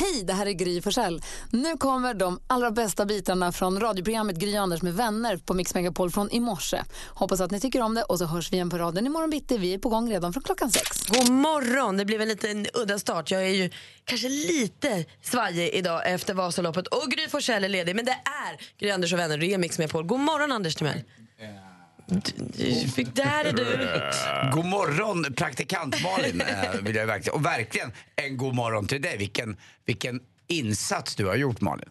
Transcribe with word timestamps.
Hej, 0.00 0.24
det 0.24 0.32
här 0.32 0.46
är 0.46 0.52
Gry 0.52 0.82
Forssell. 0.82 1.22
Nu 1.50 1.76
kommer 1.76 2.14
de 2.14 2.40
allra 2.46 2.70
bästa 2.70 3.06
bitarna 3.06 3.52
från 3.52 3.80
radioprogrammet 3.80 4.36
Gry 4.36 4.56
Anders 4.56 4.82
med 4.82 4.94
vänner 4.94 5.36
på 5.36 5.54
Mix 5.54 5.74
Megapol 5.74 6.10
från 6.10 6.30
i 6.30 6.40
morse. 6.40 6.82
Hoppas 7.08 7.40
att 7.40 7.50
ni 7.50 7.60
tycker 7.60 7.80
om 7.80 7.94
det 7.94 8.02
och 8.02 8.18
så 8.18 8.24
hörs 8.24 8.52
vi 8.52 8.56
igen 8.56 8.70
på 8.70 8.78
raden 8.78 9.06
imorgon 9.06 9.30
bitti. 9.30 9.58
Vi 9.58 9.74
är 9.74 9.78
på 9.78 9.88
gång 9.88 10.10
redan 10.10 10.32
från 10.32 10.42
klockan 10.42 10.70
sex. 10.70 11.06
God 11.06 11.30
morgon! 11.30 11.96
Det 11.96 12.04
blev 12.04 12.22
en 12.22 12.28
liten 12.28 12.66
udda 12.74 12.98
start. 12.98 13.30
Jag 13.30 13.42
är 13.42 13.54
ju 13.54 13.70
kanske 14.04 14.28
lite 14.28 15.04
svajig 15.22 15.74
idag 15.74 16.12
efter 16.12 16.34
Vasaloppet 16.34 16.86
och 16.86 17.10
Gry 17.10 17.28
Forssell 17.28 17.64
är 17.64 17.68
ledig. 17.68 17.96
Men 17.96 18.04
det 18.04 18.18
är 18.24 18.78
Gry 18.78 18.90
Anders 18.90 19.12
och 19.12 19.18
vänner, 19.18 19.38
det 19.38 19.54
är 19.54 19.58
Mix 19.58 19.78
Megapol. 19.78 20.04
God 20.04 20.20
morgon 20.20 20.52
Anders 20.52 20.74
Timell. 20.74 21.02
Du 21.38 21.67
fick- 22.94 23.14
Där 23.14 23.44
är 23.44 23.52
du. 23.52 24.50
God 24.52 24.64
morgon 24.64 25.34
praktikant 25.36 26.02
Malin. 26.02 26.40
eh, 26.40 26.72
vill 26.82 26.96
jag 26.96 27.06
verkligen. 27.06 27.34
Och 27.38 27.44
verkligen 27.44 27.92
en 28.16 28.36
god 28.36 28.54
morgon 28.54 28.86
till 28.86 29.02
dig. 29.02 29.16
Vilken, 29.16 29.56
vilken 29.86 30.20
insats 30.46 31.14
du 31.14 31.26
har 31.26 31.34
gjort 31.36 31.60
Malin. 31.60 31.88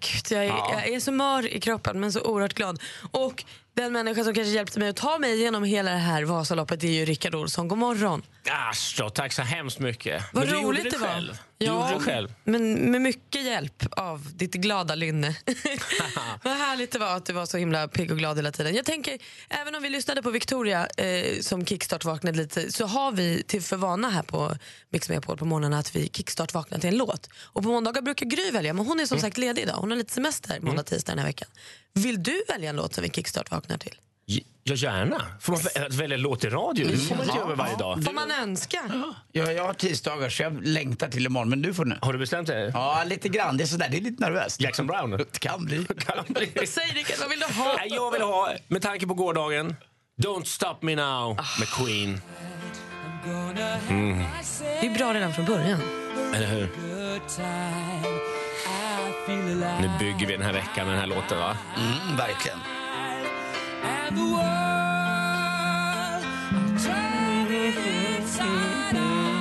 Gud, 0.00 0.22
jag, 0.38 0.44
är, 0.44 0.48
jag 0.48 0.88
är 0.88 1.00
så 1.00 1.12
mör 1.12 1.46
i 1.56 1.60
kroppen 1.60 2.00
men 2.00 2.12
så 2.12 2.20
oerhört 2.20 2.54
glad. 2.54 2.82
Och 3.10 3.44
den 3.74 3.92
människa 3.92 4.24
som 4.24 4.34
kanske 4.34 4.50
hjälpte 4.52 4.78
mig 4.78 4.88
att 4.88 4.96
ta 4.96 5.18
mig 5.18 5.34
igenom 5.40 5.64
hela 5.64 5.90
det 5.90 5.96
här 5.96 6.22
Vasaloppet 6.24 6.84
är 6.84 6.88
ju 6.88 7.04
Rickard 7.04 7.34
Olsson. 7.34 7.68
God 7.68 7.78
morgon. 7.78 8.22
Asch 8.50 8.94
då, 8.98 9.10
tack 9.10 9.32
så 9.32 9.42
hemskt 9.42 9.78
mycket. 9.78 10.22
Vad 10.32 10.48
roligt 10.52 10.84
det 10.84 10.90
det 10.90 10.98
var. 10.98 11.08
själv. 11.08 11.38
Du 11.58 11.66
gjorde 11.66 11.94
det 11.94 12.00
själv. 12.00 12.34
Men 12.44 12.90
med 12.90 13.00
mycket 13.00 13.42
hjälp 13.44 13.86
av 13.90 14.28
ditt 14.34 14.54
glada 14.54 14.94
lynne. 14.94 15.36
Vad 16.44 16.52
härligt 16.52 16.92
det 16.92 16.98
var 16.98 17.16
att 17.16 17.26
du 17.26 17.32
var 17.32 17.46
så 17.46 17.56
himla 17.56 17.88
pigg 17.88 18.10
och 18.10 18.18
glad 18.18 18.36
hela 18.36 18.52
tiden. 18.52 18.74
Jag 18.74 18.84
tänker, 18.84 19.18
även 19.48 19.74
om 19.74 19.82
vi 19.82 19.90
lyssnade 19.90 20.22
på 20.22 20.30
Victoria 20.30 20.86
eh, 20.86 21.40
som 21.40 21.66
kickstart-vaknade 21.66 22.36
lite 22.36 22.72
så 22.72 22.86
har 22.86 23.12
vi 23.12 23.42
till 23.42 23.62
för 23.62 23.76
vana 23.76 24.10
här 24.10 24.22
på 24.22 24.56
Mix 24.90 25.08
Megapol 25.08 25.36
på 25.36 25.44
morgonen 25.44 25.78
att 25.78 25.96
vi 25.96 26.08
kickstart-vaknar 26.08 26.78
till 26.78 26.88
en 26.88 26.96
låt. 26.96 27.28
Och 27.42 27.62
på 27.62 27.68
måndagar 27.68 28.02
brukar 28.02 28.26
Gry 28.26 28.50
välja, 28.50 28.72
men 28.72 28.86
hon 28.86 29.00
är 29.00 29.06
som 29.06 29.20
sagt 29.20 29.38
ledig 29.38 29.62
idag. 29.62 29.76
Hon 29.76 29.90
har 29.90 29.98
lite 29.98 30.12
semester 30.12 30.60
måndag, 30.60 30.82
tisdag 30.82 31.12
den 31.12 31.18
här 31.18 31.26
veckan. 31.26 31.48
Vill 31.92 32.22
du 32.22 32.44
välja 32.48 32.70
en 32.70 32.76
låt 32.76 32.94
som 32.94 33.02
vi 33.02 33.10
kickstart-vaknar 33.10 33.78
till? 33.78 33.98
Ja, 34.26 34.74
gärna. 34.74 35.22
Får 35.40 35.52
man 35.52 35.60
vä- 35.60 35.90
välja 35.96 36.16
låt 36.16 36.44
i 36.44 36.48
radio? 36.48 36.86
Det 36.90 36.96
får 36.96 37.14
man 37.16 37.24
inte 37.24 37.38
göra 37.38 37.54
varje 37.54 37.76
dag. 37.76 38.04
Får 38.04 38.12
man 38.12 38.30
önska? 38.30 38.78
Ja, 39.32 39.52
jag 39.52 39.64
har 39.64 39.74
tisdagar 39.74 40.28
så 40.28 40.42
jag 40.42 40.66
längtar 40.66 41.08
till 41.08 41.26
imorgon. 41.26 41.48
Men 41.48 41.62
du 41.62 41.74
får 41.74 41.84
nu. 41.84 41.98
Har 42.02 42.12
du 42.12 42.18
bestämt 42.18 42.46
dig? 42.48 42.70
Ja, 42.74 43.02
lite 43.06 43.28
grann. 43.28 43.56
Det 43.56 43.64
är 43.64 43.66
sådär. 43.66 43.88
Det 43.90 43.96
är 43.96 44.00
lite 44.00 44.22
nervöst. 44.22 44.60
Jackson 44.60 44.86
Brown? 44.86 45.10
Det 45.10 45.38
kan 45.38 45.64
bli. 45.64 45.84
Kan 45.98 46.24
bli. 46.28 46.66
Säg 46.66 46.84
Rickard, 46.94 47.16
vad 47.20 47.28
vill 47.30 47.38
du 47.40 47.46
ha? 47.54 47.74
Nej, 47.78 47.88
Jag 47.90 48.10
vill 48.10 48.22
ha, 48.22 48.52
med 48.68 48.82
tanke 48.82 49.06
på 49.06 49.14
gårdagen, 49.14 49.76
Don't 50.22 50.44
stop 50.44 50.76
me 50.80 50.94
now 50.96 51.36
med 51.58 51.68
Queen. 51.68 52.20
Det 54.80 54.86
är 54.86 54.98
bra 54.98 55.14
redan 55.14 55.32
från 55.34 55.44
början. 55.44 55.80
Eller 56.34 56.46
hur? 56.46 56.68
Nu 59.80 59.90
bygger 59.98 60.26
vi 60.26 60.32
den 60.32 60.42
här 60.42 60.52
veckan 60.52 60.86
med 60.86 60.94
den 60.94 61.00
här 61.00 61.06
låten, 61.06 61.38
va? 61.38 61.56
Mm, 61.76 62.16
verkligen. 62.16 62.58
and 63.84 64.16
the 64.16 64.24
world. 64.24 64.42
I'll 66.54 66.78
turn 66.78 67.52
inside 67.52 68.96
out. 68.96 69.33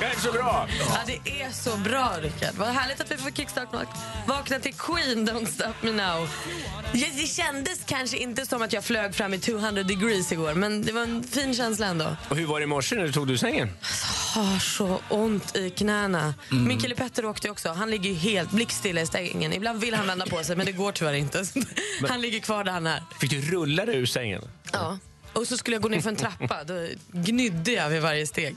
Är 0.00 0.20
så 0.20 0.32
bra! 0.32 0.68
Ja, 0.88 0.98
det 1.06 1.42
är 1.42 1.50
så 1.50 1.76
bra, 1.76 2.12
Rickard. 2.20 2.54
Vad 2.54 2.68
härligt 2.68 3.00
att 3.00 3.10
vi 3.10 3.16
får 3.16 3.30
kickstart 3.30 3.68
vakna 4.26 4.58
till 4.58 4.74
Queen, 4.74 5.28
Don't 5.28 5.46
Stop 5.46 5.74
Me 5.80 5.90
Now. 5.92 6.28
Det 6.92 7.26
kändes 7.28 7.80
kanske 7.86 8.16
inte 8.16 8.46
som 8.46 8.62
att 8.62 8.72
jag 8.72 8.84
flög 8.84 9.14
fram 9.14 9.34
i 9.34 9.38
200 9.38 9.82
degrees 9.82 10.32
igår, 10.32 10.54
men 10.54 10.82
det 10.82 10.92
var 10.92 11.02
en 11.02 11.22
fin 11.22 11.54
känsla 11.54 11.86
ändå. 11.86 12.16
Och 12.28 12.36
hur 12.36 12.46
var 12.46 12.60
det 12.60 12.64
i 12.64 12.66
morse 12.66 12.96
när 12.96 13.02
du 13.04 13.12
tog 13.12 13.26
du 13.26 13.38
sängen? 13.38 13.70
Har 14.34 14.58
så 14.58 15.00
ont 15.08 15.56
i 15.56 15.70
knäna. 15.70 16.34
Min 16.50 16.78
kille 16.80 16.94
Petter 16.94 17.24
åkte 17.24 17.50
också. 17.50 17.68
Han 17.68 17.90
ligger 17.90 18.14
helt 18.14 18.50
blickstilla 18.50 19.00
i 19.00 19.06
stängen. 19.06 19.52
Ibland 19.52 19.80
vill 19.80 19.94
han 19.94 20.06
vända 20.06 20.26
på 20.26 20.44
sig, 20.44 20.56
men 20.56 20.66
det 20.66 20.72
går 20.72 20.92
tyvärr 20.92 21.12
inte. 21.12 21.44
Han 22.08 22.20
ligger 22.20 22.40
kvar 22.40 22.64
där 22.64 22.72
han 22.72 22.86
är. 22.86 23.02
Fick 23.20 23.30
du 23.30 23.40
rulla 23.40 23.86
dig 23.86 23.96
ur 23.96 24.06
sängen? 24.06 24.42
Ja. 24.72 24.98
Och 25.32 25.48
så 25.48 25.56
skulle 25.56 25.74
jag 25.76 25.82
gå 25.82 25.88
ner 25.88 26.00
för 26.00 26.08
en 26.10 26.16
trappa. 26.16 26.64
Då 26.64 26.86
gnydde 27.12 27.72
jag 27.72 27.88
vid 27.88 28.02
varje 28.02 28.26
steg. 28.26 28.56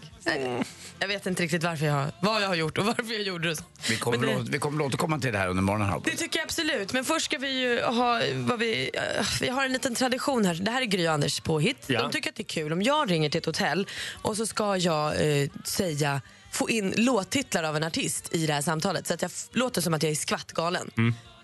Jag 0.99 1.07
vet 1.07 1.25
inte 1.25 1.43
riktigt 1.43 1.63
varför 1.63 1.85
jag, 1.85 2.07
vad 2.21 2.41
jag 2.43 2.47
har 2.47 2.55
gjort 2.55 2.77
och 2.77 2.85
varför 2.85 3.13
jag 3.13 3.21
gjorde 3.21 3.49
det. 3.49 3.63
Vi 3.89 3.97
kommer, 3.97 4.27
det- 4.27 4.35
att, 4.35 4.49
vi 4.49 4.59
kommer 4.59 4.83
att 4.83 4.87
återkomma 4.87 5.19
till 5.19 5.31
det 5.33 5.37
här 5.37 5.47
under 5.47 5.63
morgonen. 5.63 5.89
Här. 5.89 6.01
Det 6.05 6.11
tycker 6.15 6.39
jag 6.39 6.43
absolut. 6.45 6.93
Men 6.93 7.05
först 7.05 7.25
ska 7.25 7.37
vi 7.37 7.59
ju 7.59 7.81
ha 7.81 8.21
vad 8.33 8.59
vi, 8.59 8.89
eh, 8.93 9.25
vi 9.41 9.49
har 9.49 9.65
en 9.65 9.73
liten 9.73 9.95
tradition 9.95 10.45
här. 10.45 10.53
Det 10.55 10.71
här 10.71 10.81
är 10.81 10.85
Gry 10.85 11.07
och 11.07 11.11
Anders 11.13 11.39
påhitt. 11.39 11.83
Ja. 11.87 12.01
De 12.01 12.11
tycker 12.11 12.29
att 12.29 12.35
det 12.35 12.41
är 12.43 12.45
kul 12.45 12.73
om 12.73 12.81
jag 12.81 13.11
ringer 13.11 13.29
till 13.29 13.37
ett 13.39 13.45
hotell 13.45 13.87
och 14.21 14.37
så 14.37 14.45
ska 14.45 14.77
jag 14.77 15.41
eh, 15.41 15.49
säga 15.63 16.21
få 16.51 16.69
in 16.69 16.93
låttitlar 16.97 17.63
av 17.63 17.75
en 17.77 17.83
artist 17.83 18.35
i 18.35 18.45
det 18.47 18.53
här 18.53 18.61
samtalet 18.61 19.07
så 19.07 19.13
att 19.13 19.21
jag 19.21 19.31
låter 19.51 19.81
som 19.81 19.93
att 19.93 20.03
jag 20.03 20.11
är 20.11 20.15
skvattgalen. 20.15 20.91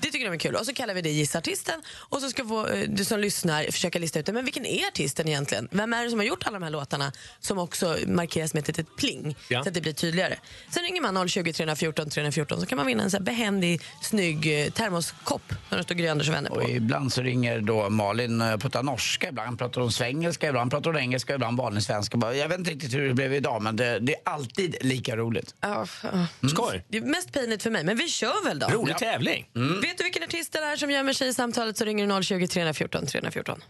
Det 0.02 0.12
tycker 0.12 0.26
de 0.26 0.34
är 0.34 0.38
kul. 0.40 0.56
Och 0.56 0.66
så 0.66 0.74
kallar 0.74 0.94
vi 0.94 1.02
det 1.02 1.10
Gissa 1.10 1.38
artisten 1.38 1.82
och 1.96 2.22
så 2.22 2.30
ska 2.30 2.46
få, 2.46 2.68
eh, 2.68 2.90
du 2.90 3.06
som 3.06 3.20
lyssnar 3.20 3.64
försöka 3.72 4.00
lista 4.00 4.20
ut 4.20 4.26
det. 4.26 4.34
Men 4.34 4.46
vilken 4.46 4.66
är 4.66 4.88
artisten 4.88 5.28
egentligen? 5.28 5.68
Vem 5.72 5.94
är 5.94 6.04
det 6.04 6.10
som 6.10 6.20
har 6.20 6.26
gjort 6.26 6.44
alla 6.48 6.60
de 6.60 6.64
här 6.64 6.70
låtarna 6.72 7.12
som 7.40 7.58
också 7.58 7.98
markeras 8.08 8.54
med 8.54 8.62
ett 8.62 8.68
litet 8.68 8.96
pling 8.96 9.36
Ja. 9.48 9.64
så 9.64 9.70
att 9.70 9.74
det 9.76 9.82
blir 9.82 9.94
tydligare. 9.94 10.36
Sen 10.70 10.84
ringer 10.84 11.02
man 11.02 11.28
020 11.30 11.54
314 11.54 12.10
314 12.10 12.60
så 12.60 12.66
kan 12.66 12.76
man 12.78 12.86
vinna 12.88 13.04
en 13.04 13.12
så 13.12 13.18
här 13.18 13.24
behändig, 13.24 13.82
snygg 14.02 14.66
eh, 14.66 14.70
termoskopp 14.72 15.54
när 15.70 15.78
det 15.78 15.84
står 15.84 15.96
Gry 15.96 16.08
Anders 16.08 16.28
och 16.30 16.36
vänner 16.36 16.50
på. 16.50 16.56
Och 16.56 16.70
ibland 16.70 17.14
så 17.14 17.22
ringer 17.22 17.60
då 17.62 17.90
Malin 17.90 18.42
och 18.42 18.62
pratar 18.62 18.84
norska, 18.84 19.30
ibland 19.30 19.58
pratar 19.60 19.82
hon 19.82 19.92
svengelska, 19.92 20.50
ibland 20.50 20.72
pratar 20.72 20.92
hon 20.92 21.00
engelska, 21.02 21.36
ibland 21.36 21.58
vanlig 21.58 21.84
svenska. 21.84 22.34
Jag 22.34 22.50
vet 22.50 22.60
inte 22.60 22.72
riktigt 22.72 22.94
hur 22.94 23.08
det 23.08 23.14
blev 23.14 23.34
idag 23.34 23.62
men 23.62 23.76
det, 23.76 24.00
det 24.00 24.14
är 24.14 24.22
alltid 24.26 24.76
lika 24.82 25.16
roligt. 25.18 25.56
Ja, 25.62 25.86
ja. 26.04 26.10
Skoj! 26.50 26.84
Det 26.88 26.98
är 26.98 27.02
mest 27.02 27.34
pinigt 27.34 27.64
för 27.64 27.70
mig, 27.70 27.84
men 27.84 27.98
vi 27.98 28.08
kör 28.10 28.44
väl 28.46 28.60
då. 28.60 28.68
Rolig 28.68 28.98
tävling. 28.98 29.48
Vet 29.92 29.98
du 29.98 30.04
vilken 30.04 30.24
artist 30.24 30.54
det 30.54 30.60
är 30.60 30.76
som 30.76 30.92
gömmer 30.92 31.14
sig 31.14 31.28
i 31.28 31.34
samtalet 31.34 31.78
så 31.78 31.86
ringer 31.86 32.08
du 32.08 32.24
020 32.24 32.48
314 32.48 33.06
314. 33.06 33.62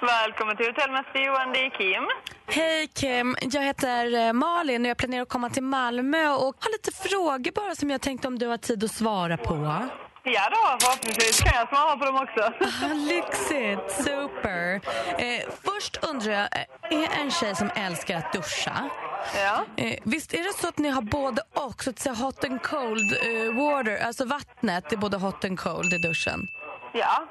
Välkommen 0.00 0.56
till 0.56 0.66
Hotellmästare 0.66 1.24
Johan, 1.24 1.52
det 1.52 1.58
är 1.58 1.70
Kim. 1.70 2.08
Hej 2.46 2.86
Kim, 2.94 3.36
jag 3.40 3.62
heter 3.62 4.14
eh, 4.14 4.32
Malin 4.32 4.82
och 4.82 4.88
jag 4.88 4.96
planerar 4.96 5.22
att 5.22 5.28
komma 5.28 5.50
till 5.50 5.62
Malmö 5.62 6.28
och 6.28 6.56
har 6.60 6.72
lite 6.72 6.92
frågor 7.08 7.52
bara 7.52 7.74
som 7.74 7.90
jag 7.90 8.00
tänkte 8.00 8.28
om 8.28 8.38
du 8.38 8.46
har 8.46 8.56
tid 8.56 8.84
att 8.84 8.90
svara 8.90 9.36
på. 9.36 9.88
Ja 10.26 10.48
då, 10.50 10.76
förhoppningsvis 10.86 11.40
kan 11.40 11.52
jag 11.58 11.68
svara 11.68 11.96
på 11.96 12.04
dem 12.04 12.16
också. 12.16 12.40
Ah, 12.84 12.92
Lyxigt, 12.94 14.04
super. 14.04 14.74
Eh, 15.18 15.42
först 15.62 16.04
undrar 16.04 16.32
jag, 16.32 16.42
eh, 16.42 16.98
är 16.98 17.20
en 17.20 17.30
tjej 17.30 17.56
som 17.56 17.70
älskar 17.76 18.16
att 18.18 18.32
duscha? 18.32 18.90
Ja. 19.36 19.64
Eh, 19.84 19.98
visst 20.04 20.34
är 20.34 20.38
det 20.38 20.52
så 20.60 20.68
att 20.68 20.78
ni 20.78 20.88
har 20.88 21.02
både 21.02 21.42
och, 21.54 21.82
så 21.84 21.90
att 21.90 21.98
säga 21.98 22.14
hot 22.14 22.44
and 22.44 22.62
cold 22.62 23.12
eh, 23.12 23.54
water, 23.54 24.06
alltså 24.06 24.24
vattnet 24.24 24.92
är 24.92 24.96
både 24.96 25.16
hot 25.16 25.44
and 25.44 25.58
cold 25.60 25.92
i 25.94 25.98
duschen? 25.98 26.48
Ja. 26.92 27.26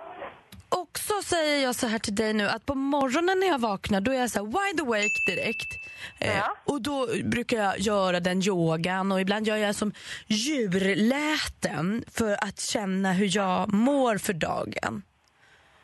Också 0.73 1.13
säger 1.25 1.63
jag 1.63 1.75
så 1.75 1.87
här 1.87 1.99
till 1.99 2.15
dig 2.15 2.33
nu 2.33 2.49
att 2.49 2.65
på 2.65 2.75
morgonen 2.75 3.39
när 3.39 3.47
jag 3.47 3.59
vaknar 3.59 4.01
då 4.01 4.11
är 4.11 4.15
jag 4.15 4.31
så 4.31 4.39
här 4.39 4.45
wide 4.45 4.83
awake 4.83 5.31
direkt. 5.31 5.67
Eh, 6.19 6.43
och 6.65 6.81
då 6.81 7.07
brukar 7.23 7.57
jag 7.57 7.79
göra 7.79 8.19
den 8.19 8.47
yogan 8.47 9.11
och 9.11 9.21
ibland 9.21 9.47
gör 9.47 9.57
jag 9.57 9.75
som 9.75 9.93
djurläten 10.27 12.05
för 12.11 12.43
att 12.43 12.59
känna 12.59 13.13
hur 13.13 13.35
jag 13.35 13.73
mår 13.73 14.17
för 14.17 14.33
dagen. 14.33 15.03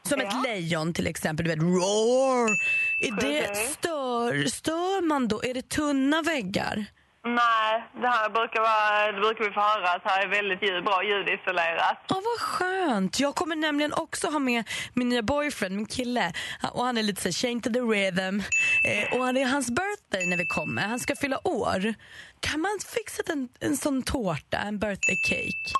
Som 0.04 0.22
ett 0.22 0.44
lejon 0.44 0.94
till 0.94 1.08
exempel, 1.08 1.46
du 1.46 1.50
vet 1.50 1.60
roar. 1.60 2.50
Är 3.00 3.22
det, 3.22 3.48
Precis. 3.48 3.74
stör, 3.74 4.46
stör 4.46 5.02
man 5.02 5.28
då? 5.28 5.44
Är 5.44 5.54
det 5.54 5.70
tunna 5.70 6.22
väggar? 6.22 6.86
Nej, 7.26 7.84
det 8.02 8.08
här 8.08 8.30
brukar, 8.30 8.62
vara, 8.62 9.12
det 9.12 9.20
brukar 9.20 9.44
vi 9.46 9.52
få 9.52 9.60
höra 9.60 9.90
att 9.92 10.02
här 10.04 10.24
är 10.24 10.28
väldigt 10.28 10.64
ljud, 10.64 10.84
bra 10.84 11.04
ljudisolerat. 11.04 11.98
Ja, 12.08 12.16
vad 12.16 12.40
skönt. 12.40 13.20
Jag 13.20 13.36
kommer 13.36 13.56
nämligen 13.56 13.94
också 13.94 14.28
ha 14.28 14.40
med 14.40 14.64
min 14.94 15.10
nya 15.10 15.22
boyfriend, 15.22 15.76
min 15.76 15.86
kille. 15.86 16.34
Och 16.72 16.86
Han 16.86 16.98
är 16.98 17.04
lite 17.04 17.22
så 17.22 17.28
här, 17.28 17.34
change 17.34 17.62
to 17.62 17.70
the 17.74 17.80
rhythm. 17.80 18.40
Eh, 18.86 19.20
och 19.20 19.34
det 19.34 19.42
är 19.42 19.46
hans 19.46 19.68
birthday 19.70 20.26
när 20.26 20.38
vi 20.38 20.46
kommer. 20.46 20.82
Han 20.82 21.00
ska 21.00 21.16
fylla 21.16 21.48
år. 21.48 21.94
Kan 22.40 22.62
man 22.62 22.80
fixa 22.96 23.24
en, 23.34 23.50
en 23.60 23.78
sån 23.78 24.04
tårta, 24.04 24.58
en 24.58 24.80
birthday 24.80 25.18
cake? 25.24 25.74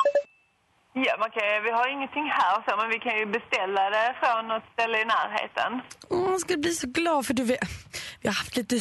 Ja, 0.94 1.16
man 1.20 1.32
kan, 1.32 1.64
vi 1.64 1.72
har 1.72 1.88
ingenting 1.88 2.26
här 2.26 2.64
så, 2.68 2.78
men 2.78 2.90
vi 2.90 3.00
kan 3.00 3.18
ju 3.20 3.26
beställa 3.26 3.90
det 3.90 4.16
från 4.20 4.48
något 4.48 4.64
ställe 4.74 5.02
i 5.02 5.06
närheten. 5.06 5.82
Åh, 6.10 6.32
jag 6.32 6.40
ska 6.40 6.58
bli 6.58 6.72
så 6.72 6.88
glad 6.88 7.26
för 7.26 7.34
du 7.34 7.44
vet, 7.44 7.70
vi 8.22 8.28
har 8.28 8.36
haft 8.36 8.56
lite 8.58 8.80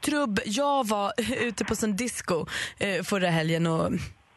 trubb. 0.00 0.40
Jag 0.44 0.88
var 0.88 1.12
ute 1.40 1.64
på 1.64 1.76
sån 1.76 1.96
disco 1.96 2.46
eh, 2.78 3.02
förra 3.02 3.28
helgen 3.30 3.66
och 3.66 3.84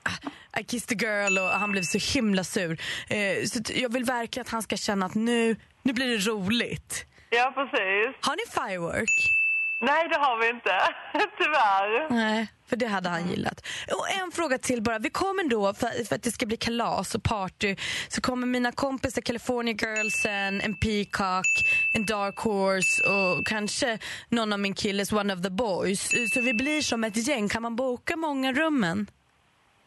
ah, 0.04 0.60
I 0.60 0.64
kissed 0.64 0.98
a 0.98 1.06
girl 1.06 1.38
och 1.38 1.50
han 1.50 1.72
blev 1.72 1.84
så 1.84 1.98
himla 2.18 2.44
sur. 2.44 2.82
Eh, 3.10 3.46
så 3.46 3.60
jag 3.76 3.94
vill 3.94 4.04
verkligen 4.04 4.42
att 4.46 4.52
han 4.52 4.62
ska 4.64 4.78
känna 4.78 5.06
att 5.06 5.16
nu, 5.16 5.56
nu 5.82 5.94
blir 5.94 6.08
det 6.08 6.18
roligt. 6.32 7.06
Ja, 7.30 7.52
precis. 7.56 8.16
Har 8.22 8.36
ni 8.36 8.44
firework? 8.52 9.43
Nej, 9.84 10.10
det 10.10 10.18
har 10.18 10.38
vi 10.42 10.50
inte. 10.50 10.70
Tyvärr. 11.38 12.10
Nej, 12.10 12.48
för 12.70 12.76
det 12.76 12.88
hade 12.88 13.10
han 13.10 13.30
gillat. 13.30 13.68
Och 13.98 14.10
en 14.24 14.32
fråga 14.32 14.58
till 14.58 14.82
bara. 14.82 15.00
Vi 15.00 15.10
kommer 15.10 15.50
då, 15.50 15.74
för, 15.74 16.06
för 16.06 16.16
att 16.16 16.24
det 16.24 16.32
ska 16.32 16.46
bli 16.46 16.58
kalas 16.58 17.16
och 17.16 17.24
party, 17.24 17.76
så 18.08 18.22
kommer 18.22 18.48
mina 18.48 18.72
kompisar 18.72 19.22
California 19.22 19.74
Girlsen, 19.74 20.62
en 20.62 20.76
Peacock, 20.76 21.46
en 21.94 22.06
Dark 22.06 22.38
Horse 22.38 23.10
och 23.10 23.46
kanske 23.48 24.00
någon 24.30 24.54
av 24.54 24.60
min 24.60 24.74
killes 24.74 25.12
One 25.12 25.34
of 25.34 25.42
the 25.42 25.50
Boys. 25.50 26.12
Så 26.34 26.42
vi 26.42 26.54
blir 26.54 26.82
som 26.82 27.04
ett 27.04 27.28
gäng. 27.28 27.50
Kan 27.50 27.62
man 27.62 27.76
boka 27.76 28.16
många 28.16 28.54
rummen? 28.54 29.08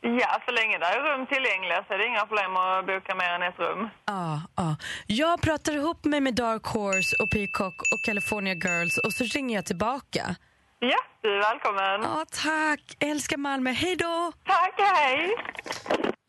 Ja, 0.07 0.43
så 0.47 0.53
länge 0.53 0.79
det 0.79 0.87
är 0.87 1.01
rum 1.01 1.27
tillgängliga 1.27 1.85
så 1.89 1.95
är 1.95 1.99
det 1.99 2.07
inga 2.07 2.27
problem 2.27 2.57
att 2.57 2.87
boka 2.87 3.15
mer 3.15 3.31
än 3.31 3.43
ett 3.43 3.59
rum. 3.59 3.89
Ja, 4.07 4.41
ah. 4.55 4.75
Jag 5.07 5.41
pratar 5.41 5.73
ihop 5.73 6.05
mig 6.05 6.21
med 6.21 6.35
Dark 6.35 6.65
Horse 6.65 7.17
och 7.23 7.31
Peacock 7.31 7.75
och 7.93 8.05
California 8.05 8.55
Girls 8.55 8.99
och 8.99 9.13
så 9.13 9.25
ringer 9.25 9.55
jag 9.55 9.67
tillbaka. 9.67 10.37
Ja, 10.81 10.97
du 11.23 11.29
är 11.35 11.39
välkommen. 11.39 12.03
Ja, 12.03 12.25
tack. 12.31 12.97
Älskar 13.01 13.37
Malmö. 13.37 13.71
Hej 13.71 13.97
då! 13.97 14.33
Tack, 14.47 14.75
hej! 14.79 15.35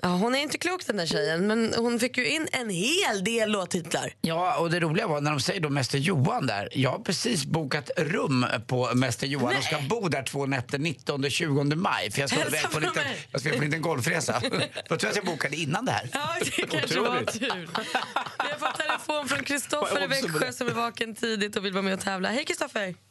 Ja, 0.02 0.10
hon 0.10 0.36
är 0.36 0.40
inte 0.40 0.58
klok 0.58 0.86
den 0.88 0.98
där 0.98 1.06
tjejen, 1.06 1.48
men 1.48 1.74
hon 1.78 2.00
fick 2.00 2.18
ju 2.18 2.28
in 2.30 2.48
en 2.52 2.70
hel 2.70 3.24
del 3.24 3.52
låttitlar. 3.52 4.14
Ja, 4.22 4.58
och 4.58 4.70
det 4.72 4.80
roliga 4.80 5.08
var 5.08 5.22
när 5.22 5.32
de 5.32 5.40
säger 5.40 5.62
då 5.62 5.70
Mäster 5.70 5.98
Johan 5.98 6.48
där. 6.48 6.70
Jag 6.72 6.90
har 6.90 7.00
precis 7.00 7.46
bokat 7.46 7.90
rum 7.98 8.46
på 8.68 8.90
Mäster 8.96 9.28
Johan 9.28 9.58
och 9.58 9.64
ska 9.64 9.78
bo 9.90 10.10
där 10.10 10.24
två 10.24 10.46
nätter 10.46 10.78
19-20 10.78 11.76
maj. 11.76 12.12
För 12.12 12.20
jag 12.20 12.30
ska 12.30 12.40
iväg 12.48 12.72
på 12.72 12.78
en 12.78 12.84
liten, 12.84 13.04
jag 13.32 13.42
ska 13.42 13.50
på 13.50 13.56
en 13.56 13.62
liten 13.64 13.82
golfresa. 13.82 14.40
Då 14.42 14.50
tror 14.50 14.64
jag 15.02 15.10
att 15.10 15.16
jag 15.16 15.26
bokade 15.26 15.56
innan 15.56 15.86
det 15.86 15.92
här. 15.92 16.10
Ja, 16.14 16.30
det 16.42 16.52
kanske 16.52 17.00
var 17.00 17.24
tur. 17.24 17.40
Vi 17.40 18.52
har 18.52 18.60
fått 18.60 18.78
telefon 18.78 19.28
från 19.28 19.44
Kristoffer 19.44 20.04
i 20.04 20.08
Växjö 20.08 20.52
som 20.52 20.68
är 20.68 20.74
vaken 20.74 21.16
tidigt 21.16 21.56
och 21.56 21.66
vill 21.66 21.74
vara 21.74 21.84
med 21.84 21.94
och 21.94 22.00
tävla. 22.00 22.30
Hej 22.30 22.46
Kristoffer! 22.46 23.07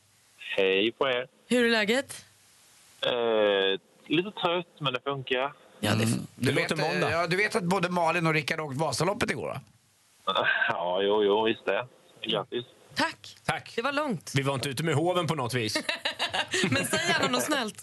Hej 0.56 0.92
på 0.92 1.08
er. 1.08 1.26
Hur 1.48 1.64
är 1.64 1.70
läget? 1.70 2.24
Eh, 3.00 3.80
lite 4.06 4.30
trött, 4.30 4.66
men 4.78 4.92
det 4.92 5.00
funkar. 5.04 5.52
Ja, 5.80 5.94
det 5.94 6.06
Du 6.34 6.52
vet, 6.52 6.78
eh, 6.78 7.00
ja, 7.00 7.26
du 7.26 7.36
vet 7.36 7.56
att 7.56 7.64
både 7.64 7.88
Malin 7.88 8.26
och 8.26 8.32
Rickard 8.32 8.60
åkt 8.60 8.76
Vasaloppet 8.76 9.30
igår 9.30 9.48
va? 9.48 9.60
Ja, 10.68 11.02
jo, 11.02 11.24
jo, 11.24 11.44
visst 11.44 11.64
det. 11.64 11.86
Grattis. 12.22 12.64
Tack. 12.94 13.36
Tack. 13.44 13.72
Det 13.76 13.82
var 13.82 13.92
långt. 13.92 14.32
Vi 14.34 14.42
var 14.42 14.54
inte 14.54 14.68
ute 14.68 14.82
med 14.82 14.94
hoven 14.94 15.26
på 15.26 15.34
något 15.34 15.54
vis. 15.54 15.76
Men 16.70 16.86
säg 16.86 17.00
gärna 17.08 17.28
något 17.28 17.42
snällt. 17.42 17.82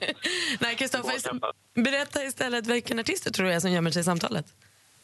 Nej, 0.60 0.76
Kristoffer, 0.76 1.40
berätta 1.74 2.24
istället 2.24 2.66
vilken 2.66 2.98
artist 2.98 3.24
du 3.24 3.30
tror 3.30 3.46
det 3.46 3.54
är 3.54 3.60
som 3.60 3.70
gömmer 3.70 3.90
sig 3.90 4.00
i 4.00 4.04
samtalet. 4.04 4.46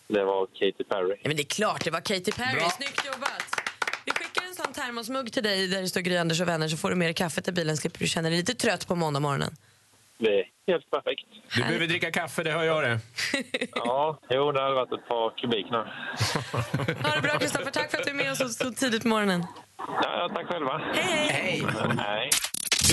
Det 0.08 0.24
var 0.24 0.46
Katy 0.46 0.84
Perry. 0.84 1.16
Ja, 1.22 1.28
men 1.28 1.36
det 1.36 1.42
är 1.42 1.44
klart, 1.44 1.84
det 1.84 1.90
var 1.90 2.00
Katy 2.00 2.32
Perry. 2.32 2.60
Bra. 2.60 2.70
Snyggt 2.70 3.06
jobbat. 3.06 3.44
Vi 4.04 4.12
skickar 4.12 4.39
en 4.60 4.74
sån 4.74 4.84
termosmugg 4.84 5.32
till 5.32 5.42
dig 5.42 5.68
där 5.68 5.80
det 5.82 5.88
står 5.88 6.00
Gry 6.00 6.16
Anders 6.16 6.40
och 6.40 6.48
vänner 6.48 6.68
så 6.68 6.76
får 6.76 6.90
du 6.90 6.96
med 6.96 7.06
dig 7.06 7.14
kaffet 7.14 7.48
i 7.48 7.52
bilen 7.52 7.76
slipper 7.76 7.98
du 7.98 8.06
känna 8.06 8.28
dig 8.28 8.38
lite 8.38 8.54
trött 8.54 8.88
på 8.88 8.94
måndag 8.94 9.20
morgonen. 9.20 9.56
Det 10.18 10.40
är 10.40 10.44
helt 10.66 10.90
perfekt. 10.90 11.22
Du 11.54 11.60
behöver 11.60 11.86
dricka 11.86 12.10
kaffe, 12.12 12.42
det 12.42 12.52
hör 12.52 12.64
jag 12.64 12.82
det. 12.82 13.00
Ja, 13.74 14.18
jo, 14.30 14.52
det 14.52 14.62
hade 14.62 14.74
varit 14.74 14.92
ett 14.92 15.08
par 15.08 15.38
kubik 15.38 15.66
nu. 15.70 15.76
Ha 17.08 17.14
det 17.16 17.22
bra 17.22 17.38
Kristoffer, 17.38 17.70
tack 17.70 17.90
för 17.90 17.98
att 17.98 18.04
du 18.04 18.10
är 18.10 18.14
med 18.14 18.32
oss 18.32 18.56
så, 18.56 18.72
tidigt 18.72 19.02
på 19.02 19.08
morgonen. 19.08 19.46
Ja, 19.78 20.30
tack 20.34 20.46
själva. 20.46 20.82
Hej, 20.94 21.28
hej. 21.30 21.66
Hej. 21.98 22.30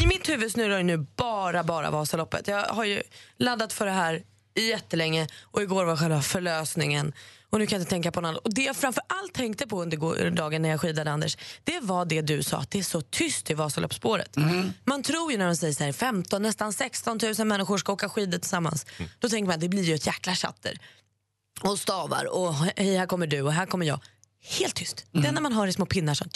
I 0.03 0.07
mitt 0.07 0.29
huvud 0.29 0.51
snurrar 0.51 0.77
ju 0.77 0.83
nu 0.83 0.97
bara, 0.97 1.63
bara 1.63 1.91
Vasaloppet. 1.91 2.47
Jag 2.47 2.63
har 2.63 2.85
ju 2.85 3.01
laddat 3.37 3.73
för 3.73 3.85
det 3.85 3.91
här 3.91 4.21
jättelänge 4.55 5.27
och 5.43 5.61
igår 5.61 5.85
var 5.85 5.95
själva 5.95 6.21
förlösningen. 6.21 7.13
Och 7.49 7.59
nu 7.59 7.67
kan 7.67 7.75
jag 7.75 7.81
inte 7.81 7.89
tänka 7.89 8.11
på 8.11 8.21
något 8.21 8.29
annat. 8.29 8.41
Och 8.45 8.53
det 8.53 8.61
jag 8.61 8.75
framför 8.75 9.03
allt 9.07 9.33
tänkte 9.33 9.67
på 9.67 9.81
under 9.81 10.31
dagen 10.31 10.61
när 10.61 10.69
jag 10.69 10.81
skidade 10.81 11.11
Anders, 11.11 11.37
det 11.63 11.79
var 11.79 12.05
det 12.05 12.21
du 12.21 12.43
sa, 12.43 12.57
att 12.57 12.71
det 12.71 12.79
är 12.79 12.83
så 12.83 13.01
tyst 13.01 13.49
i 13.51 13.53
Vasaloppsspåret. 13.53 14.35
Man 14.83 15.03
tror 15.03 15.31
ju 15.31 15.37
när 15.37 15.47
de 15.47 15.55
säger 15.55 15.73
så 15.73 15.83
här, 15.83 15.91
15, 15.91 16.41
nästan 16.41 16.73
16 16.73 17.19
000 17.37 17.47
människor 17.47 17.77
ska 17.77 17.93
åka 17.93 18.09
skidor 18.09 18.37
tillsammans. 18.37 18.85
Då 19.19 19.29
tänker 19.29 19.47
man 19.47 19.55
att 19.55 19.61
det 19.61 19.69
blir 19.69 19.83
ju 19.83 19.95
ett 19.95 20.07
jäkla 20.07 20.35
chatter. 20.35 20.79
Och 21.61 21.79
stavar 21.79 22.25
och 22.25 22.53
hej 22.55 22.97
här 22.97 23.05
kommer 23.05 23.27
du 23.27 23.41
och 23.41 23.53
här 23.53 23.65
kommer 23.65 23.85
jag. 23.85 23.99
Helt 24.59 24.75
tyst. 24.75 25.05
Det 25.11 25.27
enda 25.27 25.41
man 25.41 25.53
hör 25.53 25.67
är 25.67 25.71
små 25.71 25.85
pinnar 25.85 26.13
som 26.13 26.29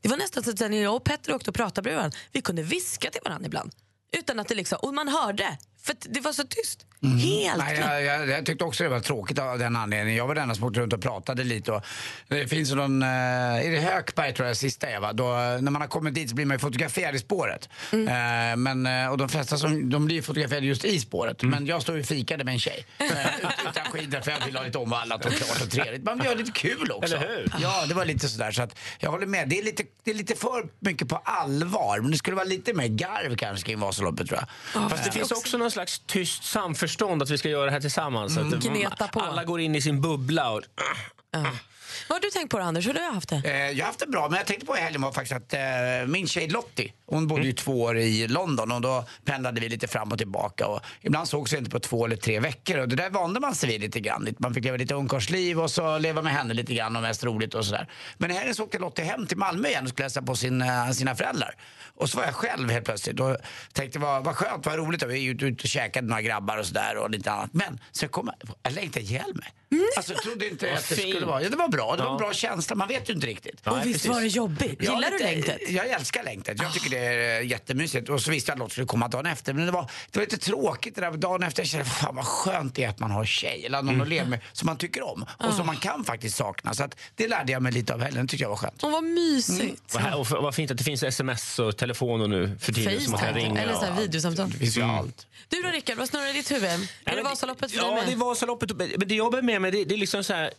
det 0.00 0.08
var 0.08 0.16
nästan 0.16 0.42
så 0.42 0.50
att 0.50 0.60
när 0.60 0.82
jag 0.82 0.96
och 0.96 1.04
Petter 1.04 1.34
åkte 1.34 1.50
och 1.50 1.56
pratade 1.56 1.82
bredvid 1.82 1.98
varandra, 1.98 2.18
vi 2.32 2.42
kunde 2.42 2.62
viska 2.62 3.10
till 3.10 3.20
varandra 3.24 3.46
ibland. 3.46 3.72
Utan 4.12 4.40
att 4.40 4.48
det 4.48 4.54
liksom, 4.54 4.78
och 4.82 4.94
man 4.94 5.08
hörde, 5.08 5.58
för 5.82 5.94
det 6.00 6.20
var 6.20 6.32
så 6.32 6.42
tyst. 6.44 6.86
Helt 7.02 7.58
Nej, 7.58 7.78
jag, 7.80 8.02
jag, 8.04 8.28
jag 8.28 8.46
tyckte 8.46 8.64
också 8.64 8.82
det 8.84 8.88
var 8.90 9.00
tråkigt 9.00 9.38
av 9.38 9.58
den 9.58 9.76
anledningen. 9.76 10.16
Jag 10.18 10.26
var 10.26 10.34
den 10.34 10.54
som 10.54 10.64
åkte 10.64 10.80
runt 10.80 10.92
och 10.92 11.02
pratade 11.02 11.44
lite. 11.44 11.72
Och 11.72 11.82
det 12.28 12.48
finns 12.48 12.72
någon, 12.74 13.02
eh, 13.02 13.08
är 13.08 13.70
det 13.70 13.78
Hökberg 13.80 14.34
tror 14.34 14.48
jag 14.48 14.56
sista 14.56 14.86
är 14.88 15.00
va? 15.00 15.12
Då, 15.12 15.24
när 15.24 15.60
man 15.70 15.80
har 15.82 15.88
kommit 15.88 16.14
dit 16.14 16.28
så 16.28 16.34
blir 16.34 16.46
man 16.46 16.54
ju 16.54 16.58
fotograferad 16.58 17.14
i 17.14 17.18
spåret. 17.18 17.68
Eh, 17.92 18.56
men, 18.56 18.86
eh, 18.86 19.10
och 19.10 19.18
de 19.18 19.28
flesta 19.28 19.56
som, 19.58 19.90
de 19.90 20.06
blir 20.06 20.22
fotograferade 20.22 20.66
just 20.66 20.84
i 20.84 21.00
spåret. 21.00 21.42
Men 21.42 21.66
jag 21.66 21.82
står 21.82 21.94
ju 21.94 22.00
och 22.00 22.06
fikade 22.06 22.44
med 22.44 22.52
en 22.54 22.60
tjej. 22.60 22.86
Eh, 22.98 23.06
ut- 23.06 23.44
utan 23.70 23.84
skidor 23.92 24.20
för 24.20 24.30
jag 24.30 24.46
vill 24.46 24.56
ha 24.56 24.64
lite 24.64 24.78
omvallat 24.78 25.24
och 25.26 25.32
klart 25.32 25.62
och 25.62 25.70
trevligt. 25.70 26.02
Man 26.04 26.16
vill 26.18 26.26
göra 26.26 26.34
lite 26.38 26.52
kul 26.52 26.92
också. 26.92 27.14
Eller 27.16 27.28
hur? 27.28 27.52
Ja, 27.60 27.86
det 27.86 27.94
var 27.94 28.04
lite 28.04 28.28
sådär. 28.28 28.50
Så 28.52 28.62
att 28.62 28.78
jag 28.98 29.10
håller 29.10 29.26
med. 29.26 29.48
Det 29.48 29.58
är, 29.58 29.62
lite, 29.64 29.82
det 30.04 30.10
är 30.10 30.14
lite 30.14 30.34
för 30.36 30.68
mycket 30.78 31.08
på 31.08 31.16
allvar. 31.24 32.00
Men 32.00 32.10
det 32.10 32.18
skulle 32.18 32.36
vara 32.36 32.46
lite 32.46 32.74
mer 32.74 32.86
garv 32.86 33.36
kanske 33.36 33.66
kring 33.66 33.80
Vasaloppet 33.80 34.28
tror 34.28 34.38
jag. 34.72 34.90
Fast 34.90 35.04
det 35.04 35.12
finns 35.12 35.30
också 35.32 35.58
någon 35.58 35.69
slags 35.70 35.98
tyst 36.06 36.44
samförstånd 36.44 37.22
att 37.22 37.30
vi 37.30 37.38
ska 37.38 37.48
göra 37.48 37.64
det 37.64 37.70
här 37.70 37.80
tillsammans. 37.80 38.36
Mm. 38.36 38.54
Att 38.54 38.64
Gneta 38.64 39.08
på. 39.08 39.20
Alla 39.20 39.44
går 39.44 39.60
in 39.60 39.74
i 39.74 39.82
sin 39.82 40.00
bubbla. 40.00 40.50
Och, 40.50 40.62
Vad 42.08 42.16
har 42.16 42.20
du 42.20 42.30
tänkt 42.30 42.50
på 42.50 42.58
då, 42.58 42.64
Anders? 42.64 42.86
Hur 42.86 42.94
har 42.94 43.00
du 43.00 43.14
haft 43.14 43.28
det? 43.28 43.42
Eh, 43.44 43.70
jag 43.70 43.84
har 43.84 43.86
haft 43.86 43.98
det 44.00 44.06
bra, 44.06 44.28
men 44.28 44.36
jag 44.36 44.46
tänkte 44.46 44.66
på 44.66 44.76
i 44.76 44.80
helgen 44.80 45.02
var 45.02 45.12
faktiskt 45.12 45.36
att 45.36 45.52
eh, 45.52 45.60
min 46.06 46.26
tjej 46.26 46.48
Lottie, 46.48 46.92
hon 47.06 47.26
bodde 47.26 47.42
ju 47.42 47.52
två 47.52 47.82
år 47.82 47.98
i 47.98 48.28
London 48.28 48.72
och 48.72 48.80
då 48.80 49.04
pendlade 49.24 49.60
vi 49.60 49.68
lite 49.68 49.88
fram 49.88 50.12
och 50.12 50.18
tillbaka 50.18 50.66
och 50.66 50.80
ibland 51.00 51.28
sågs 51.28 51.52
vi 51.52 51.58
inte 51.58 51.70
på 51.70 51.80
två 51.80 52.04
eller 52.06 52.16
tre 52.16 52.40
veckor 52.40 52.78
och 52.78 52.88
det 52.88 52.96
där 52.96 53.10
vande 53.10 53.40
man 53.40 53.54
sig 53.54 53.68
vid 53.68 53.80
lite 53.80 54.00
grann. 54.00 54.28
Man 54.38 54.54
fick 54.54 54.64
leva 54.64 54.76
lite 54.76 54.94
ungkarlsliv 54.94 55.60
och 55.60 55.70
så 55.70 55.98
leva 55.98 56.22
med 56.22 56.32
henne 56.32 56.54
lite 56.54 56.74
grann 56.74 56.96
och 56.96 57.02
mest 57.02 57.24
roligt 57.24 57.54
och 57.54 57.64
sådär. 57.66 57.88
Men 58.18 58.30
i 58.30 58.34
helgen 58.34 58.54
så 58.54 58.64
åkte 58.64 58.78
Lottie 58.78 59.04
hem 59.04 59.26
till 59.26 59.36
Malmö 59.38 59.68
igen 59.68 59.84
och 59.84 59.88
skulle 59.90 60.04
hälsa 60.04 60.22
på 60.22 60.36
sin, 60.36 60.62
eh, 60.62 60.90
sina 60.90 61.14
föräldrar. 61.14 61.54
Och 61.94 62.10
så 62.10 62.16
var 62.18 62.24
jag 62.24 62.34
själv 62.34 62.70
helt 62.70 62.84
plötsligt 62.84 63.20
och 63.20 63.36
tänkte 63.72 63.98
vad, 63.98 64.24
vad 64.24 64.36
skönt, 64.36 64.66
vad 64.66 64.74
roligt. 64.76 65.02
Vi 65.02 65.14
är 65.14 65.18
ju 65.18 65.30
ute 65.30 65.62
och 65.62 65.68
käkade 65.68 66.06
några 66.06 66.22
grabbar 66.22 66.56
och 66.56 66.66
sådär 66.66 66.96
och 66.96 67.10
lite 67.10 67.30
annat. 67.30 67.50
Men 67.52 67.80
så 67.92 68.08
kom 68.08 68.30
jag, 68.40 68.54
jag 68.62 68.72
längtade 68.72 69.04
ihjäl 69.04 69.34
mig. 69.34 69.48
Alltså 69.96 70.12
jag 70.12 70.22
trodde 70.22 70.48
inte 70.48 70.72
att 70.72 70.88
det 70.88 70.94
skulle 70.94 71.26
vara, 71.26 71.42
ja, 71.42 71.48
det 71.48 71.56
var 71.56 71.68
bra, 71.68 71.89
det 71.96 72.02
var 72.02 72.08
Ja. 72.10 72.12
en 72.12 72.18
bra 72.18 72.32
känsla, 72.32 72.76
man 72.76 72.88
vet 72.88 73.08
ju 73.10 73.14
inte 73.14 73.26
riktigt. 73.26 73.60
Ja, 73.64 73.72
och 73.72 73.86
visst 73.86 74.06
var 74.06 74.20
det 74.20 74.26
jobbigt? 74.26 74.76
Ja, 74.80 74.94
Gillar 74.94 75.10
du 75.10 75.18
lite- 75.18 75.24
längtet? 75.24 75.58
Jag 75.70 75.86
älskar 75.86 76.24
längtet. 76.24 76.58
Jag 76.62 76.72
tycker 76.72 76.90
det 76.90 76.98
är 76.98 77.40
jättemysigt. 77.40 78.08
Och 78.08 78.20
så 78.22 78.30
visste 78.30 78.50
jag 78.50 78.54
att 78.54 78.58
Lotta 78.58 78.70
skulle 78.70 78.86
komma 78.86 79.08
dagen 79.08 79.26
efter. 79.26 79.52
Men 79.52 79.66
det 79.66 79.72
var, 79.72 79.90
det 80.10 80.18
var 80.18 80.24
lite 80.24 80.38
tråkigt 80.38 80.94
det 80.94 81.00
där 81.00 81.10
dagen 81.10 81.42
efter. 81.42 81.60
Jag 81.62 81.68
kände, 81.68 81.84
fan 81.86 82.16
vad 82.16 82.24
skönt 82.24 82.74
det 82.74 82.84
är 82.84 82.88
att 82.88 82.98
man 82.98 83.10
har 83.10 83.24
tjej 83.24 83.66
eller 83.66 83.82
någon 83.82 84.00
att 84.00 84.08
leva 84.08 84.26
med 84.28 84.40
som 84.52 84.66
man 84.66 84.76
tycker 84.76 85.02
om. 85.02 85.26
Och 85.38 85.54
som 85.54 85.66
man 85.66 85.76
kan 85.76 86.04
faktiskt 86.04 86.36
sakna. 86.36 86.74
Så 86.74 86.84
att 86.84 86.96
det 87.14 87.28
lärde 87.28 87.52
jag 87.52 87.62
mig 87.62 87.72
lite 87.72 87.94
av 87.94 88.02
helgen. 88.02 88.26
Det 88.26 88.30
tyckte 88.30 88.44
jag 88.44 88.48
var 88.50 88.56
skönt. 88.56 88.80
Åh, 88.82 88.90
vad 88.92 89.04
mysigt. 89.04 89.94
vad, 89.94 90.02
här- 90.02 90.18
och 90.18 90.26
vad 90.30 90.54
fint 90.54 90.70
att 90.70 90.78
det 90.78 90.84
finns 90.84 91.02
sms 91.02 91.58
och 91.58 91.76
telefoner 91.76 92.28
nu 92.28 92.58
för 92.60 92.72
tiden 92.72 93.00
som 93.00 93.10
man 93.12 93.20
kan 93.20 93.34
ringa. 93.34 93.60
eller 93.62 93.74
så 93.74 93.84
här 93.84 94.00
videosamtal. 94.00 94.50
Det 94.50 94.58
finns 94.58 94.76
ju 94.76 94.82
Mm. 94.82 94.96
allt. 94.96 95.26
Du 95.48 95.62
då 95.62 95.68
Rickard, 95.68 95.98
vad 95.98 96.08
snurrar 96.08 96.28
i 96.30 96.32
ditt 96.32 96.50
huvud? 96.50 96.88
Är 97.04 97.16
det 97.16 97.22
Vasaloppet 97.22 97.70
för 97.70 97.78
ja, 97.78 97.84
dig 97.84 97.94
det 98.06 98.12
är 98.12 98.16
med? 98.16 98.18
Vasaloppet. 98.18 98.76
Men 98.76 99.08
det 99.08 99.14
jag 99.14 99.32
bär 99.32 99.42
med 99.42 99.62
mig 99.62 99.70
det, 99.70 99.84
det 99.84 99.94
är 99.94 99.98
liksom 99.98 100.24
så 100.24 100.32
här 100.34 100.50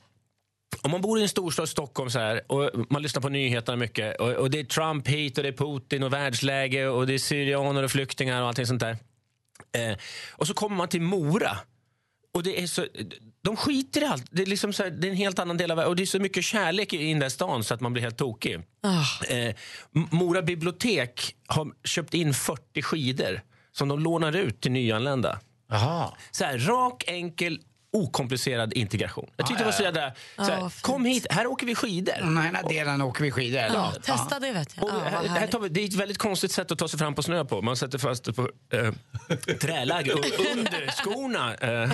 om 0.81 0.91
man 0.91 1.01
bor 1.01 1.19
i 1.19 1.21
en 1.21 1.29
storstad, 1.29 1.69
Stockholm, 1.69 2.09
så 2.09 2.19
här, 2.19 2.41
och 2.51 2.71
man 2.89 3.01
lyssnar 3.01 3.21
på 3.21 3.29
nyheterna 3.29 3.75
mycket 3.75 4.19
och, 4.21 4.29
och 4.31 4.51
det 4.51 4.59
är 4.59 4.63
Trump 4.63 5.07
hit 5.07 5.37
och 5.37 5.43
det 5.43 5.49
är 5.49 5.53
Putin 5.53 6.03
och 6.03 6.13
världsläge 6.13 6.87
och 6.87 7.07
det 7.07 7.13
är 7.13 7.17
syrianer 7.17 7.83
och 7.83 7.91
flyktingar 7.91 8.41
och 8.41 8.47
allting 8.47 8.65
sånt 8.65 8.79
där. 8.81 8.97
Eh, 9.77 9.97
och 10.31 10.47
så 10.47 10.53
kommer 10.53 10.75
man 10.77 10.87
till 10.87 11.01
Mora. 11.01 11.57
Och 12.33 12.43
det 12.43 12.61
är 12.63 12.67
så, 12.67 12.85
de 13.43 13.55
skiter 13.57 14.01
i 14.01 14.05
allt. 14.05 14.25
Det 14.31 14.41
är, 14.41 14.45
liksom 14.45 14.73
så 14.73 14.83
här, 14.83 14.89
det 14.89 15.07
är 15.07 15.11
en 15.11 15.17
helt 15.17 15.39
annan 15.39 15.57
del 15.57 15.71
av 15.71 15.77
världen. 15.77 15.89
Och 15.89 15.95
det 15.95 16.03
är 16.03 16.05
så 16.05 16.19
mycket 16.19 16.43
kärlek 16.43 16.93
i 16.93 17.09
den 17.09 17.19
där 17.19 17.29
stan 17.29 17.63
så 17.63 17.73
att 17.73 17.81
man 17.81 17.93
blir 17.93 18.03
helt 18.03 18.17
tokig. 18.17 18.55
Eh, 19.29 19.45
M- 19.95 20.07
Mora 20.11 20.41
bibliotek 20.41 21.35
har 21.47 21.67
köpt 21.83 22.13
in 22.13 22.33
40 22.33 22.81
skidor 22.81 23.41
som 23.71 23.87
de 23.87 23.99
lånar 23.99 24.35
ut 24.35 24.61
till 24.61 24.71
nyanlända. 24.71 25.39
Så 26.31 26.43
här, 26.45 26.57
rak, 26.57 27.03
enkel, 27.07 27.59
okomplicerad 27.93 28.73
integration. 28.73 29.29
Jag 29.37 29.47
tyckte 29.47 29.63
Ah, 29.63 29.65
det 29.65 29.71
var 29.71 29.77
så 29.77 29.83
ja. 29.83 29.85
jädra... 29.85 30.11
Så 30.35 30.43
här, 30.43 30.51
Ja, 30.51 30.61
vad 30.61 30.73
fint. 30.73 30.81
kom 30.81 31.05
hit, 31.05 31.27
här 31.29 31.47
åker 31.47 31.65
vi 31.65 31.75
skidor. 31.75 32.13
Den 32.19 32.37
här 32.37 32.69
delen 32.69 33.01
åker 33.01 33.23
vi 33.23 33.31
skidor. 33.31 33.61
Ja, 33.61 33.93
testa 34.03 34.39
det 34.39 34.51
vet 34.51 34.73
jag. 34.75 34.83
Och 34.85 34.91
vad 34.91 35.03
här, 35.03 35.27
här 35.27 35.59
vi, 35.59 35.69
det 35.69 35.81
är 35.81 35.85
ett 35.87 35.93
väldigt 35.93 36.17
konstigt 36.17 36.51
sätt 36.51 36.71
att 36.71 36.79
ta 36.79 36.87
sig 36.87 36.99
fram 36.99 37.15
på 37.15 37.23
snö 37.23 37.45
på. 37.45 37.61
Man 37.61 37.77
sätter 37.77 37.97
fast 37.97 38.23
det 38.23 38.33
på 38.33 38.49
eh, 38.73 38.93
träläge 39.61 40.13
och 40.13 40.19
under 40.55 40.91
skorna. 40.91 41.55
Eh. 41.55 41.91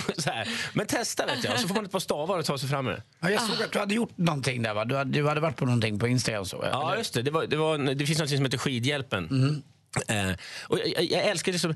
Men 0.73 0.85
testa 0.85 1.25
vet 1.25 1.43
jag, 1.43 1.59
så 1.59 1.67
får 1.67 1.75
man 1.75 1.85
ett 1.85 1.91
par 1.91 1.99
stavar 1.99 2.39
och 2.39 2.45
ta 2.45 2.57
sig 2.57 2.69
fram 2.69 2.85
med. 2.85 3.01
Ja, 3.19 3.29
jag 3.29 3.41
såg 3.41 3.63
att 3.63 3.71
du 3.71 3.79
hade 3.79 3.93
gjort 3.93 4.17
någonting 4.17 4.61
där 4.61 4.73
va? 4.73 4.85
Du 4.85 4.95
hade, 4.95 5.11
du 5.11 5.27
hade 5.27 5.41
varit 5.41 5.57
på 5.57 5.65
någonting 5.65 5.99
på 5.99 6.07
Instagram 6.07 6.45
så 6.45 6.59
jag. 6.63 6.71
Ja, 6.71 6.97
just 6.97 7.13
det. 7.13 7.21
Det, 7.21 7.31
var, 7.31 7.45
det, 7.45 7.55
var, 7.57 7.77
det 7.77 8.05
finns 8.05 8.19
något 8.19 8.29
som 8.29 8.45
heter 8.45 8.57
Skidhjälpen. 8.57 9.63
Eh, 10.07 10.31
och 10.63 10.79
jag, 10.79 11.03
jag 11.03 11.23
älskar 11.25 11.51
det 11.51 11.59
som... 11.59 11.75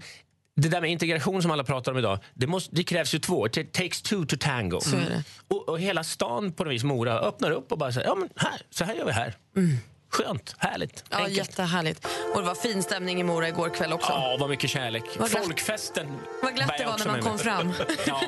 Det 0.56 0.70
där 0.70 0.82
med 0.82 0.90
integration 0.92 1.42
som 1.42 1.52
alla 1.52 1.64
pratar 1.64 1.92
om 1.92 1.98
idag, 1.98 2.20
det, 2.34 2.48
måste, 2.48 2.76
det 2.76 2.84
krävs 2.84 3.14
ju 3.14 3.20
två. 3.20 3.48
It 3.48 3.74
takes 3.74 4.02
two 4.02 4.26
to 4.28 4.36
tango. 4.40 4.80
Det. 4.92 5.24
Och, 5.48 5.70
och 5.70 5.80
hela 5.80 6.04
stan 6.04 6.52
på 6.54 6.64
något 6.64 6.74
vis, 6.74 6.84
Mora, 6.84 7.20
öppnar 7.20 7.52
upp 7.52 7.72
och 7.72 7.78
bara 7.78 7.92
säger 7.92 8.08
ja 8.08 8.16
men 8.16 8.30
här, 8.36 8.62
så 8.70 8.84
här 8.86 8.94
gör 8.94 9.06
vi 9.06 9.12
här. 9.12 9.36
Skönt, 10.14 10.56
härligt, 10.58 11.04
Ja, 11.10 11.18
enkelt. 11.18 11.38
jättehärligt. 11.38 12.08
Och 12.36 12.42
det 12.42 12.48
var 12.48 12.56
fin 12.56 12.84
stämning 12.84 13.20
i 13.20 13.24
Mora 13.24 13.48
igår 13.48 13.70
kväll 13.70 13.94
också. 13.94 14.12
Ja, 14.12 14.38
vad 14.40 14.50
mycket 14.50 14.70
kärlek. 14.70 15.04
Vad 15.20 15.30
glatt- 15.32 15.44
Folkfesten 15.44 16.08
Vad 16.44 16.56
glatt 16.56 16.72
det 16.78 16.86
var 16.86 16.98
när 16.98 17.06
man 17.06 17.14
med 17.16 17.24
kom 17.24 17.32
mig. 17.32 17.40
fram. 17.44 17.74
Ja. 18.08 18.22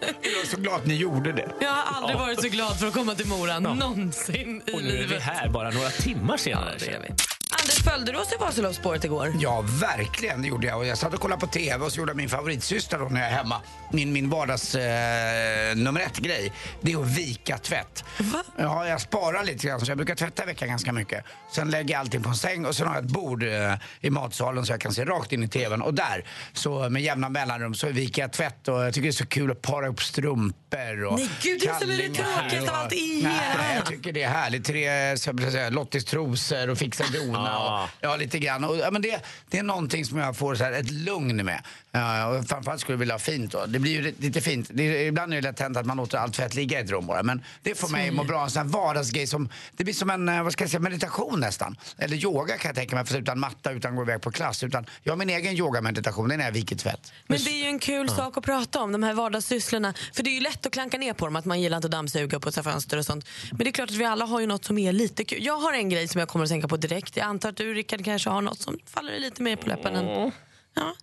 Jag 0.22 0.42
är 0.42 0.46
så 0.46 0.56
glad 0.56 0.74
att 0.74 0.86
ni 0.86 0.94
gjorde 0.94 1.32
det. 1.32 1.52
Jag 1.60 1.68
har 1.70 1.96
aldrig 1.96 2.18
varit 2.18 2.40
så 2.42 2.48
glad 2.48 2.78
för 2.78 2.86
att 2.86 2.94
komma 2.94 3.14
till 3.14 3.26
Mora 3.26 3.58
någonsin 3.58 4.62
i 4.66 4.72
Och 4.72 4.82
nu 4.82 4.88
är 4.88 4.92
vi 4.92 4.98
livet. 4.98 5.22
här 5.22 5.48
bara 5.48 5.70
några 5.70 5.90
timmar 5.90 6.36
senare. 6.36 6.74
Ja, 6.80 6.86
det 6.86 6.94
är 6.94 7.00
vi. 7.00 7.08
Anders, 7.52 7.82
följde 7.84 8.12
du 8.12 8.18
oss 8.18 8.32
i 8.32 8.36
Vasaloppsspåret 8.40 9.04
igår? 9.04 9.32
Ja, 9.38 9.64
verkligen. 9.80 10.42
Det 10.42 10.48
gjorde 10.48 10.66
jag. 10.66 10.78
Och 10.78 10.86
jag 10.86 10.98
satt 10.98 11.14
och 11.14 11.20
kollade 11.20 11.40
på 11.40 11.46
TV 11.46 11.84
och 11.84 11.92
så 11.92 12.00
gjorde 12.00 12.14
min 12.14 12.28
favoritsyster 12.28 12.98
då 12.98 13.04
när 13.04 13.20
jag 13.20 13.30
är 13.30 13.34
hemma. 13.34 13.60
Min, 13.92 14.12
min 14.12 14.30
vardags 14.30 14.74
eh, 14.74 15.76
nummer 15.76 16.00
ett-grej. 16.00 16.52
Det 16.80 16.92
är 16.92 17.02
att 17.02 17.18
vika 17.18 17.58
tvätt. 17.58 18.04
Va? 18.18 18.42
Ja, 18.56 18.86
jag 18.86 19.00
sparar 19.00 19.44
lite 19.44 19.66
grann 19.66 19.80
så 19.80 19.90
jag 19.90 19.96
brukar 19.98 20.14
tvätta 20.14 20.42
i 20.42 20.46
veckan 20.46 20.68
ganska 20.68 20.92
mycket. 20.92 21.24
Sen 21.52 21.70
lägger 21.70 21.94
jag 21.94 22.00
allting 22.00 22.22
på 22.22 22.28
en 22.28 22.34
säng 22.34 22.66
och 22.66 22.76
sen 22.76 22.86
har 22.86 22.94
jag 22.94 23.04
ett 23.04 23.10
bord 23.10 23.42
eh, 23.42 23.74
i 24.00 24.10
matsalen 24.10 24.66
så 24.66 24.72
jag 24.72 24.80
kan 24.80 24.92
se 24.92 25.04
rakt 25.04 25.32
in 25.32 25.42
i 25.42 25.48
TVn. 25.48 25.82
Och 25.82 25.94
där, 25.94 26.24
så 26.52 26.88
med 26.88 27.02
jämna 27.02 27.28
mellanrum, 27.28 27.74
så 27.74 27.88
viker 27.88 28.22
jag 28.22 28.32
tvätt 28.32 28.68
och 28.68 28.84
jag 28.84 28.94
tycker 28.94 29.02
det 29.02 29.10
är 29.10 29.12
så 29.12 29.26
kul 29.26 29.50
att 29.50 29.62
para 29.62 29.88
upp 29.88 30.02
strumpor 30.02 31.04
och 31.04 31.18
Nej, 31.18 31.28
gud, 31.42 31.60
det 31.60 31.68
är 31.68 32.08
det 32.08 32.14
tråkigaste 32.14 32.70
av 32.70 32.76
allt 32.76 32.92
i 32.92 33.20
Nej, 33.22 33.76
jag 33.76 33.86
tycker 33.86 34.12
det 34.12 34.22
är 34.22 34.28
härligt. 34.28 34.64
Tre, 34.64 35.16
så 35.18 35.30
jag 35.40 35.52
säga, 35.52 35.70
Lottis 35.70 36.04
trosor 36.04 36.70
och 36.70 36.78
fixa 36.78 37.04
och 37.39 37.39
Ja. 37.46 37.84
Och, 37.84 37.90
ja, 38.00 38.16
lite 38.16 38.38
grann. 38.38 38.64
Och, 38.64 38.76
ja, 38.76 38.90
men 38.90 39.02
det, 39.02 39.24
det 39.50 39.58
är 39.58 39.62
någonting 39.62 40.04
som 40.04 40.18
jag 40.18 40.36
får 40.36 40.54
så 40.54 40.64
här, 40.64 40.72
ett 40.72 40.90
lugn 40.90 41.36
med. 41.36 41.62
Ja, 41.92 42.26
och 42.26 42.46
framförallt 42.46 42.80
skulle 42.80 42.94
jag 42.94 42.98
vilja 42.98 43.14
ha 43.14 43.18
fint 43.18 43.52
då. 43.52 43.66
Det 43.66 43.78
blir 43.78 43.92
ju 43.92 44.14
lite 44.18 44.40
fint. 44.40 44.70
Det 44.72 44.82
är, 44.82 45.06
ibland 45.06 45.32
är 45.32 45.36
det 45.36 45.48
lätt 45.48 45.60
hänt 45.60 45.76
att 45.76 45.86
man 45.86 45.96
låter 45.96 46.18
allt 46.18 46.34
tvätt 46.34 46.54
ligga 46.54 46.80
i 46.80 46.82
ett 46.82 46.90
rum 46.90 47.06
bara. 47.06 47.22
Men 47.22 47.42
det 47.62 47.74
får 47.74 47.88
mig 47.88 48.10
må 48.10 48.24
bra. 48.24 48.44
En 48.44 48.50
sån 48.50 48.62
här 48.62 48.68
vardagsgrej 48.68 49.26
som, 49.26 49.48
det 49.76 49.84
blir 49.84 49.94
som 49.94 50.10
en, 50.10 50.28
eh, 50.28 50.42
vad 50.42 50.52
ska 50.52 50.64
jag 50.64 50.70
säga, 50.70 50.80
meditation 50.80 51.40
nästan. 51.40 51.76
Eller 51.98 52.16
yoga 52.16 52.58
kan 52.58 52.68
jag 52.68 52.76
tänka 52.76 52.96
mig, 52.96 53.04
fast 53.04 53.18
utan 53.18 53.40
matta, 53.40 53.72
utan 53.72 53.96
gå 53.96 54.02
iväg 54.02 54.20
på 54.20 54.30
klass. 54.30 54.64
Utan 54.64 54.86
jag 55.02 55.12
har 55.12 55.16
min 55.16 55.30
egen 55.30 55.56
yogameditation, 55.56 56.28
det 56.28 56.34
är 56.34 56.36
när 56.38 56.44
jag 56.44 56.52
viker 56.52 56.76
tvätt. 56.76 57.12
Men 57.26 57.38
det 57.44 57.50
är 57.50 57.62
ju 57.62 57.66
en 57.66 57.78
kul 57.78 58.08
sak 58.08 58.36
att 58.36 58.44
prata 58.44 58.80
om, 58.80 58.92
de 58.92 59.02
här 59.02 59.14
vardagssysslorna. 59.14 59.94
För 60.12 60.22
det 60.22 60.30
är 60.30 60.34
ju 60.34 60.40
lätt 60.40 60.66
att 60.66 60.72
klanka 60.72 60.98
ner 60.98 61.12
på 61.12 61.24
dem, 61.24 61.36
att 61.36 61.44
man 61.44 61.60
gillar 61.60 61.76
inte 61.76 61.86
att 61.86 61.92
dammsuga 61.92 62.36
och 62.36 62.42
putsa 62.42 62.62
fönster 62.62 62.98
och 62.98 63.06
sånt. 63.06 63.26
Men 63.50 63.58
det 63.58 63.70
är 63.70 63.72
klart 63.72 63.90
att 63.90 63.96
vi 63.96 64.04
alla 64.04 64.24
har 64.24 64.40
ju 64.40 64.46
något 64.46 64.64
som 64.64 64.78
är 64.78 64.92
lite 64.92 65.24
kul. 65.24 65.44
Jag 65.44 65.56
har 65.56 65.72
en 65.72 65.88
grej 65.88 66.08
som 66.08 66.18
jag 66.18 66.28
kommer 66.28 66.44
att 66.44 66.50
tänka 66.50 66.68
på 66.68 66.76
direkt. 66.76 67.16
Jag 67.16 67.26
antar 67.26 67.48
att 67.48 67.56
du 67.56 67.74
Rickard 67.74 68.04
kanske 68.04 68.30
har 68.30 68.42
något 68.42 68.60
som 68.60 68.78
faller 68.86 69.18
lite 69.18 69.42
mer 69.42 69.56
på 69.56 69.68
läppen 69.68 69.96
än... 69.96 70.32
Ja. 70.74 70.94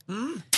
Det 0.50 0.57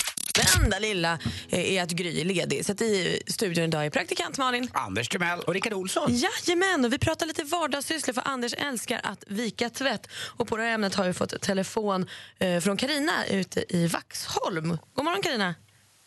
enda 0.58 0.80
lilla 0.80 1.20
eh, 1.50 1.74
är 1.74 1.84
att 1.84 1.90
Gry 1.92 2.22
är 2.22 2.26
ledig. 2.26 2.66
Så 2.66 2.72
att 2.72 2.82
i 2.82 3.24
studion 3.28 3.64
idag 3.64 3.86
är 3.86 3.90
praktikant 3.90 4.38
Malin. 4.38 4.70
Anders 4.74 5.10
Timell. 5.10 5.40
Och 5.40 5.54
Rickard 5.54 5.74
Olsson. 5.74 6.12
Jajamän, 6.12 6.86
och 6.86 6.94
vi 6.94 6.98
pratar 7.00 7.26
lite 7.26 7.44
vardagssysslor 7.44 8.14
för 8.14 8.22
Anders 8.26 8.54
älskar 8.54 9.02
att 9.04 9.24
vika 9.28 9.70
tvätt. 9.70 10.08
Och 10.38 10.48
på 10.48 10.58
det 10.58 10.64
här 10.64 10.74
ämnet 10.74 10.96
har 10.96 11.06
vi 11.06 11.14
fått 11.14 11.42
telefon 11.42 12.08
eh, 12.40 12.60
från 12.60 12.78
Karina 12.78 13.26
ute 13.26 13.66
i 13.70 13.88
Vaxholm. 13.88 14.78
God 14.94 15.06
morgon 15.06 15.22
Karina. 15.22 15.56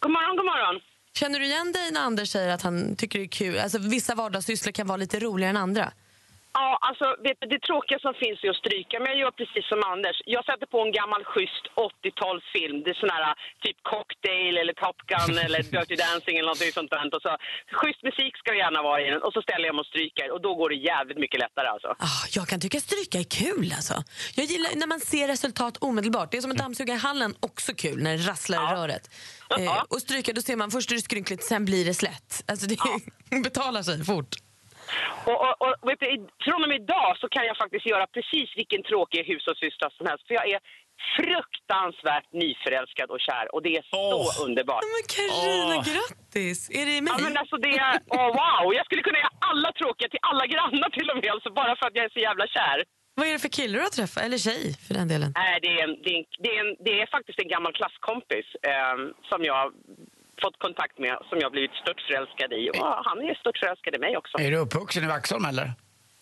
God 0.00 0.10
morgon, 0.12 0.36
god 0.36 0.44
morgon. 0.44 0.80
Känner 1.14 1.38
du 1.40 1.46
igen 1.46 1.72
dig 1.72 1.90
när 1.90 2.00
Anders 2.00 2.28
säger 2.28 2.48
att 2.54 2.62
han 2.62 2.96
tycker 2.96 3.18
det 3.18 3.24
är 3.24 3.28
kul? 3.28 3.58
Alltså 3.58 3.78
vissa 3.78 4.14
vardagssysslor 4.14 4.72
kan 4.72 4.86
vara 4.86 4.96
lite 4.96 5.20
roligare 5.20 5.50
än 5.50 5.56
andra. 5.56 5.92
Ja, 6.58 6.68
alltså 6.88 7.06
du, 7.24 7.30
det 7.52 7.60
tråkiga 7.68 7.98
som 8.06 8.14
finns 8.22 8.38
är 8.44 8.50
att 8.50 8.62
stryka, 8.64 8.94
men 9.00 9.08
jag 9.12 9.18
gör 9.22 9.34
precis 9.42 9.64
som 9.72 9.80
Anders. 9.92 10.16
Jag 10.36 10.44
sätter 10.48 10.66
på 10.74 10.78
en 10.86 10.92
gammal 11.00 11.22
schysst 11.32 11.64
80-talsfilm. 11.90 12.76
Det 12.84 12.90
är 12.94 12.98
sån 13.04 13.14
här 13.16 13.24
typ 13.64 13.78
Cocktail 13.92 14.54
eller 14.60 14.74
Top 14.84 14.98
Gun 15.10 15.38
eller 15.44 15.60
Dirty 15.74 15.96
Dancing 16.04 16.34
eller 16.38 16.50
något 16.52 16.74
sånt 16.78 16.90
där. 16.90 17.14
Och 17.16 17.22
så, 17.26 17.32
schysst 17.80 18.02
musik 18.08 18.32
ska 18.40 18.48
det 18.54 18.60
gärna 18.66 18.82
vara 18.88 18.98
i 19.02 19.06
den 19.10 19.22
och 19.26 19.32
så 19.36 19.40
ställer 19.46 19.66
jag 19.68 19.74
mig 19.74 19.80
och 19.84 19.92
stryker 19.92 20.26
och 20.34 20.40
då 20.46 20.50
går 20.60 20.68
det 20.72 20.78
jävligt 20.92 21.18
mycket 21.24 21.40
lättare 21.44 21.68
alltså. 21.74 21.90
Ah, 22.08 22.22
jag 22.36 22.44
kan 22.50 22.60
tycka 22.64 22.80
stryka 22.88 23.16
är 23.24 23.28
kul 23.42 23.66
alltså. 23.78 23.96
Jag 24.38 24.46
gillar 24.52 24.70
när 24.80 24.88
man 24.94 25.00
ser 25.00 25.26
resultat 25.28 25.74
omedelbart. 25.88 26.28
Det 26.30 26.36
är 26.36 26.42
som 26.46 26.50
att 26.54 26.62
dammsuga 26.64 26.94
i 26.94 27.02
hallen, 27.08 27.34
också 27.40 27.70
kul 27.74 27.98
när 28.02 28.12
det 28.16 28.22
rasslar 28.32 28.58
i 28.58 28.76
röret. 28.76 29.04
Eh, 29.58 29.82
och 29.92 30.00
stryka, 30.06 30.32
då 30.32 30.42
ser 30.42 30.56
man 30.56 30.70
först 30.70 30.90
är 30.90 30.94
det 30.94 31.02
skrynkligt, 31.02 31.44
sen 31.44 31.64
blir 31.64 31.84
det 31.84 31.94
slätt. 31.94 32.44
Alltså 32.48 32.66
det 32.66 32.76
betalar 33.42 33.82
sig 33.82 34.04
fort. 34.04 34.36
Och, 35.30 35.38
och, 35.42 35.54
och 35.62 35.90
vet 35.90 36.00
du, 36.00 36.06
i- 36.14 36.28
från 36.46 36.62
och 36.64 36.68
med 36.68 36.80
idag 36.82 37.10
så 37.20 37.26
kan 37.28 37.44
jag 37.50 37.56
faktiskt 37.62 37.86
göra 37.86 38.06
precis 38.16 38.48
vilken 38.60 38.82
tråkig 38.82 39.20
hushållssyssla 39.30 39.90
som 39.96 40.06
helst. 40.06 40.26
För 40.28 40.34
jag 40.34 40.48
är 40.54 40.60
fruktansvärt 41.16 42.28
nyförälskad 42.42 43.08
och 43.14 43.20
kär 43.26 43.54
och 43.54 43.62
det 43.62 43.72
är 43.80 43.84
så 43.94 44.44
underbart. 44.46 44.84
Men 44.94 45.02
Carina, 45.16 45.76
grattis! 45.90 46.58
Är 46.80 46.84
det 46.90 46.96
mig? 47.06 47.12
Ja, 47.16 47.24
men 47.26 47.36
alltså 47.42 47.56
det 47.66 47.72
är, 47.86 47.94
åh 48.18 48.26
wow! 48.40 48.74
Jag 48.78 48.84
skulle 48.86 49.02
kunna 49.02 49.18
göra 49.18 49.34
alla 49.50 49.72
tråkiga 49.72 50.08
till 50.08 50.22
alla 50.30 50.46
grannar 50.46 50.90
till 50.98 51.08
och 51.10 51.16
med, 51.22 51.30
alltså 51.34 51.50
bara 51.60 51.72
för 51.78 51.86
att 51.86 51.96
jag 51.98 52.04
är 52.04 52.12
så 52.18 52.22
jävla 52.28 52.46
kär. 52.46 52.78
Vad 53.14 53.26
är 53.28 53.32
det 53.32 53.38
för 53.38 53.48
kille 53.58 53.74
du 53.78 53.82
har 53.88 53.94
träffat? 54.00 54.22
Eller 54.26 54.38
tjej 54.38 54.62
för 54.86 54.94
den 54.94 55.08
delen? 55.08 55.30
Nej, 55.42 55.58
det 55.62 55.68
är, 55.78 55.80
en, 55.86 55.94
det, 56.04 56.10
är 56.14 56.18
en, 56.18 56.24
det, 56.44 56.50
är 56.56 56.60
en, 56.64 56.76
det 56.86 56.94
är 57.02 57.06
faktiskt 57.16 57.38
en 57.42 57.48
gammal 57.54 57.72
klasskompis 57.78 58.46
eh, 58.70 58.96
som 59.30 59.40
jag 59.50 59.62
fått 60.42 60.58
kontakt 60.58 60.98
med, 60.98 61.16
som 61.28 61.38
jag 61.44 61.52
blivit 61.52 61.74
störtförälskad 61.82 62.52
i. 62.52 62.70
Och 62.70 62.86
han 63.08 63.18
är 63.28 63.34
störtförälskad 63.34 63.94
i 63.94 63.98
mig 63.98 64.16
också. 64.16 64.38
Är 64.38 64.50
du 64.50 64.56
uppvuxen 64.56 65.04
i 65.04 65.06
Vaxholm 65.06 65.44
eller? 65.44 65.72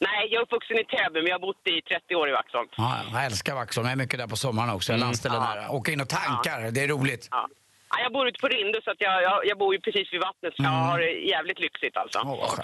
Nej, 0.09 0.21
jag 0.31 0.39
är 0.41 0.43
uppvuxen 0.45 0.77
i 0.79 0.85
Täby, 0.85 1.19
men 1.23 1.27
jag 1.27 1.35
har 1.35 1.41
bott 1.49 1.63
i 1.67 1.83
30 1.83 2.15
år 2.15 2.29
i 2.29 2.33
Vaxholm. 2.33 2.69
Ja, 2.77 3.01
jag 3.13 3.25
älskar 3.25 3.55
Vaxholm. 3.55 3.87
Jag 3.87 3.93
är 3.93 3.97
mycket 4.05 4.19
där 4.19 4.27
på 4.27 4.37
sommaren 4.37 4.71
också. 4.71 4.93
Jag 4.93 5.01
landställer 5.01 5.37
Ja. 5.37 5.55
nära. 5.55 5.71
Åker 5.71 5.93
in 5.93 6.01
och 6.01 6.09
tankar. 6.09 6.71
Det 6.71 6.81
är 6.85 6.89
roligt. 6.89 7.29
Ja. 7.31 7.49
Ja, 7.93 7.97
jag 8.03 8.13
bor 8.13 8.29
ute 8.29 8.39
på 8.41 8.49
Rinde, 8.49 8.81
så 8.85 8.91
att 8.91 8.97
jag, 8.99 9.23
jag, 9.23 9.47
jag 9.47 9.59
bor 9.59 9.75
ju 9.75 9.81
precis 9.81 10.13
vid 10.13 10.21
vattnet, 10.21 10.53
så 10.57 10.63
jag 10.63 10.71
har 10.71 10.99
det 10.99 11.11
jävligt 11.11 11.59
lyxigt 11.61 11.97
alltså. 11.97 12.19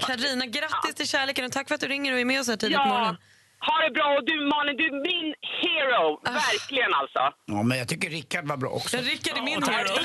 Carina, 0.06 0.46
grattis 0.46 0.94
till 0.94 1.08
kärleken 1.08 1.44
och 1.44 1.52
tack 1.52 1.68
för 1.68 1.74
att 1.74 1.80
du 1.80 1.88
ringer 1.88 2.12
och 2.12 2.18
är 2.20 2.24
med 2.24 2.40
oss 2.40 2.48
här 2.48 2.56
tidigt 2.56 2.76
på 2.76 2.82
Ja, 2.82 2.88
morgonen. 2.88 3.16
Ha 3.60 3.74
det 3.84 3.90
bra. 3.94 4.06
Och 4.18 4.24
du 4.26 4.36
Malin, 4.52 4.76
du 4.76 4.84
är 4.86 4.98
min 5.12 5.34
hero. 5.62 6.20
Verkligen 6.24 6.94
alltså. 6.94 7.22
Ja, 7.46 7.62
men 7.62 7.78
jag 7.78 7.88
tycker 7.88 8.10
Rickard 8.10 8.44
var 8.46 8.56
bra 8.56 8.70
också. 8.70 8.96
Rickard 8.96 9.38
är 9.38 9.42
min 9.42 9.62
tack. 9.62 9.74
hero. 9.74 9.94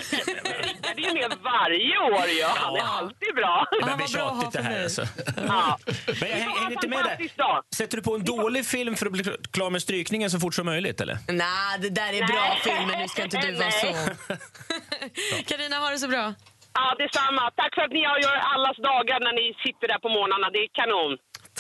Rickard 0.68 0.98
är 1.00 1.02
ju 1.02 1.14
med 1.14 1.38
varje 1.44 1.98
år 1.98 2.28
ju. 2.28 2.44
Han 2.44 2.76
är 2.76 2.82
alltid 3.00 3.36
bra. 3.36 3.68
Det 3.72 3.82
börjar 3.82 3.98
bli 3.98 4.08
tjatigt 4.08 4.52
det 4.52 4.62
här 4.62 4.84
alltså. 4.84 5.02
Ja. 5.48 5.78
Men 6.22 6.30
jag 6.30 6.38
hänger 6.38 6.72
inte 6.72 6.88
med 6.88 7.06
där. 7.06 7.76
Sätter 7.76 7.98
du 7.98 8.04
på 8.04 8.16
en 8.16 8.24
dålig 8.26 8.66
film 8.66 8.96
för 8.96 9.06
att 9.06 9.12
bli 9.12 9.24
klar 9.52 9.70
med 9.70 9.82
strykningen 9.82 10.32
så 10.32 10.40
fort 10.40 10.56
som 10.56 10.66
möjligt 10.66 11.02
eller? 11.02 11.18
Nej, 11.28 11.80
det 11.80 11.90
där 11.90 12.14
är 12.14 12.28
bra 12.28 12.56
film, 12.64 12.88
men 12.88 13.00
nu 13.00 13.08
ska 13.08 13.24
inte 13.24 13.38
du 13.38 13.52
vara 13.52 13.72
så. 13.72 13.88
Carina, 15.48 15.76
ha 15.76 15.90
det 15.90 16.00
så 16.00 16.08
bra. 16.08 16.34
Ja, 16.74 16.96
detsamma. 16.98 17.52
Tack 17.56 17.76
för 17.76 17.82
att 17.82 17.92
ni 17.92 18.00
gör 18.00 18.36
allas 18.54 18.78
dagar 18.78 19.20
när 19.20 19.34
ni 19.34 19.54
sitter 19.66 19.88
där 19.88 20.00
på 20.00 20.10
morgnarna. 20.10 20.50
Det 20.50 20.60
är 20.60 20.70
kanon. 20.74 21.18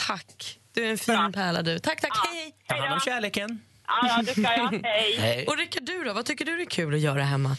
Tack. 0.07 0.60
Du 0.73 0.85
är 0.85 0.89
en 0.89 0.97
fin 0.97 1.31
pärla 1.33 1.61
du. 1.61 1.79
Tack, 1.79 2.01
tack. 2.01 2.11
Hej, 2.27 2.55
Ta 2.67 2.75
hand 2.75 2.93
om 2.93 2.99
kärleken. 2.99 3.61
Ja, 3.87 4.07
ja, 4.07 4.21
det 4.25 4.31
ska 4.31 4.41
jag. 4.41 4.69
Hej. 4.83 5.15
Hej. 5.17 5.45
Och 5.47 5.57
Rickard, 5.57 5.83
du 5.83 6.03
då? 6.03 6.13
Vad 6.13 6.25
tycker 6.25 6.45
du 6.45 6.61
är 6.61 6.65
kul 6.65 6.93
att 6.93 6.99
göra 6.99 7.23
hemma? 7.23 7.57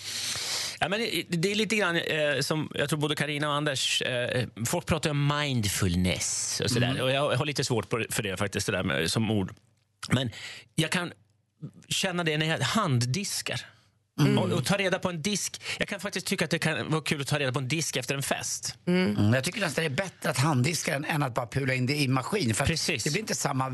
Ja, 0.81 0.88
men 0.88 1.00
det, 1.00 1.25
det 1.28 1.50
är 1.50 1.54
lite 1.54 1.76
grann 1.76 1.97
eh, 1.97 2.40
som 2.40 2.71
jag 2.75 2.88
tror 2.88 2.99
både 2.99 3.14
Karina 3.14 3.49
och 3.49 3.54
Anders, 3.54 4.02
eh, 4.02 4.47
folk 4.66 4.87
pratar 4.87 5.11
om 5.11 5.26
mindfulness 5.26 6.61
och 6.64 6.71
sådär. 6.71 6.90
Mm. 6.90 7.02
Och 7.02 7.11
jag 7.11 7.37
har 7.37 7.45
lite 7.47 7.64
svårt 7.64 7.90
för 8.11 8.23
det 8.23 8.37
faktiskt, 8.37 8.66
det 8.66 8.73
där 8.73 8.83
med, 8.83 9.11
som 9.11 9.31
ord. 9.31 9.54
Men 10.11 10.31
jag 10.75 10.90
kan 10.90 11.12
känna 11.88 12.25
det 12.25 12.38
när 12.38 12.47
jag 12.47 12.59
handdiskar. 12.59 13.61
Och, 14.21 14.52
och 14.52 14.64
ta 14.64 14.76
reda 14.76 14.99
på 14.99 15.09
en 15.09 15.23
disk. 15.23 15.62
Jag 15.78 15.88
kan 15.88 16.00
faktiskt 16.00 16.26
tycka 16.26 16.45
att 16.45 16.50
det 16.50 16.59
kan 16.59 16.90
vara 16.90 17.02
kul 17.02 17.21
att 17.21 17.26
ta 17.26 17.38
reda 17.38 17.52
på 17.52 17.59
en 17.59 17.69
disk 17.69 17.97
efter 17.97 18.14
en 18.14 18.23
fest. 18.23 18.75
Mm. 18.87 19.35
Jag 19.35 19.45
tycker 19.45 19.61
nästan 19.61 19.85
det 19.85 19.90
är 19.90 19.97
bättre 19.97 20.31
att 20.31 20.38
handdiska 20.38 20.92
den 20.92 21.04
än 21.04 21.23
att 21.23 21.35
bara 21.35 21.47
pula 21.47 21.75
in 21.75 21.87
det 21.87 21.97
i 21.97 22.09
maskin. 22.09 22.54
För 22.54 22.66
Precis. 22.66 23.04
det 23.04 23.11
blir 23.11 23.21
inte 23.21 23.35
samma 23.35 23.64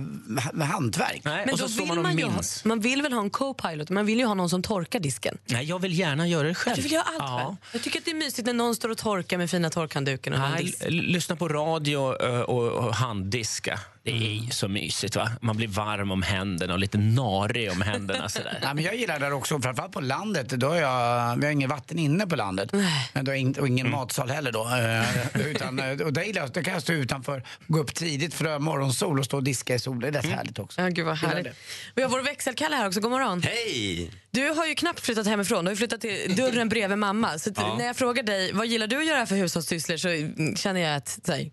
hantverk. 0.65 1.21
Nej, 1.25 1.43
Men 1.47 1.55
och 1.55 1.61
då 1.61 1.69
så 1.69 1.81
vill 1.81 1.89
man 1.89 2.03
man, 2.03 2.19
ju 2.19 2.31
man 2.65 2.81
vill 2.81 3.03
väl 3.03 3.13
ha 3.13 3.21
en 3.21 3.31
co-pilot, 3.31 3.91
man 3.91 4.07
vill 4.07 4.19
ju 4.19 4.25
ha 4.25 4.35
någon 4.35 4.51
som 4.51 4.63
torkar 4.63 5.01
disken. 5.01 5.39
Nej, 5.47 5.65
jag 5.65 5.79
vill 5.79 5.99
gärna 5.99 6.29
göra 6.29 6.49
det 6.49 6.55
själv. 6.55 6.77
Du 6.77 6.83
vill 6.83 6.93
göra 6.93 7.03
allt 7.03 7.19
ja. 7.19 7.57
Jag 7.73 7.83
tycker 7.83 7.99
att 7.99 8.05
det 8.05 8.11
är 8.11 8.15
mysigt 8.15 8.47
när 8.47 8.53
någon 8.53 8.77
står 8.77 8.89
och 8.89 8.99
torkar 8.99 9.39
med 9.39 9.51
fina 9.51 9.71
torkhandduken 9.71 10.33
och 10.33 10.39
Nej, 10.39 10.75
lyssna 10.89 11.37
på 11.37 11.49
radio 11.49 11.97
och, 11.97 12.85
och 12.85 12.95
handdiska. 12.95 13.81
Det 14.09 14.15
är 14.15 14.33
Mm. 14.33 14.45
ju 14.45 14.51
så 14.51 14.69
mysigt. 14.69 15.17
va? 15.17 15.31
Man 15.41 15.57
blir 15.57 15.69
varm 15.69 16.11
om 16.11 16.23
händerna 16.23 16.73
och 16.73 16.79
lite 16.79 16.99
narig 16.99 17.71
om 17.73 17.83
händerna. 17.83 18.29
Sådär. 18.29 18.59
Ja, 18.63 18.75
men 18.75 18.85
jag 18.85 18.97
gillar 18.97 19.19
det 19.19 19.27
där 19.27 19.33
också, 19.33 19.61
framförallt 19.61 19.93
på 19.93 20.01
landet. 20.01 20.49
Då 20.49 20.69
har 20.69 20.77
jag, 20.77 21.37
vi 21.37 21.45
har 21.47 21.53
inget 21.53 21.71
vatten 21.71 21.99
inne 21.99 22.27
på 22.27 22.37
landet. 22.37 22.73
Men 23.13 23.25
då 23.25 23.31
har 23.33 23.37
in, 23.37 23.55
och 23.61 23.69
ingen 23.69 23.87
Mm. 23.87 23.99
matsal 23.99 24.31
heller 24.31 24.53
då. 24.53 24.65
Eh, 24.69 25.47
utan, 25.47 25.79
eh, 25.79 26.01
och 26.07 26.13
där 26.13 26.23
gillar 26.23 26.43
jag, 26.43 26.51
då 26.53 26.63
kan 26.63 26.73
jag 26.73 26.83
stå 26.83 26.93
utanför, 26.93 27.43
gå 27.67 27.79
upp 27.79 27.95
tidigt 27.95 28.35
för 28.35 28.45
är 28.45 28.59
morgonsol 28.59 29.19
och 29.19 29.25
stå 29.25 29.37
och 29.37 29.43
diska 29.45 29.75
i 29.75 29.79
solen. 29.79 30.01
Det 30.01 30.09
är 30.09 30.13
rätt 30.13 30.31
härligt 30.33 30.59
också. 30.59 30.81
Ja, 30.81 30.89
gud 30.89 31.07
vad 31.07 31.17
härligt. 31.17 31.57
Vi 31.95 32.03
har 32.03 32.09
vår 32.11 32.23
växelkalle 32.23 32.77
här 32.77 32.87
också, 32.87 33.01
god 33.01 33.11
morgon. 33.11 33.43
Hej! 33.43 34.11
Du 34.31 34.49
har 34.51 34.67
ju 34.67 34.75
knappt 34.75 35.01
flyttat 35.01 35.27
hemifrån, 35.27 35.65
du 35.65 35.71
har 35.71 35.77
flyttat 35.77 36.01
till 36.01 36.35
dörren 36.37 36.69
bredvid 36.69 36.99
mamma. 36.99 37.39
Så 37.39 37.51
Ja. 37.57 37.77
när 37.79 37.87
jag 37.87 37.97
frågar 37.97 38.23
dig, 38.23 38.53
vad 38.53 38.67
gillar 38.67 38.87
du 38.87 38.97
att 38.99 39.07
göra 39.07 39.27
för 39.27 39.37
hushållssysslor 39.37 39.97
så 39.97 40.09
mm, 40.09 40.57
känner 40.57 40.81
jag 40.81 40.97
att 40.97 41.19
här, 41.29 41.51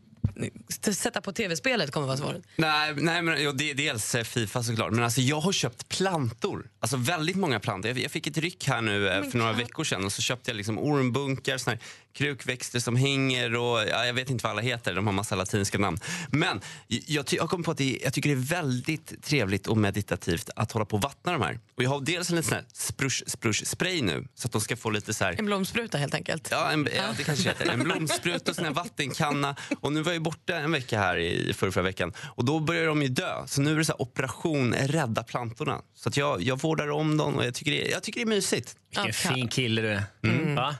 sätta 0.94 1.22
på 1.22 1.32
tv-spelet 1.32 1.92
kommer 1.92 2.08
vara 2.08 2.18
svaret. 2.18 2.44
Nej, 2.56 2.94
nej 2.96 3.22
men, 3.22 3.44
jo, 3.44 3.52
det 3.52 3.72
är 3.72 3.76
dels 3.76 4.16
eh, 4.16 4.24
Fifa 4.24 4.64
såklart, 4.64 4.92
men 4.92 5.04
alltså, 5.04 5.22
jag 5.22 5.40
har 5.40 5.52
köpt 5.52 5.90
plantor. 5.90 6.70
Alltså 6.86 6.98
väldigt 6.98 7.36
många 7.36 7.60
plantor. 7.60 8.00
Jag, 8.00 8.12
fick 8.12 8.28
ett 8.28 8.38
ryck 8.38 8.68
här 8.68 8.82
nu 8.82 9.10
eh, 9.10 9.24
för 9.24 9.38
några 9.38 9.54
veckor 9.54 9.84
sedan 9.84 10.06
och 10.06 10.12
så 10.12 10.22
köpte 10.22 10.52
jag 10.52 10.56
liksom 10.56 10.80
ormbunkar, 10.80 11.58
såna 11.58 11.78
krukväxter 12.16 12.80
som 12.80 12.96
hänger 12.96 13.56
och 13.56 13.80
ja, 13.80 14.06
jag 14.06 14.14
vet 14.14 14.30
inte 14.30 14.44
vad 14.44 14.52
alla 14.52 14.62
heter, 14.62 14.96
de 14.96 15.06
har 15.08 15.14
massa 15.14 15.36
latinska 15.36 15.78
namn. 15.78 15.98
Men 16.32 16.62
jag, 16.88 17.26
jag 17.30 17.50
kom 17.50 17.64
på 17.64 17.72
att 17.72 17.78
det, 17.78 18.00
jag 18.04 18.14
tycker 18.14 18.30
det 18.30 18.36
är 18.36 18.62
väldigt 18.62 19.24
trevligt 19.24 19.68
och 19.68 19.78
meditativt 19.78 20.50
att 20.56 20.72
hålla 20.72 20.86
på 20.86 20.96
och 20.96 21.02
vattna 21.02 21.32
de 21.32 21.42
här. 21.42 21.60
Och 21.78 21.84
jag 21.84 21.90
har 21.90 22.02
dels 22.02 22.30
en 22.30 22.36
liten 22.36 22.50
sån 22.50 22.56
här 22.56 22.66
sprush, 22.74 23.24
sprush 23.28 23.66
spray 23.66 24.02
nu 24.02 24.28
så 24.36 24.48
att 24.48 24.52
de 24.52 24.62
ska 24.62 24.78
få 24.78 24.90
lite 24.90 25.14
så 25.14 25.24
här 25.24 25.36
En 25.40 25.46
blomspruta 25.46 25.98
helt 25.98 26.14
enkelt. 26.14 26.48
Ja, 26.52 26.72
en, 26.72 26.88
ja, 26.96 27.04
det 27.18 27.24
kanske 27.24 27.50
heter. 27.50 27.66
En 27.66 27.84
blomspruta 27.84 28.52
och 28.52 28.60
en 28.60 28.74
vattenkanna. 28.74 29.56
Och 29.80 29.94
nu 29.94 30.02
var 30.02 30.14
jag 30.14 30.22
borta 30.22 30.56
en 30.56 30.72
vecka 30.72 31.00
här 31.00 31.18
i 31.18 31.54
förra, 31.54 31.72
förra 31.72 31.84
veckan 31.84 32.14
och 32.36 32.46
då 32.46 32.60
börjar 32.60 32.86
de 32.86 33.02
ju 33.02 33.08
dö. 33.08 33.48
Så 33.48 33.62
nu 33.62 33.74
är 33.74 33.78
det 33.78 33.86
så 33.86 33.96
operation 34.00 34.74
rädda 34.74 35.24
plantorna. 35.24 35.82
Så 36.06 36.10
att 36.10 36.18
jag, 36.18 36.42
jag 36.42 36.62
vårdar 36.62 36.92
om 36.92 37.18
dem 37.18 37.36
och 37.36 37.46
jag 37.46 37.54
tycker 37.54 37.72
det, 37.72 37.90
jag 37.90 38.04
tycker 38.04 38.20
det 38.20 38.24
är 38.24 38.36
mysigt. 38.36 38.76
Vilken 38.90 39.14
fin 39.14 39.48
kille 39.48 39.82
du 39.82 39.88
är. 39.92 40.04
Mm. 40.24 40.56
Va? 40.56 40.76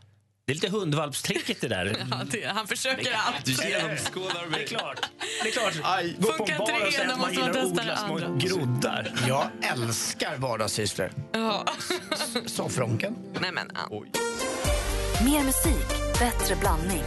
Det 0.46 0.52
är 0.52 0.54
lite 0.54 0.70
hundvalpstricket 0.70 1.62
det 1.62 1.68
där. 1.68 1.98
Ja, 2.12 2.18
det, 2.32 2.46
han 2.46 2.68
försöker 2.68 3.14
allt. 3.14 3.46
Du 3.46 3.52
genomskådar 3.52 4.46
mig. 4.46 4.60
Det 4.60 4.64
är 4.66 4.68
klart. 4.68 5.10
Det 5.44 5.50
är 5.50 5.52
klart. 5.52 5.74
Aj, 5.84 6.16
Gå 6.20 6.32
på 6.32 6.38
Funkar 6.38 6.54
en 6.54 6.60
bar 6.60 6.70
inte 6.70 6.80
och 6.80 6.86
det 6.86 6.92
säga 6.92 7.12
att 7.12 7.20
man 7.20 7.34
gillar 7.34 7.50
att 7.50 7.66
odla 7.66 7.84
det 7.84 7.98
små 7.98 8.38
groddar. 8.38 9.14
Jag 9.28 9.48
älskar 9.62 10.38
vardagssysslor. 10.38 11.12
Ja. 11.32 11.66
Soffronken. 12.46 13.16
Nej, 13.42 13.52
men. 13.52 13.72
Mer 15.26 15.44
musik, 15.44 16.20
bättre 16.20 16.56
blandning. 16.56 17.04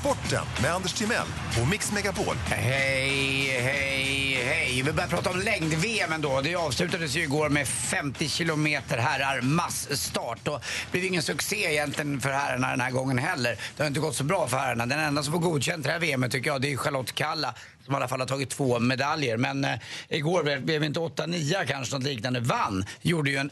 Sporten 0.00 0.44
med 0.62 0.74
Anders 0.74 0.92
Timell 0.92 1.26
och 1.62 1.68
Mix 1.68 1.92
Megapol. 1.92 2.36
Hej, 2.46 3.60
hej, 3.60 4.34
hej. 4.44 4.82
Vi 4.82 4.92
börjar 4.92 5.08
prata 5.08 5.30
om 5.30 5.38
längd-VM 5.40 6.12
ändå. 6.12 6.40
Det 6.40 6.54
avslutades 6.54 7.16
ju 7.16 7.22
igår 7.22 7.48
med 7.48 7.68
50 7.68 8.28
kilometer 8.28 8.98
herrar 8.98 9.40
massstart. 9.40 10.48
Och 10.48 10.60
det 10.60 10.90
blev 10.90 11.04
ingen 11.04 11.22
succé 11.22 11.56
egentligen 11.56 12.20
för 12.20 12.30
herrarna 12.30 12.70
den 12.70 12.80
här 12.80 12.90
gången 12.90 13.18
heller. 13.18 13.58
Det 13.76 13.82
har 13.82 13.88
inte 13.88 14.00
gått 14.00 14.16
så 14.16 14.24
bra 14.24 14.48
för 14.48 14.56
herrarna. 14.56 14.86
Den 14.86 14.98
enda 14.98 15.22
som 15.22 15.32
får 15.32 15.40
godkänt 15.40 15.84
det 15.84 15.90
här 15.90 15.98
VMet 15.98 16.32
tycker 16.32 16.50
jag 16.50 16.62
det 16.62 16.72
är 16.72 16.76
Charlotte 16.76 17.14
Kalla 17.14 17.54
som 17.84 17.94
i 17.94 17.96
alla 17.96 18.08
fall 18.08 18.20
har 18.20 18.26
tagit 18.26 18.50
två 18.50 18.78
medaljer. 18.78 19.36
Men 19.36 19.64
eh, 19.64 19.78
igår 20.08 20.42
blev 20.42 20.64
blev 20.64 20.84
inte 20.84 21.00
8-9 21.00 21.66
kanske 21.66 21.94
något 21.94 22.04
liknande. 22.04 22.40
Vann 22.40 22.84
gjorde 23.02 23.30
ju 23.30 23.36
en 23.36 23.50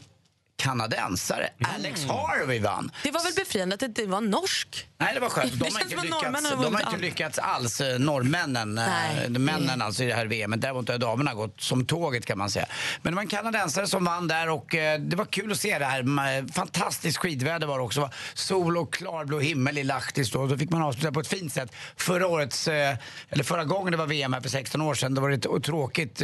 kanadensare. 0.57 1.49
Alex 1.75 2.05
Harvey 2.05 2.59
vann. 2.59 2.91
Det 3.03 3.11
var 3.11 3.23
väl 3.23 3.33
befriande 3.33 3.73
att 3.73 3.79
det 3.79 3.85
inte 3.85 4.05
var 4.05 4.21
norsk? 4.21 4.87
Nej, 4.97 5.13
det 5.13 5.19
var 5.19 5.29
skönt. 5.29 5.53
De 5.59 5.65
har 5.73 5.81
inte 5.81 5.95
lyckats, 5.95 6.49
de 6.51 6.75
har 6.75 6.81
inte 6.81 6.97
lyckats 7.01 7.39
alls, 7.39 7.81
eh, 7.81 7.99
norrmännen. 7.99 8.77
eh, 8.77 8.85
Nej. 8.87 9.25
de 9.29 9.39
Männen 9.39 9.81
alltså 9.81 10.03
i 10.03 10.07
det 10.07 10.13
här 10.13 10.25
VMet. 10.25 10.61
Däremot 10.61 10.89
har 10.89 10.97
damerna 10.97 11.33
gått 11.33 11.61
som 11.61 11.85
tåget 11.85 12.25
kan 12.25 12.37
man 12.37 12.49
säga. 12.49 12.65
Men 13.01 13.11
det 13.13 13.15
var 13.15 13.21
en 13.21 13.27
kanadensare 13.27 13.87
som 13.87 14.05
vann 14.05 14.27
där 14.27 14.49
och 14.49 14.75
eh, 14.75 14.99
det 14.99 15.15
var 15.15 15.25
kul 15.25 15.51
att 15.51 15.59
se 15.59 15.79
det 15.79 15.85
här. 15.85 16.51
Fantastiskt 16.53 17.17
skidväder 17.17 17.67
var 17.67 17.77
det 17.77 17.83
också. 17.83 18.09
Sol 18.33 18.77
och 18.77 18.93
klarblå 18.93 19.39
himmel 19.39 19.77
i 19.77 19.83
Lahtis 19.83 20.31
då. 20.31 20.47
Då 20.47 20.57
fick 20.57 20.69
man 20.69 20.81
avsluta 20.81 21.11
på 21.11 21.19
ett 21.19 21.27
fint 21.27 21.53
sätt. 21.53 21.71
Förra 21.95 22.27
årets, 22.27 22.67
eller 22.67 23.43
förra 23.43 23.63
gången 23.65 23.91
det 23.91 23.97
var 23.97 24.07
VM 24.07 24.33
här 24.33 24.41
för 24.41 24.49
16 24.49 24.81
år 24.81 24.93
sedan, 24.93 25.13
då 25.15 25.21
var 25.21 25.29
det 25.29 25.35
ett 25.35 25.63
tråkigt 25.63 26.21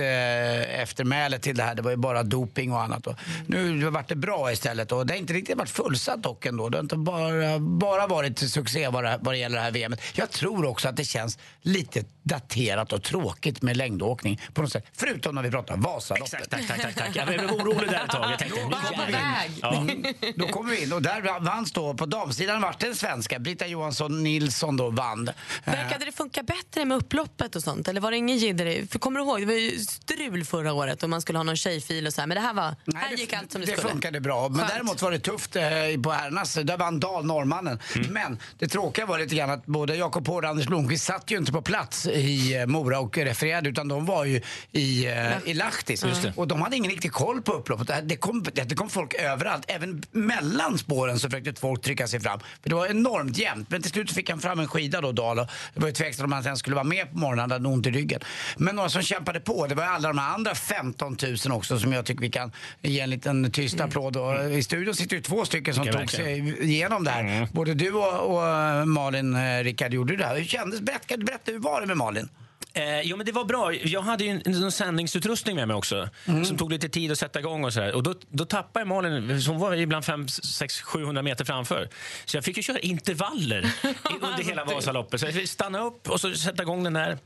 eftermäle 0.67 1.39
till 1.39 1.57
det 1.57 1.63
här. 1.63 1.75
Det 1.75 1.81
var 1.81 1.91
ju 1.91 1.97
bara 1.97 2.23
doping 2.23 2.71
och 2.73 2.81
annat. 2.81 3.07
Och 3.07 3.15
nu 3.47 3.89
vart 3.89 4.07
det 4.07 4.15
bra 4.25 4.51
istället 4.51 4.91
och 4.91 5.05
det 5.05 5.13
har 5.13 5.19
inte 5.19 5.33
riktigt 5.33 5.57
varit 5.57 5.69
fullsatt 5.69 6.23
dock 6.23 6.45
ändå. 6.45 6.69
Det 6.69 6.77
har 6.77 6.83
inte 6.83 6.95
bara, 6.95 7.59
bara 7.59 8.07
varit 8.07 8.39
succé 8.39 8.87
vad 8.87 9.03
det, 9.03 9.19
vad 9.21 9.33
det 9.33 9.37
gäller 9.37 9.55
det 9.55 9.63
här 9.63 9.71
VMet. 9.71 10.01
Jag 10.13 10.31
tror 10.31 10.65
också 10.65 10.87
att 10.87 10.95
det 10.95 11.05
känns 11.05 11.39
lite 11.61 12.03
daterat 12.23 12.93
och 12.93 13.03
tråkigt 13.03 13.61
med 13.61 13.77
längdåkning 13.77 14.41
på 14.53 14.61
något 14.61 14.71
sätt. 14.71 14.85
Förutom 14.93 15.35
när 15.35 15.41
vi 15.41 15.51
pratar 15.51 15.77
Vasaloppet. 15.77 16.33
Exakt, 16.33 16.49
tack, 16.49 16.67
tack, 16.67 16.81
tack, 16.81 16.95
tack. 16.95 17.15
Jag 17.15 17.27
blev 17.27 17.51
orolig 17.51 17.89
där 17.89 18.03
ett 18.03 18.11
tag. 18.11 18.31
Jag 18.31 18.39
tänkte, 18.39 18.59
jävlar. 18.59 20.37
Då 20.39 20.47
kommer 20.47 20.71
vi 20.71 20.83
in 20.83 20.93
och 20.93 21.01
där 21.01 21.39
vanns 21.39 21.71
då 21.71 21.93
på 21.93 22.05
damsidan 22.05 22.61
vart 22.61 22.79
det 22.79 22.87
en 22.87 22.95
svenska. 22.95 23.39
Britta 23.39 23.67
Johansson 23.67 24.23
Nilsson 24.23 24.77
då 24.77 24.89
vann. 24.89 25.29
Verkade 25.65 26.05
det 26.05 26.11
funka 26.11 26.43
bättre 26.43 26.85
med 26.85 26.97
upploppet 26.97 27.55
och 27.55 27.63
sånt? 27.63 27.87
Eller 27.87 28.01
var 28.01 28.11
det 28.11 28.17
ingen 28.17 28.37
jidder? 28.37 28.87
För 28.87 28.99
kommer 28.99 29.19
du 29.19 29.25
ihåg, 29.25 29.39
det 29.39 29.45
var 29.45 29.53
ju 29.53 29.79
strul 29.79 30.45
förra 30.45 30.73
året 30.73 31.03
och 31.03 31.09
man 31.09 31.21
skulle 31.21 31.39
ha 31.39 31.43
någon 31.43 31.55
tjejfil 31.55 32.07
och 32.07 32.13
så 32.13 32.21
här. 32.21 32.27
Men 32.27 32.35
det 32.35 32.41
här 32.41 32.53
var, 32.53 32.75
här 32.95 33.11
gick 33.17 33.33
allt 33.33 33.51
som 33.51 33.61
det, 33.61 33.67
det 33.67 33.77
skulle. 33.77 33.89
funkade 33.89 34.12
bra. 34.19 34.49
Men 34.49 34.57
Skönt. 34.59 34.71
däremot 34.71 35.01
var 35.01 35.11
det 35.11 35.19
tufft 35.19 35.55
eh, 35.55 35.63
på 36.03 36.11
herrarnas. 36.11 36.53
Där 36.53 36.77
vann 36.77 36.99
Dahl, 36.99 37.25
norrmannen. 37.25 37.79
Mm. 37.95 38.13
Men 38.13 38.37
det 38.59 38.67
tråkiga 38.67 39.05
var 39.05 39.19
lite 39.19 39.35
grann 39.35 39.49
att 39.49 39.65
både 39.65 39.95
Jakob 39.95 40.27
Hård 40.27 40.43
och 40.43 40.49
Anders 40.49 40.67
Blomqvist 40.67 41.05
satt 41.05 41.31
ju 41.31 41.37
inte 41.37 41.51
på 41.51 41.61
plats 41.61 42.05
i 42.07 42.55
eh, 42.57 42.65
Mora 42.65 42.99
och 42.99 43.17
refererade 43.17 43.69
utan 43.69 43.87
de 43.87 44.05
var 44.05 44.25
ju 44.25 44.41
i, 44.71 45.05
eh, 45.07 45.37
i 45.45 45.53
Lahtis. 45.53 46.01
Det. 46.01 46.33
Och 46.35 46.47
de 46.47 46.61
hade 46.61 46.75
ingen 46.75 46.91
riktig 46.91 47.11
koll 47.11 47.41
på 47.41 47.51
upploppet. 47.53 47.87
Det- 47.87 48.01
Det 48.01 48.15
kom, 48.17 48.43
det 48.53 48.75
kom 48.75 48.89
folk 48.89 49.13
överallt. 49.13 49.65
Även 49.67 50.03
mellan 50.11 50.77
spåren 50.77 51.19
så 51.19 51.29
försökte 51.29 51.61
folk 51.61 51.81
trycka 51.81 52.07
sig 52.07 52.19
fram. 52.19 52.39
För 52.39 52.69
det 52.69 52.75
var 52.75 52.87
enormt 52.87 53.37
jämnt. 53.37 53.69
Men 53.69 53.81
till 53.81 53.91
slut 53.91 54.11
fick 54.11 54.29
han 54.29 54.39
fram 54.39 54.59
en 54.59 54.67
skida 54.67 55.01
då, 55.01 55.11
Dahl. 55.11 55.39
Och 55.39 55.47
det 55.73 55.79
var 55.79 55.87
ju 55.87 55.93
tveksamt 55.93 56.25
om 56.25 56.31
han 56.31 56.43
sen 56.43 56.57
skulle 56.57 56.75
vara 56.75 56.83
med 56.83 57.11
på 57.11 57.17
morgonen. 57.17 57.39
Han 57.39 57.51
hade 57.51 57.67
ont 57.67 57.87
i 57.87 57.91
ryggen. 57.91 58.19
Men 58.57 58.75
några 58.75 58.89
som 58.89 59.01
kämpade 59.01 59.39
på, 59.39 59.67
det 59.67 59.75
var 59.75 59.83
alla 59.83 60.07
de 60.07 60.17
här 60.17 60.33
andra 60.33 60.55
15 60.55 61.17
000 61.45 61.57
också 61.57 61.79
som 61.79 61.93
jag 61.93 62.05
tycker 62.05 62.21
vi 62.21 62.29
kan 62.29 62.51
ge 62.81 62.99
en 62.99 63.09
liten 63.09 63.51
tyst 63.51 63.79
applåd. 63.81 64.02
Och 64.05 64.51
I 64.51 64.63
studion 64.63 64.95
sitter 64.95 65.15
ju 65.15 65.21
två 65.21 65.45
stycken 65.45 65.73
som 65.73 65.87
tog 65.87 66.11
sig 66.11 66.63
igenom 66.63 67.03
det 67.03 67.11
här. 67.11 67.47
Både 67.51 67.73
du 67.73 67.91
och, 67.91 68.35
och 68.35 68.47
eh, 68.47 68.85
Malin, 68.85 69.35
eh, 69.35 69.63
Rickard, 69.63 69.93
gjorde 69.93 70.15
det 70.15 70.25
här. 70.25 70.35
Hur 70.37 70.45
kändes 70.45 70.81
Berätta, 70.81 71.17
berätta, 71.17 71.51
hur 71.51 71.59
var 71.59 71.81
det 71.81 71.87
med 71.87 71.97
Malin? 71.97 72.29
Eh, 72.73 73.01
jo, 73.01 73.17
men 73.17 73.25
det 73.25 73.31
var 73.31 73.45
bra. 73.45 73.73
Jag 73.73 74.01
hade 74.01 74.23
ju 74.23 74.29
en, 74.29 74.63
en 74.63 74.71
sändningsutrustning 74.71 75.55
med 75.55 75.67
mig 75.67 75.77
också 75.77 76.09
som 76.45 76.57
tog 76.57 76.71
lite 76.71 76.89
tid 76.89 77.11
att 77.11 77.19
sätta 77.19 77.39
igång. 77.39 77.63
och 77.63 77.73
så 77.73 77.81
här. 77.81 77.95
Och 77.95 78.03
då, 78.03 78.13
då 78.29 78.45
tappade 78.45 78.79
jag 78.79 78.87
Malin, 78.87 79.41
som 79.41 79.59
var 79.59 79.73
ibland 79.73 80.05
5, 80.05 80.27
6, 80.27 80.81
700 80.81 81.21
meter 81.21 81.45
framför. 81.45 81.89
Så 82.25 82.37
jag 82.37 82.43
fick 82.43 82.57
ju 82.57 82.63
köra 82.63 82.79
intervaller 82.79 83.59
under 84.21 84.43
hela 84.43 84.65
Vasaloppet. 84.65 85.19
Så 85.19 85.25
jag 85.25 85.33
fick 85.33 85.49
stanna 85.49 85.83
upp 85.83 86.09
och 86.09 86.21
så 86.21 86.33
sätta 86.33 86.63
igång 86.63 86.83
den 86.83 86.93
där 86.93 87.17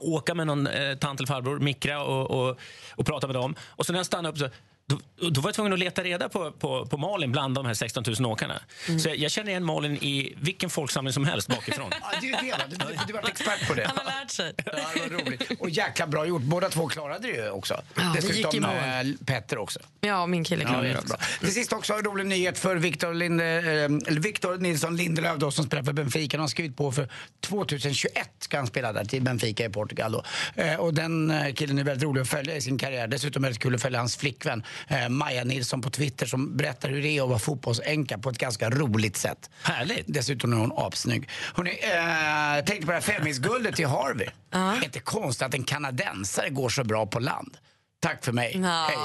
åka 0.00 0.34
med 0.34 0.46
någon 0.46 0.66
eh, 0.66 0.94
tant 0.94 1.20
eller 1.20 1.26
farbror, 1.26 1.58
mikra 1.58 2.02
och, 2.02 2.30
och, 2.30 2.58
och 2.94 3.06
prata 3.06 3.26
med 3.26 3.36
dem. 3.36 3.54
Och 3.68 3.86
så 3.86 3.92
när 3.92 3.98
jag 3.98 4.06
stannade 4.06 4.28
upp 4.28 4.38
så 4.38 4.48
då, 4.86 5.28
då 5.30 5.40
var 5.40 5.48
jag 5.48 5.54
tvungen 5.54 5.72
att 5.72 5.78
leta 5.78 6.02
reda 6.02 6.28
på, 6.28 6.52
på, 6.52 6.86
på 6.86 6.96
Malin 6.96 7.32
bland 7.32 7.54
de 7.54 7.66
här 7.66 7.74
16 7.74 8.04
000 8.20 8.32
åkarna. 8.32 8.60
Så 9.02 9.08
jag, 9.08 9.16
jag 9.16 9.30
känner 9.30 9.50
igen 9.50 9.64
Malin 9.64 9.96
i 9.96 10.34
vilken 10.40 10.70
folksamling 10.70 11.12
som 11.12 11.24
helst 11.24 11.48
bakifrån. 11.48 11.90
Ja, 12.02 12.18
det 12.20 12.26
är 12.26 12.42
ju 12.42 12.50
det, 12.50 12.56
va? 12.56 12.64
du, 12.68 12.76
du, 12.76 12.98
du 13.06 13.12
varit 13.12 13.28
expert 13.28 13.68
på 13.68 13.74
det. 13.74 13.86
Han 13.86 13.96
har 13.96 14.04
lärt 14.04 14.30
sig. 14.30 14.52
Ja, 14.56 14.72
det 14.94 15.00
var 15.00 15.24
roligt. 15.24 15.60
Och 15.60 15.70
jäkla 15.70 16.06
bra 16.06 16.26
gjort. 16.26 16.42
Båda 16.42 16.68
två 16.68 16.88
klarade 16.88 17.28
det 17.28 17.34
ju 17.34 17.50
också. 17.50 17.82
Ja, 17.94 18.16
det 18.20 18.36
gick 18.36 18.54
eh, 18.54 19.26
Petter 19.26 19.58
också. 19.58 19.80
Ja, 20.00 20.26
min 20.26 20.44
kille 20.44 20.62
Ja, 20.62 20.68
klarade 20.68 20.88
det 20.88 20.94
det 20.94 20.98
också. 20.98 21.16
Till 21.40 21.54
sist 21.54 21.72
också 21.72 21.92
en 21.92 22.04
rolig 22.04 22.26
nyhet 22.26 22.58
för 22.58 22.76
Victor, 22.76 23.14
Linde, 23.14 23.44
eh, 23.44 23.64
eller 23.84 24.20
Victor 24.20 24.56
Nilsson 24.56 24.96
Lindelöf 24.96 25.36
då, 25.36 25.50
som 25.50 25.64
spelar 25.64 25.82
för 25.82 25.92
Benfica. 25.92 26.36
Han 26.36 26.40
har 26.40 26.48
skrivit 26.48 26.76
på 26.76 26.92
för 26.92 27.08
2021 27.40 28.12
ska 28.38 28.56
han 28.56 28.66
spela 28.66 28.92
där 28.92 29.04
till 29.04 29.22
Benfica 29.22 29.64
i 29.64 29.68
Portugal. 29.68 30.12
Då. 30.12 30.24
Eh, 30.62 30.74
och 30.74 30.94
den 30.94 31.30
eh, 31.30 31.54
killen 31.54 31.78
är 31.78 31.84
väldigt 31.84 32.04
rolig 32.04 32.20
att 32.20 32.28
följa 32.28 32.56
i 32.56 32.60
sin 32.60 32.78
karriär. 32.78 33.08
Dessutom 33.08 33.44
är 33.44 33.48
det 33.48 33.58
kul 33.58 33.74
att 33.74 33.82
följa 33.82 33.98
hans 33.98 34.16
flickvän 34.16 34.64
eh, 34.88 35.08
Maja 35.08 35.44
Nilsson 35.44 35.80
på 35.82 35.90
Twitter 35.90 36.26
som 36.26 36.56
berättar 36.56 36.88
hur 36.88 37.02
det 37.02 37.08
är 37.08 37.22
att 37.22 37.28
vara 37.28 37.38
fotbollsänka 37.38 38.18
på 38.18 38.30
ett 38.30 38.38
ganska 38.38 38.70
roligt 38.70 39.16
sätt. 39.16 39.50
Härligt. 39.62 40.04
Dessutom 40.06 40.52
är 40.52 40.56
hon 40.56 40.72
apsnygg. 40.76 41.28
Hörrni, 41.54 41.78
eh, 41.82 42.56
jag 42.56 42.66
tänkte 42.66 42.86
på 42.86 42.92
det 42.92 42.98
här 42.98 43.14
femmisguldet 43.14 43.80
i 43.80 43.84
Harvey. 43.84 44.28
Är 44.50 44.84
inte 44.84 45.00
konstigt 45.00 45.46
att 45.46 45.54
en 45.54 45.64
kanadensare 45.64 46.50
går 46.50 46.68
så 46.68 46.84
bra 46.84 47.06
på 47.06 47.18
land. 47.18 47.56
Tack 48.00 48.24
för 48.24 48.32
mig. 48.32 48.62
Hej. 48.64 48.96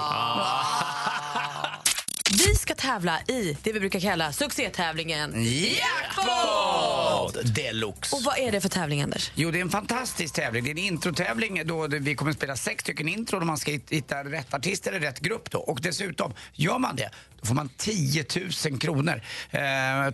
Vi 2.31 2.55
ska 2.55 2.73
tävla 2.75 3.19
i 3.27 3.57
det 3.63 3.73
vi 3.73 3.79
brukar 3.79 3.99
kalla 3.99 4.31
succétävlingen 4.31 5.43
Jackpot 5.43 7.06
deluxe. 7.43 8.15
Och 8.15 8.23
vad 8.23 8.37
är 8.39 8.51
det 8.51 8.61
för 8.61 8.69
tävling, 8.69 9.01
Anders? 9.01 9.31
Jo, 9.35 9.51
det 9.51 9.57
är 9.57 9.61
en 9.61 9.69
fantastisk 9.69 10.33
tävling. 10.33 10.63
Det 10.63 10.69
är 10.69 10.71
en 10.71 10.77
introtävling 10.77 11.67
då 11.67 11.87
vi 11.87 12.15
kommer 12.15 12.31
att 12.31 12.37
spela 12.37 12.55
sex 12.55 12.81
stycken 12.81 13.07
intro 13.07 13.37
och 13.39 13.45
man 13.45 13.57
ska 13.57 13.71
hit- 13.71 13.89
hitta 13.91 14.23
rätt 14.23 14.53
artist 14.53 14.87
eller 14.87 14.99
rätt 14.99 15.19
grupp 15.19 15.51
då. 15.51 15.59
Och 15.59 15.79
dessutom, 15.81 16.33
gör 16.53 16.79
man 16.79 16.95
det, 16.95 17.09
då 17.41 17.45
får 17.47 17.55
man 17.55 17.69
10 17.77 18.25
000 18.69 18.79
kronor. 18.79 19.21
Eh, 19.51 19.59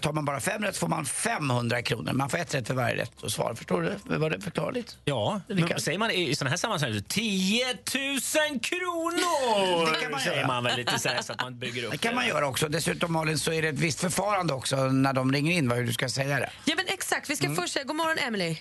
tar 0.02 0.12
man 0.14 0.26
bara 0.26 0.40
fem 0.40 0.64
rätt 0.64 0.78
får 0.78 0.88
man 0.88 1.06
500 1.06 1.82
kronor. 1.82 2.14
Man 2.14 2.30
får 2.30 2.38
ett 2.38 2.56
rätt 2.56 2.68
för 2.68 2.74
varje 2.74 2.96
rätt 2.96 3.22
och 3.24 3.32
svar. 3.32 3.54
Förstår 3.56 3.82
du? 4.06 4.18
Var 4.18 4.30
det 4.30 4.42
förklarligt? 4.42 4.98
Ja, 5.06 5.42
men 5.48 5.80
säger 5.80 5.98
man 6.00 6.12
i 6.12 6.36
sådana 6.36 6.50
här 6.50 6.58
sammanhang 6.58 7.02
10 7.08 7.66
000 7.96 8.60
kronor! 8.60 9.94
Det 9.94 10.00
kan 10.02 10.12
man 10.12 10.20
säger 10.20 10.38
göra. 10.38 10.48
man 10.48 10.64
väl 10.64 10.78
lite 10.78 11.00
så, 11.00 11.10
här, 11.10 11.22
så 11.22 11.34
att 11.34 11.42
man 11.42 11.60
bygger 11.60 11.84
upp 11.84 11.92
Det 11.92 11.98
kan 11.98 12.16
man 12.16 12.28
göra 12.28 12.48
också. 12.48 12.68
Dessutom 12.70 13.14
Malin 13.14 13.38
så 13.40 13.54
är 13.54 13.62
det 13.62 13.68
ett 13.68 13.80
visst 13.80 14.00
förfarande 14.00 14.54
också 14.54 14.76
när 14.76 15.14
de 15.14 15.32
ringer 15.34 15.52
in 15.58 15.70
vad- 15.70 15.78
hur 15.78 15.86
du 15.86 15.94
ska 15.94 16.10
säga 16.10 16.40
det. 16.40 16.50
Ja 16.66 16.74
men 16.76 16.86
exakt, 17.04 17.30
vi 17.30 17.36
ska 17.36 17.46
Mm. 17.46 17.56
först 17.56 17.74
säga 17.74 17.86
god 17.86 17.96
morgon 17.96 18.18
Emily. 18.18 18.58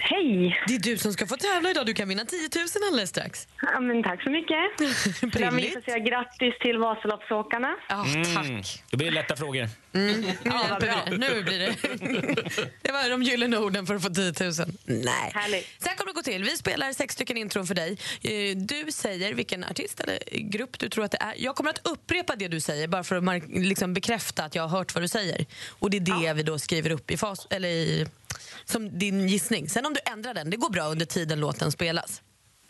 Hej! 0.00 0.60
Det 0.68 0.74
är 0.74 0.78
du 0.78 0.98
som 0.98 1.12
ska 1.12 1.26
få 1.26 1.36
tävla 1.36 1.70
idag, 1.70 1.86
du 1.86 1.94
kan 1.94 2.08
vinna 2.08 2.24
10 2.24 2.38
000 2.56 2.66
alldeles 2.90 3.10
strax. 3.10 3.48
Ja, 3.62 3.80
men 3.80 4.02
tack 4.02 4.22
så 4.22 4.30
mycket. 4.30 4.56
Jag 5.40 5.54
minst 5.54 5.84
säga 5.84 5.98
grattis 5.98 6.54
till 6.60 6.78
Vasaloppsåkarna. 6.78 7.76
Ja, 7.88 8.04
Mm. 8.38 8.62
Då 8.90 8.96
blir 8.96 9.06
det 9.06 9.14
lätta 9.14 9.36
frågor. 9.36 9.68
Mm. 9.94 10.24
Ja. 10.44 10.78
Nu 11.10 11.42
blir 11.42 11.58
det. 11.58 11.74
det 12.82 12.92
var 12.92 13.10
de 13.10 13.22
gyllene 13.22 13.58
orden 13.58 13.86
för 13.86 13.94
att 13.94 14.02
få 14.02 14.08
10 14.08 14.24
000. 14.24 14.52
Nej. 14.84 15.30
Härligt. 15.34 15.66
Så 15.82 15.88
här 15.88 15.96
kommer 15.96 16.12
det 16.12 16.16
gå 16.16 16.22
till. 16.22 16.44
Vi 16.44 16.50
spelar 16.56 16.92
sex 16.92 17.14
stycken 17.14 17.36
intron 17.36 17.66
för 17.66 17.74
dig. 17.74 17.98
Eh, 18.22 18.56
Du 18.56 18.92
säger 18.92 19.34
vilken 19.34 19.64
artist 19.64 20.00
eller 20.00 20.18
grupp 20.32 20.78
du 20.78 20.88
tror 20.88 21.04
att 21.04 21.10
det 21.10 21.18
är. 21.20 21.34
Jag 21.36 21.56
kommer 21.56 21.70
att 21.70 21.80
upprepa 21.86 22.36
det 22.36 22.48
du 22.48 22.60
säger 22.60 22.88
bara 22.88 23.04
för 23.04 23.16
att 23.16 23.48
liksom 23.48 23.94
bekräfta 23.94 24.44
att 24.44 24.54
jag 24.54 24.62
har 24.62 24.78
hört 24.78 24.94
vad 24.94 25.04
du 25.04 25.08
säger. 25.08 25.46
Och 25.78 25.90
Det 25.90 25.96
är 25.96 26.00
det 26.26 26.32
vi 26.34 26.42
då 26.42 26.58
skriver 26.58 26.90
upp 26.90 27.10
i 27.10 27.16
fas, 27.16 27.46
eller 27.50 27.68
i, 27.68 28.06
som 28.64 28.98
din 28.98 29.28
gissning. 29.28 29.68
Sen 29.68 29.86
om 29.86 29.94
du 29.94 30.00
ändrar 30.12 30.34
den, 30.34 30.50
det 30.50 30.56
går 30.56 30.70
bra 30.70 30.82
under 30.84 31.06
tiden 31.06 31.40
låten 31.40 31.72
spelas. 31.72 32.22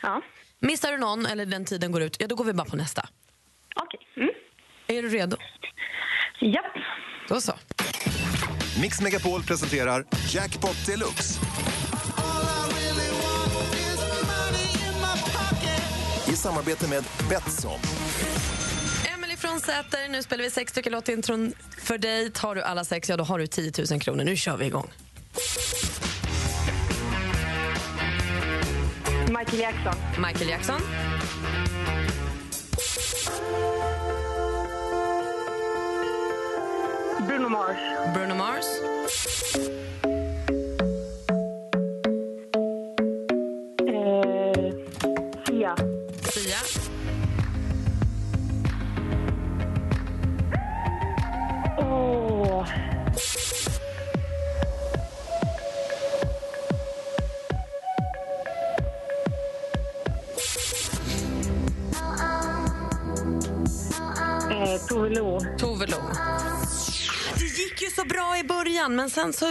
Ja. 0.02 0.22
Missar 0.60 0.92
du 0.92 0.98
någon 0.98 1.26
eller 1.26 1.46
den 1.46 1.64
tiden 1.64 1.92
går 1.92 2.02
ut, 2.02 2.16
ja 2.20 2.26
då 2.26 2.34
går 2.34 2.44
vi 2.44 2.52
bara 2.52 2.66
på 2.68 2.76
nästa. 2.76 3.08
Okej. 3.76 4.00
Mm. 4.16 4.30
Är 4.86 5.02
du 5.02 5.08
redo? 5.08 5.36
Japp. 6.40 6.64
Då 7.28 7.40
så. 7.40 7.52
Mix 8.80 9.00
Megapol 9.00 9.42
presenterar 9.42 10.04
Jackpot 10.28 10.86
Deluxe. 10.86 11.40
I 16.28 16.36
samarbete 16.36 16.88
med 16.88 17.04
Betsson. 17.30 17.80
Emily 19.14 19.36
från 19.36 19.60
Säter, 19.60 20.08
nu 20.08 20.22
spelar 20.22 20.44
vi 20.44 20.50
sex 20.50 20.72
stycken 20.72 20.92
låtintron 20.92 21.52
för 21.78 21.98
dig. 21.98 22.30
Tar 22.30 22.54
du 22.54 22.62
alla 22.62 22.84
sex, 22.84 23.08
ja 23.08 23.16
då 23.16 23.24
har 23.24 23.38
du 23.38 23.46
10 23.46 23.72
000 23.90 24.00
kronor. 24.00 24.24
Nu 24.24 24.36
kör 24.36 24.56
vi 24.56 24.66
igång. 24.66 24.90
Michael 29.30 29.58
Jackson. 29.58 30.20
Michael 30.20 30.46
Jackson. 30.48 30.80
Bruno 37.26 37.48
Mars. 37.48 37.78
Bruno 38.14 38.34
Mars. 38.34 40.17
Lo. 65.18 65.40
Tove 65.58 65.86
Lo. 65.86 65.96
Det 67.38 67.44
gick 67.44 67.82
ju 67.82 67.90
så 67.90 68.04
bra 68.04 68.38
i 68.38 68.44
början, 68.44 68.96
men 68.96 69.10
sen 69.10 69.32
så 69.32 69.50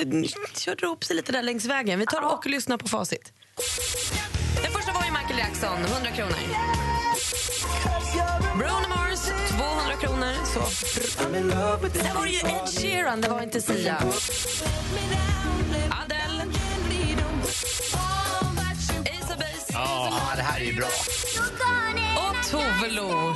körde 0.53 0.81
det 0.81 0.83
ihop 0.83 1.03
sig 1.03 1.15
lite 1.15 1.31
där 1.31 1.43
längs 1.43 1.65
vägen. 1.65 1.99
Vi 1.99 2.05
tar 2.05 2.21
och 2.21 2.45
lyssnar 2.45 2.77
på 2.77 2.87
facit. 2.87 3.33
Den 4.63 4.71
första 4.71 4.93
var 4.93 5.03
ju 5.03 5.11
Michael 5.11 5.39
Jackson, 5.39 5.77
100 5.77 6.11
kronor. 6.11 6.35
Bruno 8.57 8.87
Mars, 8.89 9.19
200 9.49 9.95
kronor. 10.01 10.33
Så. 10.53 10.65
Sen 12.01 12.15
var 12.15 12.25
det 12.25 12.31
ju 12.31 12.39
Ed 12.39 12.69
Sheeran, 12.81 13.21
det 13.21 13.29
var 13.29 13.41
inte 13.41 13.61
Sia. 13.61 13.97
Adele. 15.89 16.43
Ace 19.05 19.33
of 19.33 19.39
Base. 19.39 19.73
Ja, 19.73 20.13
det 20.35 20.41
här 20.41 20.59
är 20.59 20.65
ju 20.65 20.75
bra. 20.75 20.87
Och 22.17 22.51
Tove 22.51 22.89
Lo. 22.89 23.35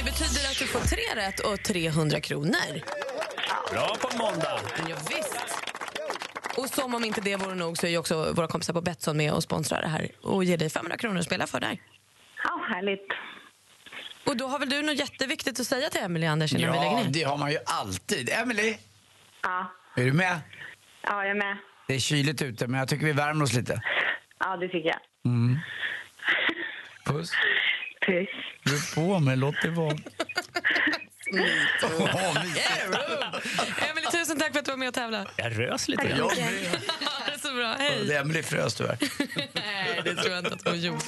Det 0.00 0.04
betyder 0.04 0.50
att 0.50 0.58
du 0.58 0.66
får 0.66 0.80
tre 0.80 1.02
rätt 1.26 1.40
och 1.40 1.62
300 1.62 2.20
kronor. 2.20 2.80
Bra 3.72 3.96
på 4.00 4.16
måndag. 4.16 4.60
Ja, 4.88 4.96
visst. 4.96 5.54
Och 6.56 6.68
som 6.68 6.94
om 6.94 7.04
inte 7.04 7.20
det 7.20 7.36
vore 7.36 7.54
nog 7.54 7.78
så 7.78 7.86
är 7.86 7.90
ju 7.90 7.98
också 7.98 8.32
våra 8.32 8.46
kompisar 8.46 8.72
på 8.74 8.80
Betsson 8.80 9.16
med 9.16 9.32
och 9.32 9.42
sponsrar 9.42 9.82
det 9.82 9.88
här 9.88 10.08
och 10.22 10.44
ger 10.44 10.56
dig 10.58 10.70
500 10.70 10.96
kronor 10.98 11.18
att 11.18 11.24
spela 11.24 11.46
för 11.46 11.60
där. 11.60 11.78
Ja, 12.44 12.60
härligt. 12.74 13.06
Och 14.26 14.36
då 14.36 14.46
har 14.46 14.58
väl 14.58 14.68
du 14.68 14.82
något 14.82 14.98
jätteviktigt 14.98 15.60
att 15.60 15.66
säga 15.66 15.88
till 15.90 16.00
Emily 16.02 16.26
Anders 16.26 16.52
innan 16.54 16.72
vi 16.72 16.78
lägger 16.78 16.90
Ja, 16.92 17.02
ner? 17.02 17.10
det 17.10 17.22
har 17.22 17.36
man 17.36 17.50
ju 17.50 17.58
alltid. 17.66 18.30
Emily, 18.30 18.76
Ja. 19.42 19.72
är 19.96 20.04
du 20.04 20.12
med? 20.12 20.40
ja, 21.02 21.22
jag 21.22 21.30
är 21.30 21.34
med. 21.34 21.56
Det 21.88 21.94
är 21.94 21.98
kyligt 21.98 22.42
ute, 22.42 22.66
men 22.66 22.80
jag 22.80 22.88
tycker 22.88 23.06
vi 23.06 23.12
värmer 23.12 23.44
oss 23.44 23.52
lite. 23.52 23.80
Ja, 24.38 24.56
det 24.56 24.68
tycker 24.68 24.88
jag. 24.88 25.00
Mm. 25.32 25.58
Puss. 27.06 27.30
Puss. 28.06 28.28
Du 28.64 28.94
på 28.94 29.18
mig, 29.18 29.36
låt 29.36 29.54
det 29.62 29.70
vara. 29.70 29.96
Emily, 33.90 34.06
tusen 34.12 34.38
tack 34.38 34.52
för 34.52 34.58
att 34.58 34.64
du 34.64 34.70
var 34.70 34.76
med 34.78 34.88
och 34.88 34.94
tävlade. 34.94 35.26
Jag 35.36 35.58
rös 35.58 35.88
lite 35.88 36.02
Jag 36.08 36.16
grann. 36.18 36.26
med. 36.36 36.80
det 37.26 37.32
är 37.34 37.38
så 37.38 37.54
bra. 37.54 37.74
Hej. 37.78 38.04
Det 38.06 38.14
är 38.14 38.20
Emily 38.20 38.42
frös 38.42 38.74
tyvärr. 38.74 38.96
Nej, 39.54 40.00
det 40.04 40.14
tror 40.14 40.30
jag 40.34 40.38
inte 40.44 40.54
att 40.54 40.68
hon 40.68 40.80
gjorde. 40.80 40.98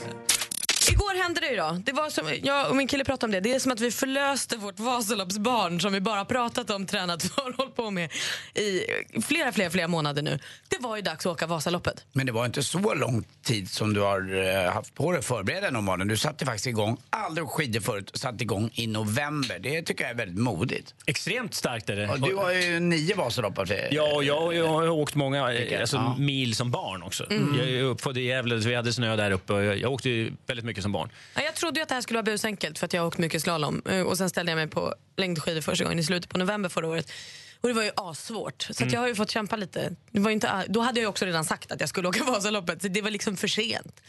Igår 0.92 1.22
hände 1.22 1.40
det 1.40 1.50
ju 1.50 1.56
då. 1.56 1.78
Det 1.84 1.92
var 1.92 2.10
som, 2.10 2.34
jag 2.42 2.70
och 2.70 2.76
min 2.76 2.86
kille 2.86 3.04
pratade 3.04 3.26
om 3.26 3.30
det. 3.32 3.40
Det 3.40 3.54
är 3.54 3.58
som 3.58 3.72
att 3.72 3.80
vi 3.80 3.90
förlöste 3.90 4.56
vårt 4.56 4.80
Vasaloppsbarn 4.80 5.80
som 5.80 5.92
vi 5.92 6.00
bara 6.00 6.24
pratat 6.24 6.70
om, 6.70 6.86
tränat 6.86 7.22
för 7.22 7.48
och 7.48 7.54
hållit 7.56 7.76
på 7.76 7.90
med 7.90 8.12
i 8.54 8.82
flera, 9.22 9.52
flera, 9.52 9.70
flera 9.70 9.88
månader 9.88 10.22
nu. 10.22 10.38
Det 10.68 10.76
var 10.80 10.96
ju 10.96 11.02
dags 11.02 11.26
att 11.26 11.32
åka 11.32 11.46
Vasaloppet. 11.46 12.04
Men 12.12 12.26
det 12.26 12.32
var 12.32 12.46
inte 12.46 12.62
så 12.62 12.94
lång 12.94 13.24
tid 13.42 13.70
som 13.70 13.94
du 13.94 14.00
har 14.00 14.46
eh, 14.66 14.72
haft 14.72 14.94
på 14.94 15.10
dig 15.12 15.18
att 15.18 15.24
förbereda 15.24 15.70
normalen. 15.70 16.08
Du 16.08 16.16
satte 16.16 16.44
faktiskt 16.44 16.66
igång, 16.66 16.96
aldrig 17.10 17.46
skidor 17.48 17.80
förut, 17.80 18.10
satte 18.14 18.44
igång 18.44 18.70
i 18.74 18.86
november. 18.86 19.58
Det 19.58 19.82
tycker 19.82 20.04
jag 20.04 20.10
är 20.10 20.16
väldigt 20.16 20.38
modigt. 20.38 20.94
Extremt 21.06 21.54
starkt 21.54 21.90
är 21.90 21.96
det. 21.96 22.08
Och 22.08 22.20
du 22.20 22.34
har 22.34 22.52
ju 22.52 22.80
nio 22.80 23.14
Vasalopp. 23.14 23.58
Ja, 23.90 24.14
och 24.14 24.24
jag, 24.24 24.54
jag 24.54 24.66
har 24.68 24.88
åkt 24.88 25.14
många 25.14 25.44
alltså, 25.80 25.96
Ja. 25.96 26.16
mil 26.18 26.54
som 26.54 26.70
barn 26.70 27.02
också. 27.02 27.30
Mm. 27.30 27.54
Jag 27.58 27.68
är 27.68 27.82
uppfödd 27.82 28.18
i 28.18 28.22
Gävle, 28.22 28.56
vi 28.56 28.74
hade 28.74 28.92
snö 28.92 29.16
där 29.16 29.30
uppe. 29.30 29.52
Jag, 29.52 29.76
jag 29.78 29.92
åkte 29.92 30.10
ju 30.10 30.32
väldigt 30.46 30.64
mycket 30.66 30.81
som 30.82 30.92
barn. 30.92 31.10
Ja, 31.34 31.42
jag 31.42 31.54
trodde 31.54 31.82
att 31.82 31.88
det 31.88 31.94
här 31.94 32.02
skulle 32.02 32.16
vara 32.16 32.22
busenkelt 32.32 32.78
för 32.78 32.86
att 32.86 32.92
jag 32.92 33.02
har 33.02 33.06
åkt 33.06 33.18
mycket 33.18 33.42
slalom. 33.42 33.82
Eh, 33.88 34.00
Och 34.00 34.18
sen 34.18 34.30
ställde 34.30 34.52
jag 34.52 34.56
mig 34.56 34.68
på 34.68 34.94
längdskidor 35.16 35.60
första 35.60 35.84
gången 35.84 35.98
i 35.98 36.04
slutet 36.04 36.30
på 36.30 36.38
november 36.38 36.68
förra 36.68 36.88
året. 36.88 37.12
Och 37.60 37.68
det 37.68 37.74
var 37.74 37.82
ju 37.82 37.90
assvårt. 37.96 38.62
Så 38.70 38.82
Mm. 38.82 38.94
jag 38.94 39.00
har 39.00 39.08
ju 39.08 39.14
fått 39.14 39.30
kämpa 39.30 39.56
lite. 39.56 39.94
Det 40.10 40.20
var 40.20 40.30
inte, 40.30 40.64
då 40.68 40.80
hade 40.80 41.00
jag 41.00 41.04
ju 41.04 41.08
också 41.08 41.24
redan 41.24 41.44
sagt 41.44 41.72
att 41.72 41.80
jag 41.80 41.88
skulle 41.88 42.08
åka 42.08 42.24
Vasaloppet. 42.24 42.82
Så 42.82 42.88
det 42.88 43.02
var 43.02 43.10
liksom 43.10 43.36
för 43.36 43.48
sent. 43.48 44.00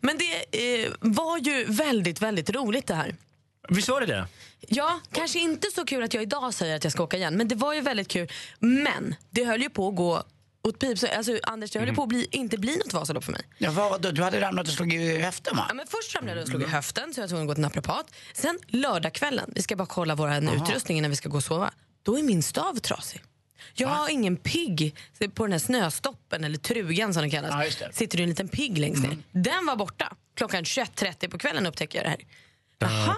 Men 0.00 0.18
det 0.18 0.82
eh, 0.84 0.90
var 1.00 1.38
ju 1.38 1.64
väldigt, 1.64 2.22
väldigt 2.22 2.50
roligt 2.50 2.86
det 2.86 2.94
här. 2.94 3.14
Visst 3.68 3.88
var 3.88 4.00
det 4.00 4.06
det? 4.06 4.26
Ja, 4.60 5.00
kanske 5.12 5.38
inte 5.38 5.68
så 5.74 5.84
kul 5.84 6.02
att 6.02 6.14
jag 6.14 6.22
idag 6.22 6.54
säger 6.54 6.76
att 6.76 6.84
jag 6.84 6.92
ska 6.92 7.02
åka 7.02 7.16
igen. 7.16 7.36
Men 7.36 7.48
det 7.48 7.54
var 7.54 7.74
ju 7.74 7.80
väldigt 7.80 8.08
kul. 8.08 8.28
Men 8.58 9.14
det 9.30 9.44
höll 9.44 9.62
ju 9.62 9.70
på 9.70 9.88
att 9.88 9.96
gå 9.96 10.24
åt 10.62 10.78
pip. 10.78 10.98
Så, 10.98 11.06
Alltså, 11.06 11.38
Anders, 11.42 11.70
det 11.70 11.78
höll 11.78 11.88
ju 11.88 11.94
på 11.94 12.02
att 12.02 12.08
bli, 12.08 12.28
inte 12.30 12.58
bli 12.58 12.76
något 12.76 12.92
Vasalopp 12.92 13.24
för 13.24 13.32
mig. 13.32 13.42
Ja, 13.58 13.70
vad, 13.70 14.02
du, 14.02 14.12
du 14.12 14.22
hade 14.22 14.40
ramlat 14.40 14.68
och 14.68 14.74
slagit 14.74 15.00
i 15.00 15.18
höften 15.18 15.56
va? 15.56 15.64
Ja, 15.68 15.74
men 15.74 15.86
först 15.86 16.14
ramlade 16.16 16.38
jag 16.38 16.42
och 16.42 16.48
slog 16.48 16.62
i 16.62 16.66
höften 16.66 17.14
så 17.14 17.20
jag 17.20 17.22
var 17.24 17.28
tvungen 17.28 17.44
att 17.44 17.48
gå 17.48 17.54
till 17.54 17.62
naprapat. 17.62 18.06
Sen 18.34 18.58
lördagskvällen, 18.66 19.52
vi 19.54 19.62
ska 19.62 19.76
bara 19.76 19.86
kolla 19.86 20.14
vår 20.14 20.54
utrustning 20.56 20.98
innan 20.98 21.10
vi 21.10 21.16
ska 21.16 21.28
gå 21.28 21.36
och 21.36 21.44
sova. 21.44 21.70
Då 22.02 22.18
är 22.18 22.22
min 22.22 22.42
stav 22.42 22.74
trasig. 22.78 23.22
Jag 23.74 23.88
har 23.88 24.08
ingen 24.08 24.36
pigg 24.36 24.96
på 25.34 25.44
den 25.44 25.52
här 25.52 25.58
snöstoppen, 25.58 26.44
eller 26.44 26.58
trugan 26.58 27.14
som 27.14 27.22
det 27.22 27.30
kallas. 27.30 27.50
Ja, 27.80 27.86
det. 27.88 27.94
Sitter 27.94 28.16
det 28.16 28.22
en 28.22 28.28
liten 28.28 28.48
pigg 28.48 28.78
längst 28.78 29.02
ner. 29.02 29.18
Den 29.32 29.66
var 29.66 29.76
borta. 29.76 30.12
Klockan 30.36 30.64
21.30 30.64 31.28
på 31.28 31.38
kvällen 31.38 31.66
upptäcker 31.66 31.98
jag 31.98 32.04
det 32.06 32.10
här. 32.10 32.20
Da, 32.78 33.16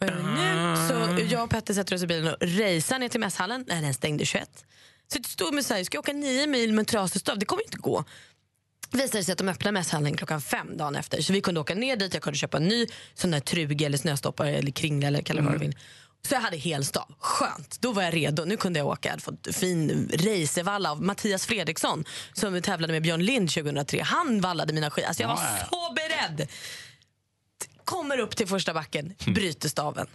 Nu, 0.00 0.76
så 0.88 1.34
jag 1.34 1.44
och 1.44 1.50
Petter 1.50 1.74
sätter 1.74 1.96
oss 1.96 2.02
i 2.02 2.06
bilen 2.06 2.34
och 2.34 2.36
racear 2.42 2.98
ner 2.98 3.08
till 3.08 3.20
mässhallen. 3.20 3.64
Nej, 3.68 3.82
den 3.82 3.94
stängde 3.94 4.24
21. 4.24 4.64
Så 5.12 5.18
det 5.18 5.28
stod 5.28 5.54
med 5.54 5.64
så 5.64 5.74
här, 5.74 5.84
ska 5.84 5.96
jag 5.96 6.02
åka 6.02 6.12
nio 6.12 6.46
mil 6.46 6.72
med 6.72 6.78
en 6.78 6.86
trasig 6.86 7.20
stav? 7.20 7.38
Det 7.38 7.46
kommer 7.46 7.62
inte 7.64 7.78
gå. 7.78 8.04
Visade 8.92 9.24
sig 9.24 9.32
att 9.32 9.38
de 9.38 9.48
öppnade 9.48 9.72
mässhallen 9.72 10.16
klockan 10.16 10.40
fem 10.40 10.76
dagen 10.76 10.96
efter. 10.96 11.22
Så 11.22 11.32
vi 11.32 11.40
kunde 11.40 11.60
åka 11.60 11.74
ner 11.74 11.96
dit, 11.96 12.14
jag 12.14 12.22
kunde 12.22 12.38
köpa 12.38 12.56
en 12.56 12.68
ny 12.68 12.86
sån 13.14 13.30
där 13.30 13.40
truge 13.40 13.84
eller 13.86 13.98
snöstoppare 13.98 14.56
eller 14.56 14.70
kringla 14.70 15.08
eller 15.08 15.22
kalla 15.22 15.42
vad 15.42 15.52
du 15.52 15.58
vill. 15.58 15.76
Så 16.28 16.34
jag 16.34 16.40
hade 16.40 16.56
helstav. 16.56 17.14
Skönt, 17.18 17.80
då 17.80 17.92
var 17.92 18.02
jag 18.02 18.14
redo. 18.14 18.44
Nu 18.44 18.56
kunde 18.56 18.78
jag 18.78 18.88
åka. 18.88 19.08
Jag 19.08 19.10
hade 19.10 19.22
fått 19.22 19.48
fin 19.56 20.10
racervalla 20.12 20.90
av 20.90 21.02
Mattias 21.02 21.46
Fredriksson 21.46 22.04
som 22.32 22.62
tävlade 22.62 22.92
med 22.92 23.02
Björn 23.02 23.24
Lind 23.24 23.50
2003. 23.50 24.00
Han 24.02 24.40
vallade 24.40 24.72
mina 24.72 24.90
skidor. 24.90 25.08
Alltså 25.08 25.22
jag 25.22 25.28
var 25.28 25.40
så 25.70 25.94
beredd. 25.94 26.48
Kommer 27.84 28.18
upp 28.18 28.36
till 28.36 28.46
första 28.46 28.74
backen, 28.74 29.14
bryter 29.26 29.68
staven. 29.68 30.06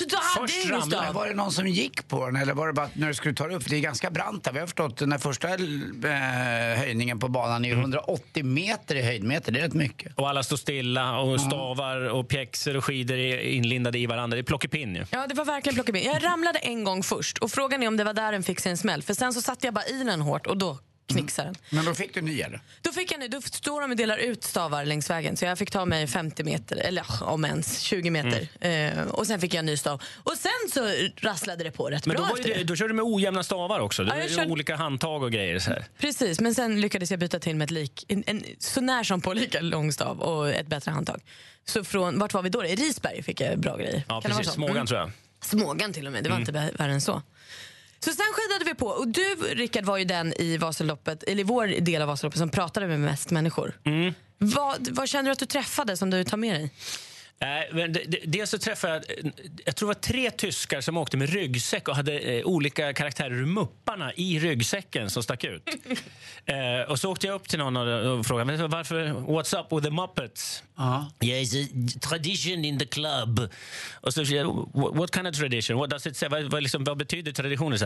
Hade 0.00 0.52
jag 0.52 0.64
ingen 0.64 0.82
stav. 0.82 1.14
Var 1.14 1.28
det 1.28 1.34
någon 1.34 1.52
som 1.52 1.66
gick 1.66 2.08
på 2.08 2.26
den 2.26 2.36
eller 2.36 2.54
var 2.54 2.66
det 2.66 2.72
bara 2.72 2.86
att 2.86 2.96
när 2.96 3.08
du 3.08 3.14
skulle 3.14 3.34
ta 3.34 3.46
det 3.46 3.54
upp? 3.54 3.62
För 3.62 3.70
det 3.70 3.76
är 3.76 3.80
ganska 3.80 4.10
brant 4.10 4.44
där. 4.44 4.52
Vi 4.52 4.58
har 4.58 4.66
förstått 4.66 4.96
den 4.96 5.18
första 5.18 5.48
eh, 5.48 6.78
höjningen 6.78 7.18
på 7.18 7.28
banan 7.28 7.64
är 7.64 7.68
ju 7.68 7.74
180 7.74 8.44
meter 8.44 8.94
i 8.94 9.02
höjdmeter. 9.02 9.52
Det 9.52 9.58
är 9.58 9.62
rätt 9.62 9.74
mycket. 9.74 10.18
Och 10.18 10.28
alla 10.28 10.42
står 10.42 10.56
stilla 10.56 11.18
och 11.18 11.40
stavar 11.40 12.08
och 12.08 12.28
pjäxor 12.28 12.76
och 12.76 12.84
skidor 12.84 13.16
är 13.16 13.38
inlindade 13.38 13.98
i 13.98 14.06
varandra. 14.06 14.34
Det 14.34 14.40
är 14.40 14.44
plockepinn 14.44 14.94
ju. 14.94 15.04
Ja, 15.10 15.26
det 15.26 15.34
var 15.34 15.44
verkligen 15.44 15.74
plockepinn. 15.74 16.04
Jag 16.04 16.24
ramlade 16.24 16.58
en 16.58 16.84
gång 16.84 17.02
först 17.02 17.38
och 17.38 17.50
frågan 17.50 17.82
är 17.82 17.88
om 17.88 17.96
det 17.96 18.04
var 18.04 18.14
där 18.14 18.32
den 18.32 18.42
fick 18.42 18.60
sig 18.60 18.70
en 18.70 18.78
smäll. 18.78 19.02
För 19.02 19.14
sen 19.14 19.32
så 19.32 19.40
satte 19.40 19.66
jag 19.66 19.74
bara 19.74 19.84
i 19.84 20.04
den 20.04 20.20
hårt 20.20 20.46
och 20.46 20.56
då 20.56 20.78
knixade 21.06 21.48
den. 21.48 21.54
Men 21.70 21.84
då 21.84 21.94
fick 21.94 22.14
du 22.14 22.20
ny 22.20 22.40
eller? 22.40 22.60
Då 22.82 22.92
fick 22.92 23.12
jag 23.12 23.30
då 23.30 23.40
står 23.40 23.80
de 23.80 23.90
och 23.90 23.96
delar 23.96 24.16
ut 24.18 24.44
stavar 24.44 24.84
längs 24.84 25.10
vägen 25.10 25.36
så 25.36 25.44
jag 25.44 25.58
fick 25.58 25.70
ta 25.70 25.84
mig 25.86 26.06
50 26.06 26.44
meter, 26.44 26.76
eller 26.76 27.04
om 27.22 27.44
ens 27.44 27.80
20 27.80 28.10
meter. 28.10 28.48
Eh, 28.60 29.02
och 29.08 29.26
sen 29.26 29.40
fick 29.40 29.54
jag 29.54 29.58
en 29.58 29.66
ny 29.66 29.76
stav. 29.76 30.02
Och 30.16 30.32
sen 30.36 30.50
så 30.72 30.90
rasslade 31.28 31.64
det 31.64 31.70
på 31.70 31.90
rätt 31.90 32.06
Men 32.06 32.16
bra 32.16 32.26
då, 32.28 32.34
det, 32.42 32.54
det. 32.54 32.64
då 32.64 32.76
körde 32.76 32.88
du 32.90 32.94
med 32.94 33.04
ojämna 33.04 33.42
stavar 33.42 33.80
också. 33.80 34.04
Det 34.04 34.18
Ja, 34.22 34.28
körde- 34.28 34.50
olika 34.50 34.76
handtag 34.76 35.22
och 35.22 35.32
grejer. 35.32 35.58
Så 35.58 35.70
här. 35.70 35.84
Precis, 35.98 36.40
men 36.40 36.54
sen 36.54 36.80
lyckades 36.80 37.10
jag 37.10 37.20
byta 37.20 37.38
till 37.38 37.56
med 37.56 37.64
ett 37.64 37.70
lik, 37.70 38.04
en, 38.08 38.24
en, 38.26 38.44
så 38.58 38.80
när 38.80 39.04
som 39.04 39.20
på 39.20 39.32
lika 39.32 39.60
lång 39.60 39.92
stav 39.92 40.20
och 40.20 40.48
ett 40.50 40.66
bättre 40.66 40.90
handtag. 40.90 41.20
Så 41.64 41.84
från, 41.84 42.18
vart 42.18 42.34
var 42.34 42.42
vi 42.42 42.48
då? 42.48 42.64
I 42.64 42.74
Risberg 42.74 43.22
fick 43.22 43.40
jag 43.40 43.58
bra 43.58 43.76
grejer. 43.76 44.02
Ja, 44.08 44.20
Kan 44.20 44.30
precis. 44.30 44.46
så? 44.46 44.52
Smågan 44.52 44.76
Mm. 44.76 44.86
tror 44.86 45.00
jag. 45.00 45.10
Smågan 45.44 45.92
till 45.92 46.06
och 46.06 46.12
med, 46.12 46.24
det 46.24 46.30
var 46.30 46.36
Mm. 46.36 46.48
inte 46.48 46.52
vä- 46.60 46.78
värre 46.78 46.92
än 46.92 47.00
så. 47.00 47.22
Så 48.04 48.10
sen 48.10 48.26
skidade 48.32 48.64
vi 48.64 48.74
på 48.74 48.86
och 48.86 49.08
du 49.08 49.34
Rickard 49.54 49.84
var 49.84 49.98
ju 49.98 50.04
den 50.04 50.32
i 50.40 50.56
Vasaloppet, 50.56 51.22
eller 51.22 51.40
i 51.40 51.44
vår 51.44 51.66
del 51.66 52.02
av 52.02 52.08
Vasaloppet 52.08 52.38
som 52.38 52.48
pratade 52.48 52.86
med 52.86 53.00
mest 53.00 53.30
människor. 53.30 53.78
Mm. 53.84 54.14
Vad, 54.38 54.88
vad 54.88 55.08
känner 55.08 55.24
du 55.24 55.30
att 55.30 55.38
du 55.38 55.46
träffade 55.46 55.96
som 55.96 56.10
du 56.10 56.24
tar 56.24 56.36
med 56.36 56.54
dig? 56.54 56.70
Det- 57.46 58.20
Dels 58.24 58.50
så 58.50 58.58
träffade 58.58 59.02
jag, 59.08 59.32
jag 59.64 59.76
tror 59.76 59.88
det 59.88 59.94
var 59.94 60.00
tre 60.02 60.30
tyskar 60.30 60.80
som 60.80 60.96
åkte 60.96 61.16
med 61.16 61.30
ryggsäck 61.30 61.88
och 61.88 61.96
hade 61.96 62.18
eh, 62.18 62.44
olika 62.44 62.92
karaktärer 62.94 63.32
ur 63.32 63.46
Mupparna 63.46 64.12
i 64.14 64.38
ryggsäcken 64.38 65.10
som 65.10 65.22
stack 65.22 65.44
ut. 65.44 65.62
eh, 66.46 66.90
och 66.90 66.98
så 66.98 67.10
åkte 67.12 67.26
jag 67.26 67.34
upp 67.34 67.48
till 67.48 67.58
någon 67.58 67.76
och, 67.76 68.18
och 68.18 68.26
frågade 68.26 68.56
"Men 68.56 68.70
varför, 68.70 69.06
what's 69.08 69.60
up 69.60 69.66
with 69.72 69.84
the 69.84 69.90
Muppets? 69.90 70.62
Yeah, 71.20 71.42
it's 71.42 71.64
a 71.96 71.98
tradition 72.08 72.64
in 72.64 72.78
the 72.78 72.86
club. 72.86 73.48
Och 73.92 74.14
så, 74.14 74.22
jag, 74.22 74.68
what, 74.74 75.14
kind 75.14 75.28
of 75.28 75.36
tradition? 75.36 75.76
What 75.78 75.90
does 75.90 76.06
it 76.06 76.16
say? 76.16 76.28
Vad, 76.28 76.42
vad, 76.50 76.62
liksom, 76.62 76.84
vad 76.84 76.96
betyder 76.96 77.32
traditionen? 77.32 77.78
Så, 77.78 77.84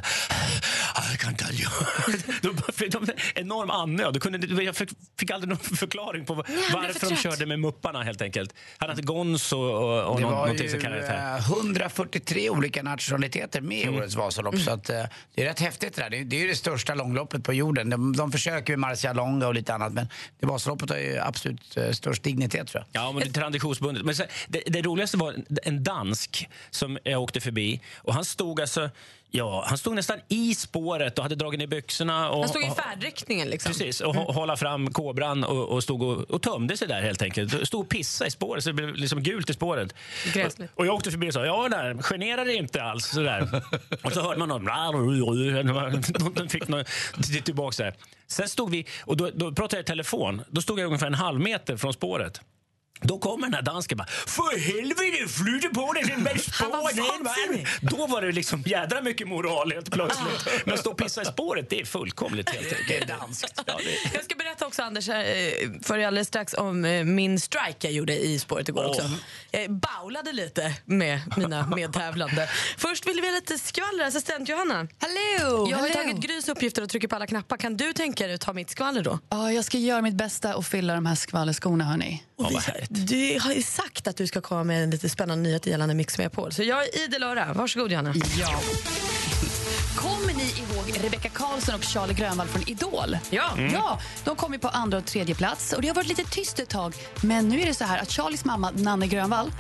I 1.14 1.16
can 1.19 1.35
tell 1.37 1.55
you. 1.61 1.71
de 2.42 2.88
de 2.88 3.07
enorm 3.35 3.71
andnöd. 3.71 4.23
Kunde- 4.23 4.62
Jag 4.64 4.77
fick, 4.77 4.90
fick 5.19 5.31
aldrig 5.31 5.49
någon 5.49 5.59
förklaring 5.59 6.25
på 6.25 6.35
varför 6.35 7.09
de 7.11 7.16
körde 7.16 7.47
med 7.47 7.61
Mupparna 7.61 8.03
helt 8.03 8.23
enkelt. 8.23 8.55
Han 8.79 8.88
hade 8.88 9.03
Gonzo 9.03 9.46
och, 9.53 10.11
och 10.11 10.17
det 10.17 10.23
någon, 10.23 10.33
någonting 10.33 10.71
som 10.71 10.81
kallades 10.81 11.09
här. 11.09 11.39
eh, 11.39 11.51
143 11.51 12.51
olika 12.51 12.83
nationaliteter 12.83 13.61
med 13.61 13.85
i 13.85 13.89
årets 13.89 14.15
Vasalopp. 14.17 14.59
Så 14.59 14.71
att, 14.71 14.91
eh, 14.91 15.03
det 15.35 15.43
är 15.43 15.47
rätt 15.47 15.61
häftigt 15.61 15.97
det 15.97 16.03
där. 16.03 16.11
Det 16.11 16.19
är, 16.19 16.25
det 16.25 16.37
är 16.37 16.41
ju 16.41 16.47
det 16.47 16.57
största 16.57 16.95
långloppet 16.95 17.45
på 17.45 17.53
jorden. 17.53 17.91
De, 17.91 18.17
de 18.17 18.33
försöker 18.33 18.73
med 18.73 18.79
Marcialonga 18.79 19.47
och 19.47 19.55
lite 19.55 19.75
annat 19.75 19.93
men 19.93 20.09
det 20.41 20.47
Vasaloppet 20.47 20.91
har 20.91 20.97
ju 20.97 21.19
absolut 21.19 21.77
eh, 21.77 21.91
störst 21.91 22.23
dignitet 22.23 22.69
tror 22.69 22.85
jag. 22.93 23.03
Ja, 23.03 23.13
men 23.13 23.23
det 23.23 23.29
är 23.29 23.33
traditionsbundet. 23.33 24.05
Men 24.05 24.15
sen, 24.15 24.27
det, 24.49 24.63
det 24.67 24.83
roligaste 24.83 25.17
var 25.17 25.35
en 25.63 25.85
dansk 25.85 26.49
som 26.71 26.99
jag 27.05 27.23
åkte 27.23 27.41
förbi. 27.41 27.81
Och 27.97 28.15
Han 28.15 28.25
stod 28.25 28.61
alltså, 28.61 28.91
ja, 29.37 29.64
han 29.66 29.79
stod 29.79 29.94
nästan 29.94 30.18
i 30.29 30.55
spåret 30.55 31.18
och 31.18 31.22
hade 31.22 31.35
dragit 31.35 31.59
ner 31.59 31.66
byxorna. 31.66 32.31
Och, 32.31 32.40
Han 32.40 32.49
stod 32.49 32.64
i 32.64 32.70
färdriktningen 32.70 33.49
liksom. 33.49 33.72
Precis, 33.72 34.01
och 34.01 34.14
mm. 34.14 34.27
hålla 34.27 34.57
fram 34.57 34.92
kobran 34.92 35.44
och, 35.44 35.68
och 35.68 35.83
stod 35.83 36.03
och, 36.03 36.31
och 36.31 36.42
tömde 36.42 36.77
sig 36.77 36.88
där 36.88 37.03
helt 37.03 37.22
enkelt. 37.22 37.66
Stod 37.66 37.81
och 37.81 37.88
pissade 37.88 38.29
i 38.29 38.31
spåret 38.31 38.64
så 38.64 38.70
det 38.70 38.75
blev 38.75 38.94
liksom 38.94 39.22
gult 39.22 39.51
i 39.51 39.53
spåret. 39.53 39.94
Gräsligt. 40.35 40.70
Och, 40.75 40.81
och 40.81 40.87
jag 40.87 40.94
åkte 40.94 41.11
förbi 41.11 41.29
och 41.29 41.35
sa, 41.35 41.46
ja 41.46 41.68
där, 41.68 42.03
genera 42.03 42.44
dig 42.44 42.57
inte 42.57 42.83
alls. 42.83 43.07
Sådär. 43.07 43.62
och 44.03 44.12
så 44.12 44.20
hörde 44.20 44.38
man 44.38 44.49
någon, 44.49 44.64
någon 44.64 46.49
fick 46.49 46.68
någon 46.68 46.85
tillbaka 47.44 47.83
där. 47.83 47.94
Sen 48.27 48.49
stod 48.49 48.70
vi, 48.70 48.87
och 49.01 49.16
då, 49.16 49.31
då 49.35 49.53
pratade 49.53 49.77
jag 49.77 49.83
i 49.83 49.87
telefon. 49.87 50.42
Då 50.49 50.61
stod 50.61 50.81
jag 50.81 50.87
ungefär 50.87 51.07
en 51.07 51.14
halv 51.14 51.40
meter 51.40 51.77
från 51.77 51.92
spåret. 51.92 52.40
Då 53.01 53.19
kommer 53.19 53.47
den 53.47 53.55
här 53.55 53.63
dansken 53.63 53.99
bara 53.99 54.07
För 54.09 54.59
helvete, 54.59 55.29
flytta 55.33 55.69
på 55.69 55.93
dig 55.93 56.05
den 56.05 56.23
med 56.23 56.41
spåren! 56.41 57.67
Då 57.81 58.07
var 58.07 58.23
det 58.23 58.33
liksom 58.33 58.63
jädra 58.67 59.03
mycket 59.03 59.29
moral 59.29 59.73
helt 59.73 59.91
plötsligt. 59.93 60.67
Men 60.67 60.79
stå 60.79 60.91
och 60.91 60.99
pissa 60.99 61.23
i 61.23 61.25
spåret, 61.25 61.71
det 61.71 61.81
är 61.81 61.85
fullkomligt 61.85 62.51
helt 62.51 62.67
enkelt. 62.73 62.89
Det 62.89 62.97
är 62.97 63.07
danskt. 63.07 63.63
Ja, 63.67 63.79
det, 63.79 64.15
Jag 64.15 64.25
ska 64.25 64.35
berätta 64.35 64.67
också 64.67 64.83
Anders, 64.83 65.09
eh, 65.09 65.15
för 65.83 65.99
alldeles 65.99 66.29
strax 66.29 66.55
om 66.55 66.85
eh, 66.85 67.05
min 67.05 67.41
strike 67.41 67.77
jag 67.81 67.93
gjorde 67.93 68.19
i 68.19 68.39
spåret 68.39 68.69
igår 68.69 68.85
också. 68.89 69.11
Jag 69.51 69.71
baulade 69.73 70.33
lite 70.33 70.75
med 70.85 71.21
mina 71.37 71.67
medtävlande. 71.77 72.49
Först 72.77 73.07
vill 73.07 73.21
vi 73.21 73.27
ha 73.29 73.35
lite 73.35 73.59
skvaller. 73.59 74.05
Assistent 74.05 74.49
Johanna. 74.49 74.75
Hallå! 74.75 75.67
Jag 75.71 75.79
har 75.79 75.89
Hallå. 75.89 75.95
tagit 75.95 76.17
Grys 76.17 76.49
uppgifter 76.49 76.83
och 76.83 76.89
trycker 76.89 77.09
på 77.09 77.17
alla 77.17 77.27
knappar. 77.27 77.57
Kan 77.57 77.77
du 77.77 77.93
tänka 77.93 78.27
dig 78.27 78.35
att 78.35 78.41
ta 78.41 78.53
mitt 78.53 78.71
skvaller 78.71 79.03
då? 79.03 79.19
Ja, 79.29 79.53
jag 79.53 79.65
ska 79.65 79.79
göra 79.79 80.03
mitt 80.03 80.15
bästa 80.15 80.57
och 80.57 80.67
fylla 80.67 80.95
de 80.95 81.07
här 81.07 81.15
skvallerskorna, 81.15 81.85
hörni. 81.85 82.23
Och 82.37 82.51
vi, 82.51 82.59
du 82.88 83.38
har 83.40 83.53
ju 83.53 83.62
sagt 83.62 84.07
att 84.07 84.16
du 84.16 84.27
ska 84.27 84.40
komma 84.40 84.64
med 84.64 84.85
en 84.85 84.90
lite 84.90 85.09
spännande 85.09 85.42
nyhet 85.42 85.66
gällande 85.66 85.94
Mix 85.94 86.18
Megapol. 86.18 86.53
Så 86.53 86.62
jag 86.62 86.85
är 86.85 87.05
idel 87.05 87.22
öra. 87.22 87.53
Varsågod 87.53 87.92
Johanna. 87.92 88.14
Ja. 88.38 88.61
Kommer 89.96 90.35
ni 90.35 90.42
ihåg 90.42 91.05
Rebecca 91.05 91.29
Karlsson 91.29 91.75
och 91.75 91.85
Charlie 91.85 92.14
Grönvall 92.14 92.46
från 92.46 92.62
Idol? 92.68 93.18
Ja. 93.31 93.53
Mm. 93.57 93.72
ja 93.72 94.01
de 94.25 94.37
kom 94.37 94.53
ju 94.53 94.59
på 94.59 94.68
andra 94.68 94.99
och 94.99 95.05
tredje 95.05 95.35
plats 95.35 95.72
och 95.72 95.83
det 95.83 95.88
har 95.88 95.94
varit 95.94 96.09
lite 96.09 96.25
tyst 96.25 96.59
ett 96.59 96.68
tag. 96.68 96.94
Men 97.22 97.49
nu 97.49 97.61
är 97.61 97.66
det 97.66 97.75
så 97.75 97.85
här 97.85 97.99
att 97.99 98.12
Charlies 98.12 98.44
mamma 98.44 98.70
Nanne 98.70 99.07
Grönvall 99.07 99.53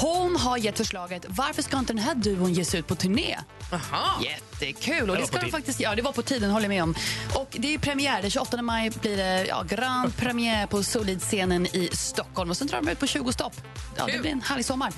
hon 0.00 0.36
har 0.36 0.56
gett 0.56 0.76
förslaget 0.76 1.26
varför 1.28 1.62
ska 1.62 1.78
inte 1.78 1.92
den 1.92 2.02
här 2.02 2.14
duon 2.14 2.54
ge 2.54 2.64
sig 2.64 2.80
ut 2.80 2.86
på 2.86 2.94
turné? 2.94 3.38
Aha. 3.72 4.22
Jättekul! 4.66 5.10
Och 5.10 5.16
Det 5.16 5.26
ska 5.26 5.38
de 5.38 5.50
faktiskt, 5.50 5.80
ja, 5.80 5.94
det 5.94 6.02
var 6.02 6.12
på 6.12 6.22
tiden, 6.22 6.50
håller 6.50 6.68
med 6.68 6.82
om. 6.82 6.94
Och 7.34 7.56
det 7.58 7.74
är 7.74 7.78
premiär, 7.78 8.22
den 8.22 8.30
28 8.30 8.62
maj 8.62 8.90
blir 8.90 9.16
det 9.16 9.46
ja, 9.48 9.62
grand 9.68 10.16
premiär 10.16 10.66
på 10.66 10.82
Solid-scenen 10.82 11.66
i 11.66 11.88
Stockholm. 11.92 12.50
Och 12.50 12.56
sen 12.56 12.66
drar 12.66 12.82
de 12.82 12.88
ut 12.88 12.98
på 13.00 13.06
20 13.06 13.32
stopp. 13.32 13.52
Ja, 13.96 14.06
det 14.06 14.18
blir 14.18 14.30
en 14.30 14.42
härlig 14.42 14.64
sommar. 14.64 14.92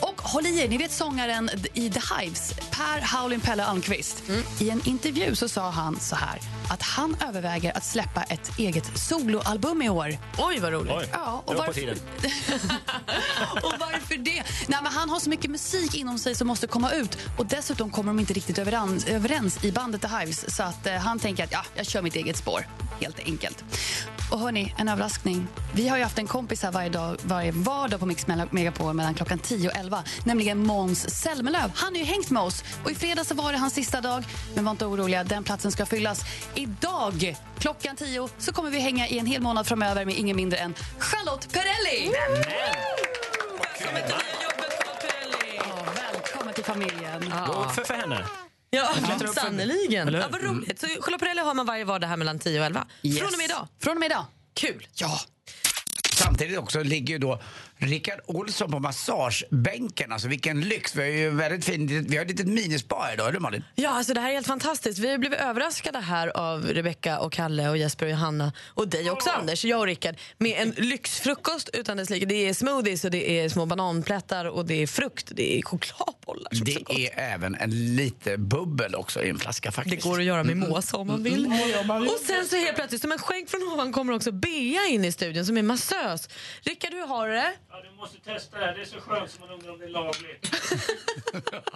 Och 0.00 0.20
håll 0.22 0.46
i 0.46 0.60
er, 0.60 0.68
ni 0.68 0.76
vet 0.78 0.92
sångaren 0.92 1.50
i 1.74 1.90
The 1.90 2.00
Hives, 2.18 2.52
Per 2.70 3.00
Howlin' 3.00 3.40
Pelle 3.40 3.64
Almqvist. 3.64 4.22
I 4.58 4.70
en 4.70 4.80
intervju 4.84 5.34
så 5.34 5.48
sa 5.48 5.70
han 5.70 6.00
så 6.00 6.16
här 6.16 6.40
att 6.70 6.82
han 6.82 7.16
överväger 7.28 7.76
att 7.76 7.84
släppa 7.84 8.22
ett 8.22 8.58
eget 8.58 8.98
soloalbum 8.98 9.82
i 9.82 9.88
år. 9.88 10.16
Oj, 10.38 10.58
vad 10.60 10.72
roligt. 10.72 10.92
Oj, 10.96 11.08
Ja, 11.12 11.42
och 11.46 11.54
varför- 11.54 11.80
och 13.62 13.72
varför 13.80 14.16
det? 14.16 14.42
Nej, 14.68 14.78
men 14.82 14.92
han 14.92 15.10
har 15.10 15.20
så 15.20 15.30
mycket 15.30 15.50
musik 15.50 15.94
inom 15.94 16.18
sig 16.18 16.34
som 16.34 16.46
måste 16.48 16.66
komma 16.66 16.92
ut. 16.92 17.18
Och 17.38 17.46
Dessutom 17.46 17.90
kommer 17.90 18.12
de 18.12 18.20
inte 18.20 18.32
riktigt 18.32 18.58
överens, 18.58 19.04
överens 19.14 19.64
i 19.64 19.72
bandet 19.72 20.00
The 20.02 20.08
Hives. 20.08 20.56
Så 20.56 20.62
att, 20.62 20.86
eh, 20.86 20.94
han 20.94 21.18
tänker 21.18 21.44
att 21.44 21.52
ja, 21.52 21.64
jag 21.74 21.86
kör 21.86 22.02
mitt 22.02 22.16
eget 22.16 22.36
spår, 22.36 22.66
helt 23.00 23.18
enkelt. 23.18 23.64
Och 24.30 24.38
hörni, 24.38 24.74
en 24.78 24.88
överraskning. 24.88 25.46
Vi 25.74 25.88
har 25.88 25.96
ju 25.96 26.02
haft 26.02 26.18
en 26.18 26.26
kompis 26.26 26.62
här 26.62 26.72
varje, 26.72 26.88
dag, 26.88 27.16
varje 27.22 27.52
vardag 27.52 28.00
på 28.00 28.06
Mix 28.06 28.26
Megapol 28.50 28.94
mellan 28.94 29.14
klockan 29.14 29.38
10 29.38 29.68
och 29.68 29.76
11. 29.76 30.04
Nämligen 30.24 30.58
Måns 30.66 31.20
Zelmerlöw. 31.20 31.70
Han 31.74 31.92
har 31.92 31.98
ju 31.98 32.04
hängt 32.04 32.30
med 32.30 32.42
oss. 32.42 32.64
Och 32.84 32.90
I 32.90 32.94
fredags 32.94 33.28
så 33.28 33.34
var 33.34 33.52
det 33.52 33.58
hans 33.58 33.74
sista 33.74 34.00
dag. 34.00 34.24
Men 34.54 34.64
var 34.64 34.70
inte 34.70 34.86
oroliga, 34.86 35.24
den 35.24 35.44
platsen 35.44 35.72
ska 35.72 35.86
fyllas. 35.86 36.20
Idag 36.54 37.36
klockan 37.58 37.96
10 37.96 38.28
så 38.38 38.52
kommer 38.52 38.70
vi 38.70 38.80
hänga 38.80 39.08
i 39.08 39.18
en 39.18 39.26
hel 39.26 39.42
månad 39.42 39.66
framöver 39.66 40.04
med 40.04 40.16
ingen 40.16 40.36
mindre 40.36 40.58
än 40.58 40.74
Charlotte 40.98 41.52
Perrelli! 41.52 42.12
Ja, 45.56 45.86
välkommen 45.94 46.54
till 46.54 46.64
familjen. 46.64 47.32
Gå 47.46 47.52
upp 47.52 47.70
för, 47.70 47.84
för 47.84 47.94
henne. 47.94 48.24
Ja, 48.74 48.94
sannerligen. 49.34 50.12
Ja, 50.12 50.28
vad 50.30 50.42
roligt. 50.42 50.80
Så 50.80 50.86
Charlotte 50.86 51.20
Perrelli 51.20 51.40
har 51.40 51.54
man 51.54 51.66
varje 51.66 51.84
vardag 51.84 52.08
här 52.08 52.16
mellan 52.16 52.38
10 52.38 52.60
och 52.60 52.66
11. 52.66 52.86
Yes. 53.02 53.18
Från 53.18 53.28
och 53.28 53.38
med 53.38 53.44
idag. 53.44 53.68
Från 53.80 53.92
och 53.92 54.00
med 54.00 54.06
idag. 54.06 54.24
Kul. 54.54 54.86
Ja. 54.94 55.20
samtidigt 56.12 56.58
också 56.58 56.82
ligger 56.82 57.14
ju 57.14 57.18
då 57.18 57.42
Rickard 57.82 58.20
Olsson 58.26 58.70
på 58.70 58.78
massagebänken. 58.78 60.12
Alltså 60.12 60.28
vilken 60.28 60.60
lyx. 60.60 60.96
Vi 60.96 61.02
har 61.02 61.08
ju 61.08 61.30
väldigt 61.30 61.64
fin, 61.64 62.06
vi 62.08 62.16
har 62.16 62.24
ett 62.24 62.30
litet 62.30 62.46
minispa 62.46 63.10
idag, 63.12 63.28
eller 63.28 63.40
Malin? 63.40 63.64
Ja, 63.74 63.90
alltså 63.90 64.14
det 64.14 64.20
här 64.20 64.28
är 64.28 64.34
helt 64.34 64.46
fantastiskt. 64.46 64.98
Vi 64.98 65.10
har 65.10 65.18
blivit 65.18 65.38
överraskade 65.38 65.98
här 65.98 66.36
av 66.36 66.66
Rebecca 66.66 67.18
och 67.18 67.32
Kalle 67.32 67.68
och 67.68 67.76
Jesper 67.76 68.06
och 68.06 68.12
Johanna 68.12 68.52
och 68.66 68.88
dig 68.88 69.10
också 69.10 69.30
Anders, 69.30 69.64
jag 69.64 69.80
och 69.80 69.86
Rickard 69.86 70.16
med 70.38 70.62
en 70.62 70.70
lyxfrukost 70.70 71.70
utan 71.72 71.96
dess 71.96 72.10
like. 72.10 72.26
Det 72.26 72.48
är 72.48 72.54
smoothies 72.54 73.04
och 73.04 73.10
det 73.10 73.30
är 73.30 73.48
små 73.48 73.66
bananplättar 73.66 74.44
och 74.44 74.66
det 74.66 74.82
är 74.82 74.86
frukt, 74.86 75.32
det 75.34 75.58
är 75.58 75.62
chokladbollar. 75.62 76.50
Det 76.64 77.08
är 77.08 77.34
även 77.34 77.54
en 77.54 77.96
lite 77.96 78.38
bubbel 78.38 78.94
också 78.94 79.22
i 79.22 79.28
en 79.28 79.38
flaska 79.38 79.72
faktiskt. 79.72 80.02
Det 80.02 80.08
går 80.08 80.18
att 80.18 80.24
göra 80.24 80.44
med 80.44 80.56
måsa 80.56 80.96
om 80.96 81.06
man 81.06 81.22
vill. 81.22 81.46
Mm. 81.46 82.02
Och 82.02 82.20
sen 82.26 82.46
så 82.46 82.56
helt 82.56 82.76
plötsligt, 82.76 83.00
som 83.00 83.12
en 83.12 83.18
skänk 83.18 83.50
från 83.50 83.62
ovan, 83.72 83.92
kommer 83.92 84.12
också 84.12 84.32
Bea 84.32 84.86
in 84.88 85.04
i 85.04 85.12
studion 85.12 85.46
som 85.46 85.56
är 85.56 85.62
massös. 85.62 86.28
Rickard, 86.62 86.92
hur 86.92 87.06
har 87.06 87.28
du 87.28 87.34
det? 87.34 87.52
Ja, 87.74 87.78
du 87.90 87.96
måste 87.96 88.18
testa 88.20 88.58
det 88.58 88.64
här. 88.64 88.74
Det 88.74 88.80
är 88.80 88.84
så 88.84 89.00
skönt 89.00 89.30
som 89.30 89.40
man 89.40 89.50
undrar 89.50 89.72
om 89.72 89.78
det 89.78 89.84
är 89.84 89.88
lagligt. 89.88 90.50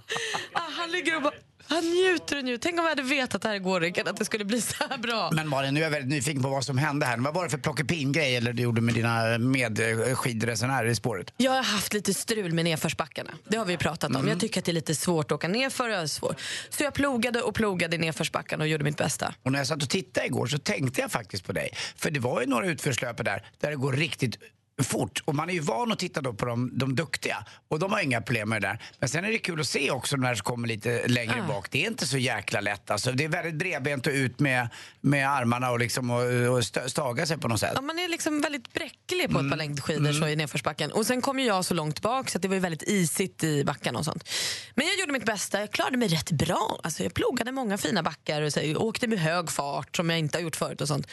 Ah, 0.53 0.71
han 0.79 0.91
ligger 0.91 1.17
och 1.17 1.23
bara, 1.23 1.35
han 1.69 1.85
njuter 1.85 2.39
och 2.39 2.45
njuter. 2.45 2.63
Tänk 2.63 2.79
om 2.79 2.85
vi 2.85 2.89
hade 2.89 3.03
vetat 3.03 3.35
att 3.35 3.43
det 3.43 3.49
här 3.49 3.55
igår, 3.55 3.81
Rickard, 3.81 4.09
att 4.09 4.17
det 4.17 4.25
skulle 4.25 4.45
bli 4.45 4.61
så 4.61 4.85
här 4.91 4.99
bra. 4.99 5.31
Men 5.33 5.49
Malin, 5.49 5.75
nu 5.75 5.81
är 5.81 5.85
jag 5.85 5.91
väldigt 5.91 6.11
nyfiken 6.11 6.43
på 6.43 6.49
vad 6.49 6.65
som 6.65 6.79
hände 6.79 7.07
här. 7.07 7.19
Vad 7.19 7.35
var 7.35 7.45
det 7.45 7.51
för 7.51 7.59
plockepinn-grej 7.59 8.37
eller 8.37 8.53
du 8.53 8.63
gjorde 8.63 8.81
med 8.81 8.95
dina 8.95 9.39
medskidresenärer 9.39 10.87
i 10.87 10.95
spåret? 10.95 11.33
Jag 11.37 11.53
har 11.53 11.63
haft 11.63 11.93
lite 11.93 12.15
strul 12.15 12.53
med 12.53 12.65
nedförsbackarna. 12.65 13.31
Det 13.49 13.57
har 13.57 13.65
vi 13.65 13.77
pratat 13.77 14.11
om. 14.11 14.17
Mm. 14.17 14.29
Jag 14.29 14.41
tycker 14.41 14.61
att 14.61 14.65
det 14.65 14.73
är 14.73 14.75
lite 14.75 14.95
svårt 14.95 15.25
att 15.25 15.33
åka 15.33 15.49
nerför. 15.49 15.89
Jag 15.89 16.03
är 16.03 16.07
svår. 16.07 16.37
Så 16.69 16.83
jag 16.83 16.95
plogade 16.95 17.43
och 17.43 17.55
plogade 17.55 17.97
i 17.97 17.99
nedförsbackarna 17.99 18.65
och 18.65 18.69
gjorde 18.69 18.85
mitt 18.85 18.97
bästa. 18.97 19.35
Och 19.43 19.53
när 19.53 19.59
jag 19.59 19.67
satt 19.67 19.83
och 19.83 19.91
tittade 19.91 20.27
igår 20.27 20.47
så 20.47 20.59
tänkte 20.59 21.01
jag 21.01 21.13
faktiskt 21.13 21.45
på 21.45 21.53
dig. 21.53 21.71
För 21.97 22.11
det 22.11 22.21
var 22.21 22.41
ju 22.41 22.47
några 22.47 22.67
utförslöpor 22.67 23.25
där, 23.25 23.43
där 23.61 23.71
det 23.71 23.77
går 23.77 23.93
riktigt 23.93 24.39
fort. 24.83 25.23
Och 25.25 25.35
man 25.35 25.51
är 25.51 25.55
ju 25.55 25.61
van 25.61 25.93
att 25.93 25.99
titta 25.99 26.21
då 26.21 26.33
på 26.33 26.47
de, 26.47 26.71
de 26.79 26.95
duktiga. 26.95 27.45
Och 27.69 27.79
de 27.79 27.93
har 27.93 28.01
inga 28.01 28.21
problem 28.21 28.49
med 28.49 28.62
det 28.62 28.69
där. 28.69 28.83
Men 28.99 29.09
sen 29.09 29.25
är 29.25 29.29
det 29.31 29.39
kul 29.39 29.61
att 29.61 29.67
se 29.67 29.91
också 29.91 30.17
när 30.17 30.35
det 30.35 30.41
kommer 30.41 30.69
lite 30.69 31.09
längre 31.09 31.43
Ah. 31.45 31.49
bak. 31.49 31.71
Det 31.71 31.83
är 31.83 31.87
inte 31.87 32.07
så 32.07 32.19
jäkla 32.19 32.61
lätt. 32.61 32.91
Alltså, 32.91 33.12
det 33.12 33.25
är 33.25 33.29
väldigt 33.29 33.55
bredbent 33.55 34.07
och 34.07 34.12
ut 34.12 34.41
med, 34.41 34.69
med 35.01 35.31
armarna 35.31 35.71
och, 35.71 35.79
liksom, 35.79 36.11
och, 36.11 36.23
och 36.53 36.59
st- 36.59 36.89
staga 36.91 37.27
sig 37.27 37.39
på 37.39 37.49
något 37.49 37.61
sätt. 37.61 37.73
Ja, 37.75 37.81
man 37.81 37.99
är 37.99 38.09
liksom 38.09 38.41
väldigt 38.41 38.73
bräcklig 38.73 39.25
på 39.31 39.35
ett 39.35 39.41
Mm. 39.41 39.51
par 39.51 39.57
längdskidor 39.57 40.12
så 40.12 40.29
i 40.29 40.37
nedförsbacken. 40.37 40.93
Och 40.93 41.07
sen 41.07 41.23
kom 41.23 41.39
ju 41.39 41.47
jag 41.47 41.65
så 41.65 41.75
långt 41.75 42.03
bak 42.03 42.31
så 42.31 42.39
det 42.39 42.49
var 42.49 42.55
ju 42.55 42.61
väldigt 42.61 42.83
isigt 42.83 43.45
i 43.45 43.65
backen 43.65 43.97
och 43.97 44.05
sånt. 44.05 44.29
Men 44.75 44.87
jag 44.87 44.99
gjorde 44.99 45.12
mitt 45.12 45.25
bästa. 45.27 45.61
Jag 45.61 45.71
klarade 45.71 45.97
mig 45.97 46.09
rätt 46.09 46.31
bra. 46.31 46.81
Alltså, 46.83 47.03
jag 47.03 47.15
plogade 47.15 47.53
många 47.53 47.79
fina 47.79 48.03
backar 48.03 48.43
och 48.43 48.53
så, 48.53 48.77
åkte 48.77 49.07
med 49.07 49.19
hög 49.19 49.51
fart 49.51 49.97
som 49.97 50.11
jag 50.11 50.19
inte 50.19 50.39
har 50.39 50.43
gjort 50.43 50.57
förut 50.57 50.81
och 50.81 50.89
sånt. 50.89 51.07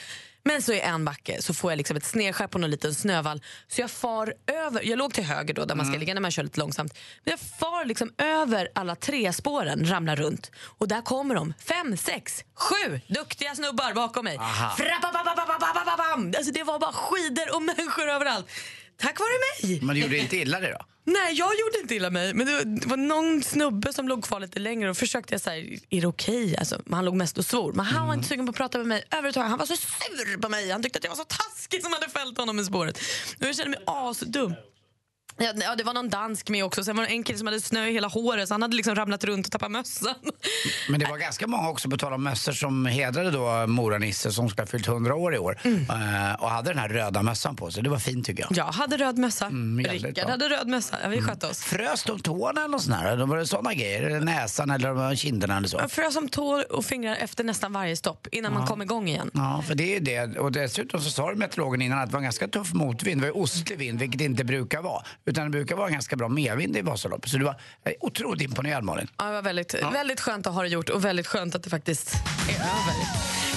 Men 0.45 0.62
så 0.62 0.73
i 0.73 0.79
en 0.79 1.06
backe 1.06 1.41
så 1.41 1.53
får 1.53 1.71
jag 1.71 1.77
liksom 1.77 1.97
ett 1.97 2.06
snedskär 2.06 2.47
på 2.47 2.58
någon 2.58 2.71
liten 2.71 2.95
snövall. 2.95 3.41
Så 3.67 3.82
jag 3.82 3.91
far 3.91 4.34
över, 4.47 4.84
jag 4.84 4.97
låg 4.99 5.13
till 5.13 5.23
höger 5.23 5.53
då 5.53 5.65
där 5.65 5.75
man 5.75 5.86
ska 5.86 5.97
ligga 5.97 6.13
när 6.13 6.21
man 6.21 6.32
kör 6.32 6.43
lite 6.43 6.60
långsamt. 6.60 6.93
Men 7.23 7.32
jag 7.32 7.39
far 7.39 7.86
liksom 7.86 8.13
över 8.17 8.67
alla 8.75 8.95
tre 8.95 9.34
spåren, 9.34 9.86
ramlar 9.89 10.15
runt. 10.15 10.51
Och 10.77 10.88
där 10.88 11.01
kommer 11.01 11.36
de, 11.36 11.53
fem, 11.60 11.97
sex, 11.97 12.43
sju 12.56 12.99
duktiga 13.08 13.56
snubbar 13.56 13.93
bakom 13.93 14.25
mig. 14.25 14.38
Alltså 16.38 16.51
det 16.53 16.63
var 16.63 16.79
bara 16.79 16.93
skidor 16.93 17.56
och 17.56 17.62
människor 17.62 18.10
överallt. 18.10 18.45
Tack 19.03 19.19
vare 19.19 19.29
mig! 19.69 19.79
Men 19.81 19.95
du 19.95 20.01
gjorde 20.01 20.17
inte 20.17 20.37
illa 20.37 20.59
dig 20.59 20.71
då? 20.71 20.85
Nej, 21.05 21.33
jag 21.33 21.51
gjorde 21.59 21.79
inte 21.81 21.95
illa 21.95 22.09
mig. 22.09 22.33
Men 22.33 22.45
det 22.45 22.85
var, 22.87 22.97
någon 22.97 23.43
snubbe 23.43 23.93
som 23.93 24.07
låg 24.07 24.23
kvar 24.23 24.39
lite 24.39 24.59
längre 24.59 24.89
och 24.89 24.97
försökte 24.97 25.33
jag 25.33 25.41
säga, 25.41 25.79
är 25.89 26.01
det 26.01 26.07
okej? 26.07 26.57
Alltså, 26.57 26.81
men 26.85 26.93
han 26.93 27.05
låg 27.05 27.15
mest 27.15 27.37
och 27.37 27.45
svor. 27.45 27.73
Men 27.73 27.85
han 27.85 28.07
var 28.07 28.13
inte 28.13 28.27
sugen 28.27 28.45
på 28.45 28.49
att 28.49 28.55
prata 28.55 28.77
med 28.77 28.87
mig 28.87 29.03
överhuvudtaget. 29.11 29.49
Han 29.49 29.59
var 29.59 29.65
så 29.65 29.75
sur 29.75 30.41
på 30.41 30.49
mig. 30.49 30.71
Han 30.71 30.83
tyckte 30.83 30.99
att 30.99 31.03
jag 31.03 31.11
var 31.11 31.15
så 31.15 31.23
taskig 31.23 31.83
som 31.83 31.93
hade 31.93 32.09
fällt 32.09 32.37
honom 32.37 32.59
i 32.59 32.65
spåret. 32.65 32.97
Och 33.39 33.45
jag 33.45 33.55
kände 33.55 33.69
mig 33.69 33.79
asdum. 33.85 34.53
Ja, 35.38 35.76
det 35.78 35.84
var 35.84 35.93
någon 35.93 36.10
dansk 36.10 36.50
med 36.50 36.65
också. 36.65 36.84
Sen 36.84 36.96
var 36.96 37.04
det 37.04 37.10
en 37.10 37.24
kille 37.24 37.38
som 37.38 37.48
hade 37.48 37.62
snö 37.62 37.86
i 37.88 37.93
hela 37.93 38.08
håret 38.08 38.48
så 38.48 38.54
han 38.54 38.62
hade 38.62 38.76
liksom 38.76 38.96
ramlat 38.96 39.24
runt 39.24 39.46
och 39.46 39.52
tappat 39.52 39.72
mössan. 39.72 40.13
Men 40.89 41.00
det 41.00 41.06
var 41.06 41.17
ganska 41.17 41.48
många 41.48 41.69
också, 41.69 41.89
på 41.89 41.98
tal 41.98 42.13
om 42.13 42.24
mössor, 42.24 42.52
som 42.52 42.86
hedrade 42.86 43.32
då 43.32 43.46
Mora-Nisse 43.67 44.32
som 44.32 44.50
ska 44.50 44.62
ha 44.62 44.67
fyllt 44.67 44.88
100 44.88 45.15
år 45.15 45.36
i 45.36 45.38
år. 45.38 45.60
Mm. 45.63 45.80
Eh, 45.89 46.34
och 46.34 46.50
hade 46.50 46.69
den 46.69 46.78
här 46.80 46.89
röda 46.89 47.24
mössan 47.24 47.56
på 47.56 47.72
sig. 47.72 47.84
Det 47.84 47.89
var 47.89 47.98
fint 48.00 48.26
tycker 48.26 48.43
jag. 48.50 48.58
Jag 48.58 48.74
hade 48.74 48.98
röd 48.98 49.17
mössa. 49.17 49.46
väldigt 49.50 50.04
Rickard 50.04 50.30
hade 50.30 50.50
röd 50.50 50.67
mössa. 50.67 50.98
Ja, 51.04 51.10
vi 51.10 51.22
skötte 51.22 51.48
oss. 51.48 51.60
Frös 51.63 52.04
de 52.04 52.19
tårna 52.19 52.60
eller 52.62 52.67
något 52.72 52.82
sånt 52.84 52.96
här? 52.98 53.15
Var 53.17 53.38
det 53.38 53.48
såna 53.48 53.74
grejer? 53.74 54.04
Eller 54.04 54.19
näsan 54.22 54.69
eller 54.72 55.15
kinderna 55.15 55.58
eller 55.58 55.67
så? 55.67 55.78
Jag 55.78 55.91
frös 55.91 56.15
om 56.15 56.30
tår 56.30 56.72
och 56.72 56.86
fingrar 56.86 57.15
efter 57.15 57.43
nästan 57.43 57.74
varje 57.74 57.96
stopp 57.96 58.28
innan 58.32 58.54
man 58.54 58.62
Ja. 58.62 58.67
kom 58.67 58.82
igång 58.82 59.08
igen. 59.08 59.32
Ja, 59.34 59.63
för 59.67 59.76
det 59.76 59.96
är 59.96 60.00
det. 60.00 60.39
Och 60.39 60.52
dessutom 60.52 61.02
så 61.02 61.10
sa 61.10 61.34
meteorologen 61.36 61.82
innan 61.82 62.00
att 62.00 62.10
det 62.10 62.13
var 62.13 62.19
en 62.19 62.24
ganska 62.24 62.48
tuff 62.48 62.74
motvind. 62.74 63.22
Det 63.22 63.28
var 63.30 63.36
ju 63.36 63.41
ostlig 63.43 63.78
vind, 63.78 64.00
vilket 64.00 64.19
det 64.19 64.26
inte 64.26 64.43
brukar 64.43 64.82
vara. 64.82 65.04
Utan 65.25 65.43
det 65.43 65.49
brukar 65.49 65.75
vara 65.75 65.89
ganska 65.89 66.15
bra 66.15 66.29
medvind 66.29 66.77
i 66.77 66.81
Vasaloppet. 66.81 67.31
Så 67.31 67.38
du 67.38 67.43
var 67.45 67.55
eh, 67.86 67.93
otroligt 67.99 68.41
imponerad 68.41 68.83
Malin. 68.83 69.07
Ja, 69.17 69.25
det 69.25 69.31
var 69.31 69.41
väldigt, 69.41 69.73
väldigt 69.73 70.19
skönt 70.19 70.47
att 70.47 70.53
ha 70.53 70.62
det 70.62 70.67
gjort 70.69 70.89
och 70.89 71.05
väldigt 71.05 71.27
skönt 71.27 71.55
att 71.55 71.63
det 71.63 71.69
faktiskt 71.69 72.13
är 72.49 72.53
över. 72.55 72.95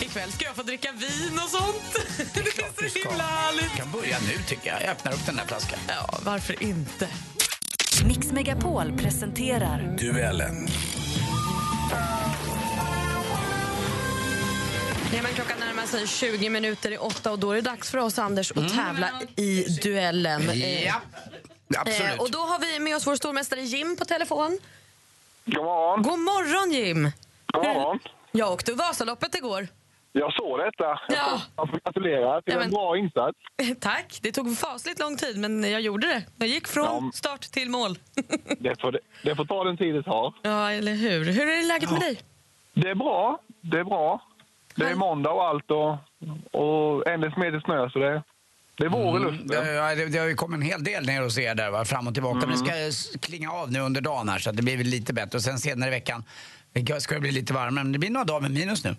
Ikväll 0.01 0.33
ska 0.33 0.45
jag 0.45 0.55
få 0.57 0.63
dricka 0.63 0.93
vin 0.93 1.39
och 1.45 1.51
sånt. 1.51 1.97
Det 2.35 2.41
är 2.41 2.91
så 2.91 3.09
himla 3.09 3.25
härligt. 3.25 3.71
Du 3.71 3.77
kan 3.77 3.91
börja 3.91 4.17
nu 4.19 4.43
tycker 4.49 4.71
jag. 4.71 4.83
Jag 4.83 4.89
öppnar 4.91 5.13
upp 5.13 5.27
den 5.27 5.37
där 5.37 5.45
flaskan. 5.45 5.79
Ja, 5.89 6.19
varför 6.23 6.63
inte? 6.63 7.09
Mix 8.07 8.33
Megapol 8.33 8.99
presenterar 8.99 9.97
Duellen. 10.01 10.69
Ja, 15.15 15.23
men 15.23 15.33
klockan 15.35 15.59
närmar 15.61 15.87
sig 15.87 16.07
20 16.07 16.51
minuter 16.51 16.91
i 16.93 16.99
åtta 16.99 17.33
och 17.33 17.39
då 17.39 17.51
är 17.51 17.55
det 17.55 17.61
dags 17.63 17.91
för 17.91 17.99
oss 17.99 18.19
Anders 18.19 18.53
att 18.53 18.75
tävla 18.75 19.11
i 19.37 19.63
duellen. 19.83 20.51
Eh, 20.51 20.85
Ja, 20.85 21.01
absolut. 21.79 22.13
Eh, 22.15 22.21
och 22.21 22.31
då 22.31 22.39
har 22.39 22.59
vi 22.59 22.79
med 22.79 22.97
oss 22.97 23.07
vår 23.07 23.15
stormästare 23.17 23.61
Jim 23.61 23.97
på 23.97 24.05
telefon. 24.05 24.59
God 25.45 25.65
morgon. 25.65 26.03
God 26.03 26.19
morgon 26.19 26.73
Jim! 26.73 27.11
God 27.53 27.65
morgon. 27.65 27.99
Jag 28.33 28.53
åkte 28.53 28.73
Vasaloppet 28.73 29.35
igår. 29.35 29.69
Jag 30.13 30.33
såg 30.35 30.59
detta. 30.59 31.01
Ja. 31.09 31.41
Jag 31.57 31.71
får 31.71 31.81
gratulera 31.85 32.41
till 32.43 32.53
Ja, 32.55 32.61
en 32.61 32.61
men- 32.61 32.71
bra 32.71 32.99
insats. 32.99 33.39
Tack. 33.81 34.19
Det 34.23 34.33
tog 34.33 34.59
fasligt 34.59 34.99
lång 35.01 35.17
tid 35.17 35.39
men 35.39 35.71
jag 35.71 35.81
gjorde 35.81 36.07
det. 36.07 36.23
Jag 36.39 36.49
gick 36.49 36.69
från 36.69 36.85
Ja. 36.85 37.11
start 37.15 37.41
till 37.41 37.71
mål. 37.71 37.99
Det 38.59 38.81
får, 38.81 38.99
det 39.23 39.37
får 39.37 39.45
ta 39.45 39.65
den 39.65 39.77
tid 39.77 39.95
det 39.95 40.03
tar. 40.03 40.35
Ja, 40.43 40.71
eller 40.73 40.95
hur? 40.95 41.25
Hur 41.33 41.49
är 41.49 41.69
läget 41.69 41.91
med 41.91 42.01
dig? 42.01 42.21
Det 42.75 42.89
är 42.91 42.95
bra. 42.95 43.39
Det 43.61 43.79
är 43.79 43.85
bra. 43.85 44.23
Det 44.75 44.85
är 44.85 44.95
måndag 44.95 45.31
och 45.31 45.45
allt 45.45 45.71
och, 45.71 45.91
och 46.61 47.07
ännu 47.09 47.33
mer 47.37 47.61
snö 47.65 47.91
så 47.91 47.99
det, 47.99 48.23
det 48.77 48.89
vår 48.89 49.21
i 49.21 49.23
luften. 49.23 49.47
Det, 49.47 49.73
ja, 49.73 49.95
det, 49.95 50.07
det 50.07 50.19
har 50.19 50.27
ju 50.27 50.35
kommit 50.35 50.57
en 50.57 50.63
hel 50.63 50.85
del 50.85 51.07
ner 51.07 51.23
hos 51.23 51.39
er 51.39 51.55
där, 51.55 51.71
va? 51.71 51.85
fram 51.85 52.09
och 52.09 52.15
tillbaka. 52.15 52.37
Mm. 52.37 52.49
Men 52.49 52.79
det 52.87 52.93
ska 52.93 53.19
klinga 53.19 53.53
av 53.53 53.73
nu 53.73 53.81
under 53.81 54.01
dagen 54.01 54.29
här 54.29 54.39
så 54.39 54.51
att 54.51 54.57
det 54.57 54.63
blir 54.63 54.85
lite 54.85 55.13
bättre. 55.13 55.39
Och 55.39 55.43
sen 55.43 55.59
senare 55.59 55.89
i 55.89 55.91
veckan 55.91 56.25
det 56.73 57.01
ska 57.01 57.15
det 57.15 57.21
bli 57.21 57.33
lite 57.33 57.53
varmare. 57.53 57.85
Men 57.85 57.93
det 57.93 57.99
blir 57.99 58.11
några 58.11 58.25
dagar 58.25 58.41
med 58.41 58.51
minus 58.51 58.85
nu. 58.85 58.97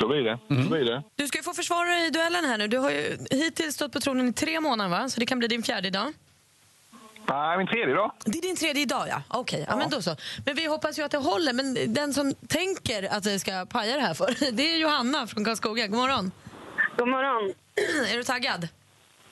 Så 0.00 0.08
blir 0.08 0.22
det. 0.22 0.38
Så 0.48 0.68
blir 0.68 0.84
det. 0.84 1.02
Du 1.16 1.26
ska 1.26 1.42
få 1.42 1.54
försvara 1.54 1.88
dig 1.88 2.06
i 2.06 2.10
duellen 2.10 2.44
här 2.44 2.58
nu. 2.58 2.68
Du 2.68 2.78
har 2.78 2.90
ju 2.90 3.18
hittills 3.30 3.74
stått 3.74 3.92
på 3.92 4.00
tronen 4.00 4.28
i 4.28 4.32
tre 4.32 4.60
månader 4.60 4.90
va? 4.90 5.08
Så 5.08 5.20
det 5.20 5.26
kan 5.26 5.38
bli 5.38 5.48
din 5.48 5.62
fjärde 5.62 5.88
idag. 5.88 6.12
Nej, 7.28 7.58
min 7.58 7.66
tredje 7.66 7.94
då. 7.94 8.12
Det 8.24 8.38
är 8.38 8.42
din 8.42 8.56
tredje 8.56 8.82
idag 8.82 9.08
ja. 9.08 9.22
Okej, 9.28 9.64
ja. 9.68 9.76
men 9.76 9.90
då 9.90 10.02
så. 10.02 10.16
Men 10.46 10.54
vi 10.54 10.66
hoppas 10.66 10.98
ju 10.98 11.02
att 11.02 11.10
det 11.10 11.18
håller. 11.18 11.52
Men 11.52 11.94
den 11.94 12.14
som 12.14 12.34
tänker 12.34 13.14
att 13.16 13.24
det 13.24 13.38
ska 13.38 13.66
paja 13.66 13.96
det 13.96 14.02
här 14.02 14.14
för, 14.14 14.52
det 14.52 14.74
är 14.74 14.78
Johanna 14.78 15.26
från 15.26 15.44
Karlskoga. 15.44 15.86
God 15.86 15.98
morgon. 15.98 16.32
God 16.96 17.08
morgon. 17.08 17.52
är 18.12 18.16
du 18.16 18.24
taggad? 18.24 18.68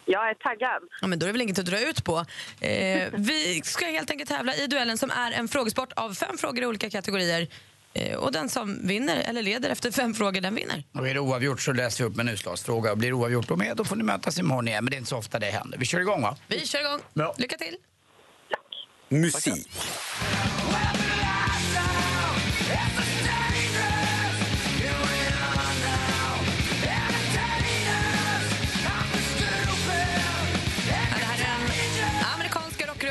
Jag 0.07 0.31
är 0.31 0.35
taggad. 0.35 0.83
Ja, 1.01 1.07
men 1.07 1.19
då 1.19 1.25
är 1.25 1.29
det 1.29 1.33
väl 1.33 1.43
inget 1.43 1.59
att 1.59 1.67
dra 1.67 1.81
ut 1.81 2.05
på. 2.05 2.25
Eh, 2.61 3.09
vi 3.13 3.63
ska 3.65 3.87
helt 3.87 4.11
enkelt 4.11 4.31
tävla 4.31 4.55
i 4.55 4.67
duellen 4.67 4.99
som 4.99 5.11
är 5.11 5.33
en 5.33 5.49
frågesport 5.49 5.93
av 5.97 6.15
fem 6.15 6.39
frågor 6.39 6.63
i 6.63 6.67
olika 6.67 6.91
kategorier. 6.91 7.49
Eh, 7.95 8.17
och 8.17 8.33
den 8.33 8.49
som 8.49 8.87
vinner, 8.87 9.17
eller 9.17 9.43
leder 9.43 9.71
efter 9.71 9.91
fem 9.91 10.15
frågor, 10.15 10.41
den 10.41 10.55
vinner. 10.55 10.85
Och 10.93 11.09
är 11.09 11.15
det 11.15 11.21
oavgjort 11.21 11.61
så 11.61 11.73
läser 11.73 12.05
vi 12.05 12.11
upp 12.11 12.19
en 12.19 12.29
utslagsfråga. 12.29 12.91
Och 12.93 12.99
blir 12.99 13.09
det 13.09 13.15
oavgjort 13.15 13.49
då 13.49 13.57
med, 13.57 13.77
då 13.77 13.85
får 13.85 13.97
ni 13.97 14.03
mötas 14.05 14.39
imorgon 14.39 14.69
igen. 14.69 14.85
Men 14.85 14.91
det 14.91 14.97
är 14.97 14.99
inte 14.99 15.11
så 15.11 15.17
ofta 15.17 15.39
det 15.39 15.47
händer. 15.47 15.79
Vi 15.79 15.87
kör 15.87 16.01
igång 16.01 16.23
va? 16.23 16.37
Vi 16.49 16.67
kör 16.67 16.81
igång. 16.81 17.01
Bra. 17.15 17.35
Lycka 17.39 17.57
till. 17.57 17.77
Musik. 19.09 19.69
Ja, 20.73 21.06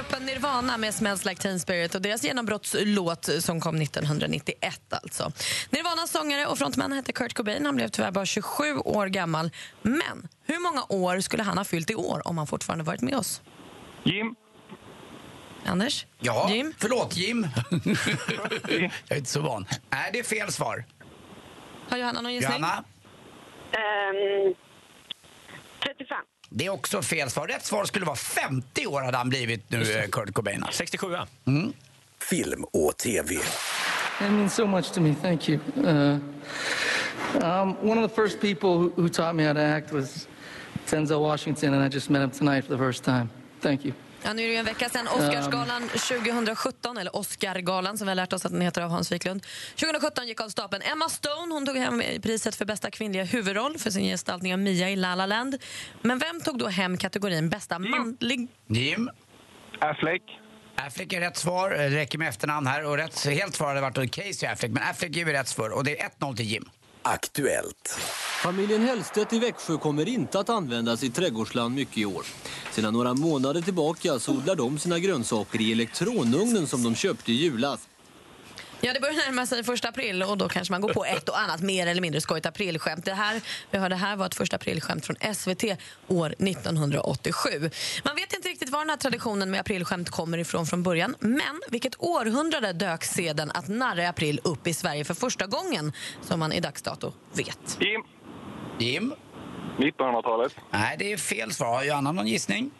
rockgruppen 0.05 0.25
Nirvana 0.25 0.77
med 0.77 0.93
Smells 0.93 1.25
Like 1.25 1.41
Teen 1.41 1.59
Spirit 1.59 1.95
och 1.95 2.01
deras 2.01 2.23
genombrottslåt 2.23 3.29
som 3.39 3.61
kom 3.61 3.81
1991. 3.81 4.81
alltså. 4.89 5.31
Nirvanas 5.69 6.11
sångare 6.11 6.45
och 6.45 6.57
frontman 6.57 6.91
hette 6.91 7.13
Kurt 7.13 7.33
Cobain. 7.33 7.65
Han 7.65 7.75
blev 7.75 7.87
tyvärr 7.87 8.11
bara 8.11 8.25
27 8.25 8.77
år 8.77 9.07
gammal. 9.07 9.51
Men 9.81 10.27
hur 10.43 10.59
många 10.59 10.83
år 10.89 11.19
skulle 11.19 11.43
han 11.43 11.57
ha 11.57 11.65
fyllt 11.65 11.89
i 11.89 11.95
år 11.95 12.21
om 12.27 12.37
han 12.37 12.47
fortfarande 12.47 12.83
varit 12.83 13.01
med 13.01 13.15
oss? 13.15 13.41
Jim. 14.03 14.35
Anders? 15.65 16.05
Ja, 16.19 16.49
Jim? 16.51 16.73
förlåt 16.77 17.17
Jim. 17.17 17.47
jag 18.69 18.91
är 19.09 19.17
inte 19.17 19.29
så 19.29 19.41
van. 19.41 19.65
Nej, 19.89 20.09
det 20.13 20.19
är 20.19 20.23
fel 20.23 20.51
svar. 20.51 20.85
Har 21.89 21.97
Johanna 21.97 22.21
någon 22.21 22.33
gissning? 22.33 22.59
Johanna? 22.59 22.83
Ehm, 23.71 24.53
35. 25.83 26.17
Det 26.57 26.65
är 26.65 26.69
också 26.69 27.01
fel 27.01 27.29
svar. 27.29 27.47
Rätt 27.47 27.65
svar 27.65 27.85
skulle 27.85 28.05
vara 28.05 28.15
50 28.15 28.87
år 28.87 29.01
hade 29.01 29.17
han 29.17 29.29
blivit 29.29 29.71
nu, 29.71 29.81
eh, 29.81 30.09
Kurt 30.09 30.33
Cobain. 30.33 30.65
67 30.71 31.15
mm. 31.45 31.73
Film 32.29 32.63
och 32.63 32.97
TV. 32.97 33.35
It 33.35 33.41
means 34.19 34.53
so 34.53 34.65
much 34.65 34.91
to 34.91 35.01
me. 35.01 35.15
Thank 35.21 35.49
you. 35.49 35.59
Uh, 35.77 36.17
um, 37.43 37.75
one 37.89 38.03
of 38.03 38.09
the 38.09 38.15
first 38.15 38.41
people 38.41 38.69
who, 38.69 38.91
who 38.95 39.09
taught 39.09 39.35
me 39.35 39.43
how 39.43 39.53
to 39.53 39.59
act 39.59 39.91
was 39.91 40.27
Denzel 40.87 41.19
Washington, 41.19 41.73
and 41.73 41.83
I 41.83 41.95
just 41.95 42.09
met 42.09 42.21
him 42.21 42.31
tonight 42.31 42.63
for 42.63 42.71
the 42.71 42.77
first 42.77 43.03
time. 43.03 43.29
Thank 43.59 43.85
you. 43.85 43.93
Ja, 44.25 44.33
nu 44.33 44.43
är 44.43 44.47
det 44.47 44.53
ju 44.53 44.59
en 44.59 44.65
vecka 44.65 44.89
sedan 44.89 45.07
Oscarsgalan 45.07 45.89
2017, 45.89 46.97
eller 46.97 47.15
Oscargalan 47.15 47.97
som 47.97 48.07
vi 48.07 48.09
har 48.09 48.15
lärt 48.15 48.33
oss 48.33 48.45
att 48.45 48.51
den 48.51 48.61
heter 48.61 48.81
av 48.81 48.89
Hans 48.89 49.11
Wiklund. 49.11 49.45
2017 49.75 50.27
gick 50.27 50.41
av 50.41 50.49
stapeln. 50.49 50.83
Emma 50.91 51.09
Stone 51.09 51.53
hon 51.53 51.65
tog 51.65 51.77
hem 51.77 52.03
priset 52.21 52.55
för 52.55 52.65
bästa 52.65 52.91
kvinnliga 52.91 53.23
huvudroll 53.23 53.77
för 53.77 53.89
sin 53.89 54.03
gestaltning 54.03 54.53
av 54.53 54.59
Mia 54.59 54.89
i 54.89 54.95
La 54.95 55.15
La 55.15 55.25
Land. 55.25 55.57
Men 56.01 56.19
vem 56.19 56.41
tog 56.41 56.59
då 56.59 56.67
hem 56.67 56.97
kategorin 56.97 57.49
bästa 57.49 57.79
manlig... 57.79 58.47
Jim? 58.67 59.09
Affleck. 59.79 60.23
Affleck 60.75 61.13
är 61.13 61.19
rätt 61.19 61.37
svar. 61.37 61.69
Det 61.69 61.89
räcker 61.89 62.17
med 62.17 62.29
efternamn 62.29 62.67
här. 62.67 62.85
Och 62.85 62.97
rätt, 62.97 63.25
helt 63.25 63.55
svar 63.55 63.67
hade 63.67 63.81
varit 63.81 64.11
Casey 64.11 64.49
Affleck. 64.49 64.71
Men 64.71 64.83
Affleck 64.83 65.15
ger 65.15 65.25
vi 65.25 65.33
rätt 65.33 65.51
för. 65.51 65.69
Och 65.69 65.83
det 65.83 66.01
är 66.01 66.09
1-0 66.09 66.35
till 66.35 66.45
Jim. 66.45 66.69
Aktuellt. 67.07 67.99
Familjen 68.43 68.81
Hellstedt 68.81 69.33
i 69.33 69.39
Växjö 69.39 69.77
kommer 69.77 70.07
inte 70.07 70.39
att 70.39 70.49
använda 70.49 70.97
sitt 70.97 71.15
trädgårdsland 71.15 71.75
mycket 71.75 71.97
i 71.97 72.05
år. 72.05 72.25
Sedan 72.71 72.93
några 72.93 73.13
månader 73.13 73.61
tillbaka 73.61 74.19
så 74.19 74.31
odlar 74.31 74.55
de 74.55 74.79
sina 74.79 74.99
grönsaker 74.99 75.61
i 75.61 75.71
elektronugnen 75.71 76.67
som 76.67 76.83
de 76.83 76.95
köpte 76.95 77.31
i 77.31 77.35
julas. 77.35 77.87
Ja, 78.85 78.93
det 78.93 78.99
börjar 78.99 79.15
närma 79.15 79.45
sig 79.45 79.63
första 79.63 79.89
april 79.89 80.23
och 80.23 80.37
då 80.37 80.49
kanske 80.49 80.71
man 80.73 80.81
går 80.81 80.93
på 80.93 81.05
ett 81.05 81.29
och 81.29 81.39
annat 81.39 81.61
mer 81.61 81.87
eller 81.87 82.01
mindre 82.01 82.21
skojigt 82.21 82.45
aprilskämt. 82.45 83.05
Det 83.05 83.13
här, 83.13 83.41
vi 83.71 83.77
hörde 83.77 83.95
här 83.95 84.15
var 84.15 84.25
ett 84.25 84.35
första 84.35 84.55
aprilskämt 84.55 85.05
från 85.05 85.15
SVT 85.35 85.63
år 86.07 86.35
1987. 86.39 87.49
Man 88.03 88.15
vet 88.15 88.33
inte 88.33 88.49
riktigt 88.49 88.69
var 88.69 88.79
den 88.79 88.89
här 88.89 88.97
traditionen 88.97 89.51
med 89.51 89.59
aprilskämt 89.59 90.09
kommer 90.09 90.37
ifrån 90.37 90.65
från 90.65 90.83
början. 90.83 91.15
Men 91.19 91.61
vilket 91.69 91.95
århundrade 91.99 92.73
dök 92.73 93.03
seden 93.03 93.51
att 93.51 93.67
narra 93.67 94.03
i 94.03 94.05
april 94.05 94.39
upp 94.43 94.67
i 94.67 94.73
Sverige 94.73 95.05
för 95.05 95.13
första 95.13 95.47
gången 95.47 95.93
som 96.21 96.39
man 96.39 96.51
i 96.51 96.59
dags 96.59 96.81
dato 96.81 97.13
vet? 97.33 97.77
Jim. 97.79 98.03
Jim? 98.79 99.13
1900-talet. 99.77 100.55
Nej, 100.71 100.95
det 100.99 101.13
är 101.13 101.17
fel 101.17 101.51
svar. 101.51 101.75
Har 101.75 101.83
Johanna 101.83 102.11
någon 102.11 102.27
gissning? 102.27 102.71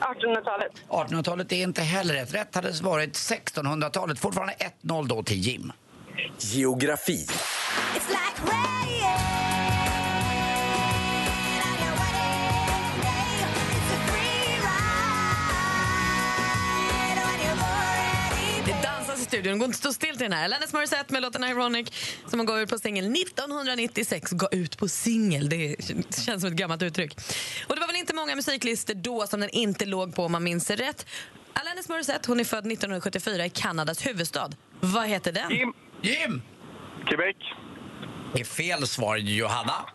1800-talet. 0.00 0.72
1800-talet 0.88 1.52
är 1.52 1.62
inte 1.62 1.82
heller 1.82 2.14
rätt. 2.14 2.34
Rätt 2.34 2.54
hade 2.54 2.72
varit 2.82 3.12
1600-talet. 3.12 4.18
Fortfarande 4.18 4.54
1-0 4.82 5.08
då 5.08 5.22
till 5.22 5.38
Jim. 5.38 5.72
Geografi. 6.38 7.26
Det 7.94 8.00
dansas 8.00 8.85
i 19.26 19.28
studion. 19.28 19.52
Det 19.52 19.58
går 19.58 19.66
inte 19.66 19.76
att 19.76 19.80
stå 19.80 19.92
still 19.92 20.16
till 20.16 20.18
den 20.18 20.32
här. 20.32 20.44
Alanis 20.44 20.72
Morissette 20.72 21.12
med 21.12 21.22
låten 21.22 21.44
Ironic 21.44 21.88
som 22.26 22.38
hon 22.38 22.46
gav 22.46 22.60
ut 22.60 22.68
på 22.68 22.78
singel 22.78 23.04
1996. 23.12 24.30
Gav 24.30 24.48
ut 24.52 24.78
på 24.78 24.88
singel, 24.88 25.48
det 25.48 25.76
känns 26.24 26.42
som 26.42 26.50
ett 26.52 26.56
gammalt 26.56 26.82
uttryck. 26.82 27.14
Och 27.68 27.74
det 27.74 27.80
var 27.80 27.86
väl 27.86 27.96
inte 27.96 28.14
många 28.14 28.36
musiklistor 28.36 28.94
då 28.94 29.26
som 29.26 29.40
den 29.40 29.50
inte 29.50 29.84
låg 29.84 30.14
på 30.14 30.24
om 30.24 30.32
man 30.32 30.44
minns 30.44 30.66
det 30.66 30.76
rätt. 30.76 31.06
Alanis 31.52 31.88
Morissette 31.88 32.30
hon 32.30 32.40
är 32.40 32.44
född 32.44 32.58
1974 32.58 33.46
i 33.46 33.50
Kanadas 33.50 34.06
huvudstad. 34.06 34.50
Vad 34.80 35.06
heter 35.06 35.32
den? 35.32 35.50
Jim. 35.50 35.72
Jim! 36.02 36.42
Quebec. 37.06 37.36
Det 38.34 38.40
är 38.40 38.44
fel 38.44 38.86
svar, 38.86 39.16
Johanna. 39.16 39.86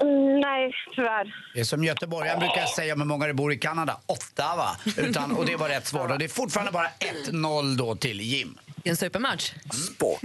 Mm, 0.00 0.40
nej, 0.40 0.72
tyvärr. 0.94 1.34
Det 1.54 1.60
är 1.60 1.64
som 1.64 1.84
göteborgaren 1.84 2.38
brukar 2.38 2.66
säga 2.66 2.94
om 2.94 3.00
hur 3.00 3.06
många 3.08 3.26
det 3.26 3.34
bor 3.34 3.52
i 3.52 3.58
Kanada. 3.58 4.00
Ottawa. 4.06 4.76
Utan, 4.96 5.36
och 5.36 5.46
det 5.46 5.56
var 5.56 5.68
rätt 5.68 5.86
svar. 5.86 6.12
Och 6.12 6.18
det 6.18 6.24
är 6.24 6.28
fortfarande 6.28 6.72
bara 6.72 6.88
1-0 7.30 7.76
då 7.76 7.96
till 7.96 8.20
Jim. 8.20 8.58
En 8.84 8.96
supermatch. 8.96 9.52
Sport. 9.72 10.20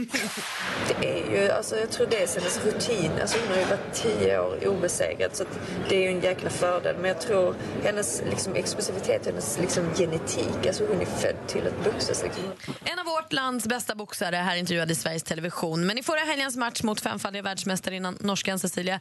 Det 1.02 1.08
är 1.08 1.32
ju, 1.32 1.52
alltså, 1.52 1.78
jag 1.78 1.92
tror 1.92 2.08
det 2.08 2.24
är 2.24 2.28
hennes 2.40 2.66
rutin. 2.66 3.12
Alltså, 3.22 3.38
hon 3.40 3.48
har 3.48 3.58
ju 3.58 3.66
varit 3.66 3.94
tio 3.94 4.40
år 4.40 4.68
obesegrad 4.68 5.36
så 5.36 5.44
att 5.44 5.60
det 5.90 5.96
är 5.96 6.02
ju 6.02 6.08
en 6.08 6.22
jäkla 6.22 6.50
fördel. 6.50 6.96
Men 6.96 7.06
jag 7.06 7.22
tror 7.22 7.56
hennes 7.84 8.22
liksom, 8.30 8.56
explosivitet, 8.56 9.26
hennes 9.26 9.60
liksom, 9.60 9.94
genetik, 9.94 10.68
alltså 10.68 10.86
hon 10.88 11.02
är 11.02 11.06
född 11.06 11.36
till 11.48 11.68
att 11.68 11.84
boxas. 11.84 12.24
Liksom. 12.24 12.44
En 12.84 13.00
av 13.00 13.06
vårt 13.06 13.34
lands 13.34 13.68
bästa 13.68 13.96
boxare 13.96 14.36
här 14.36 14.56
intervjuad 14.56 14.92
i 14.92 14.96
Sveriges 14.96 15.24
Television. 15.24 15.86
Men 15.86 15.98
i 15.98 16.04
förra 16.04 16.20
helgens 16.20 16.58
match 16.58 16.84
mot 16.84 17.02
femfaldiga 17.02 17.44
världsmästarinnan 17.44 18.18
norskan 18.20 18.60
Cecilia 18.60 19.00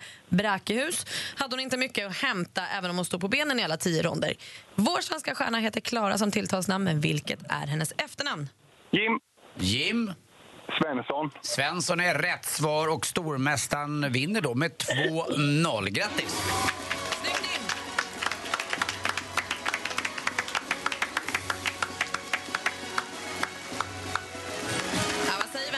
Bräkehus 0.65 1.07
hade 1.37 1.57
hon 1.57 1.61
inte 1.61 1.77
mycket 1.77 2.07
att 2.07 2.17
hämta 2.17 2.63
även 2.79 2.91
om 2.91 2.97
hon 2.97 3.05
stod 3.05 3.21
på 3.21 3.29
benen 3.29 3.61
i 3.61 3.63
alla 3.63 3.77
tio 3.77 4.03
ronder. 4.03 4.35
Vår 4.75 5.01
svenska 5.01 5.35
stjärna 5.35 5.59
heter 5.59 5.81
Klara 5.81 6.19
som 6.19 6.31
tilltalsnamn, 6.31 6.85
men 6.85 7.01
vilket 7.01 7.41
är 7.49 7.67
hennes 7.67 7.93
efternamn? 7.99 8.49
Jim. 8.91 9.21
Jim? 9.55 10.13
Svensson. 10.83 11.31
Svensson 11.43 12.01
är 12.01 12.15
rätt 12.15 12.45
svar 12.45 12.89
och 12.89 13.07
stormästaren 13.07 14.13
vinner 14.13 14.41
då 14.41 14.55
med 14.55 14.71
2-0. 14.73 15.89
Grattis! 15.89 16.43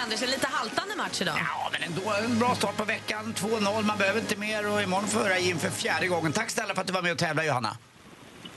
Anders? 0.04 0.22
Är 0.22 0.26
det 0.26 0.32
lite 0.32 0.46
haltande 0.46 0.96
match 0.96 1.20
idag? 1.22 1.34
Ja, 1.74 1.80
men 1.80 1.88
ändå 1.88 2.12
en 2.24 2.38
bra 2.38 2.54
start 2.54 2.76
på 2.76 2.84
veckan. 2.84 3.34
2-0, 3.36 3.82
man 3.82 3.98
behöver 3.98 4.20
inte 4.20 4.36
mer. 4.36 4.72
Och 4.72 4.82
imorgon 4.82 5.08
får 5.08 5.20
höra 5.20 5.38
Jim 5.38 5.58
för 5.58 5.70
fjärde 5.70 6.06
gången. 6.06 6.32
Tack 6.32 6.50
snälla 6.50 6.74
för 6.74 6.80
att 6.80 6.86
du 6.86 6.92
var 6.92 7.02
med 7.02 7.12
och 7.12 7.18
tävlade, 7.18 7.48
Johanna. 7.48 7.76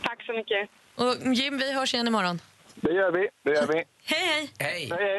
Tack 0.04 0.24
så 0.26 0.34
mycket. 0.34 0.70
Och 0.96 1.34
Jim, 1.36 1.58
vi 1.58 1.74
hörs 1.74 1.94
igen 1.94 2.08
imorgon. 2.08 2.42
Det 2.76 2.92
gör 2.92 3.12
vi. 3.12 3.30
Det 3.44 3.52
gör 3.52 3.68
vi. 3.68 3.74
Hej, 4.04 4.28
hej! 4.28 4.52
Hej! 4.60 4.90
hej, 4.90 5.00
hej. 5.00 5.18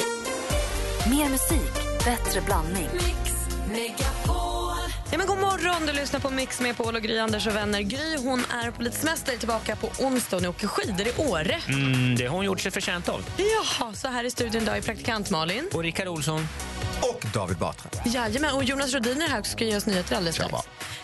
Mer 1.11 1.29
musik, 1.29 1.75
bättre 2.05 2.41
blandning. 2.41 2.89
Ja, 5.11 5.19
men 5.19 5.27
god 5.27 5.39
morgon, 5.39 5.87
du 5.87 5.93
lyssnar 5.93 6.21
på 6.21 6.31
Mix 6.31 6.61
med 6.61 6.77
Paul 6.77 6.97
och 6.97 7.03
Gry, 7.03 7.19
Anders 7.19 7.47
och 7.47 7.57
vänner. 7.57 7.81
Gry 7.81 8.17
hon 8.17 8.39
är 8.39 8.71
på 8.71 8.83
lite 8.83 8.97
semester 8.97 9.37
tillbaka 9.37 9.77
på 9.77 10.05
onsdag 10.05 10.37
och 10.37 10.45
åker 10.45 10.67
skidor 10.67 11.07
i 11.07 11.13
Åre. 11.31 11.61
Mm, 11.69 12.17
det 12.17 12.27
har 12.27 12.37
hon 12.37 12.45
gjort 12.45 12.61
sig 12.61 12.73
förtjänt 12.73 13.09
av. 13.09 13.25
Jaha, 13.37 13.95
så 13.95 14.09
här 14.09 14.25
i 14.25 14.31
studion 14.31 14.63
idag 14.63 14.77
är 14.77 14.83
praktikant 14.83 15.31
Malin. 15.31 15.69
Och 15.75 15.83
Rickard 15.83 16.09
Olsson. 16.09 16.41
Och 17.03 17.25
David 17.35 17.57
Batra. 17.59 17.91
Jajamän, 18.05 18.55
och 18.55 18.65
Jonas 18.65 18.93
Rodiner 18.95 19.25
är 19.27 19.31
här 19.31 19.41
och 19.41 19.47
ska 19.47 19.65
ge 19.65 19.77
oss 19.77 19.87
nyheter 19.87 20.17
alldeles 20.17 20.37
strax. 20.37 20.55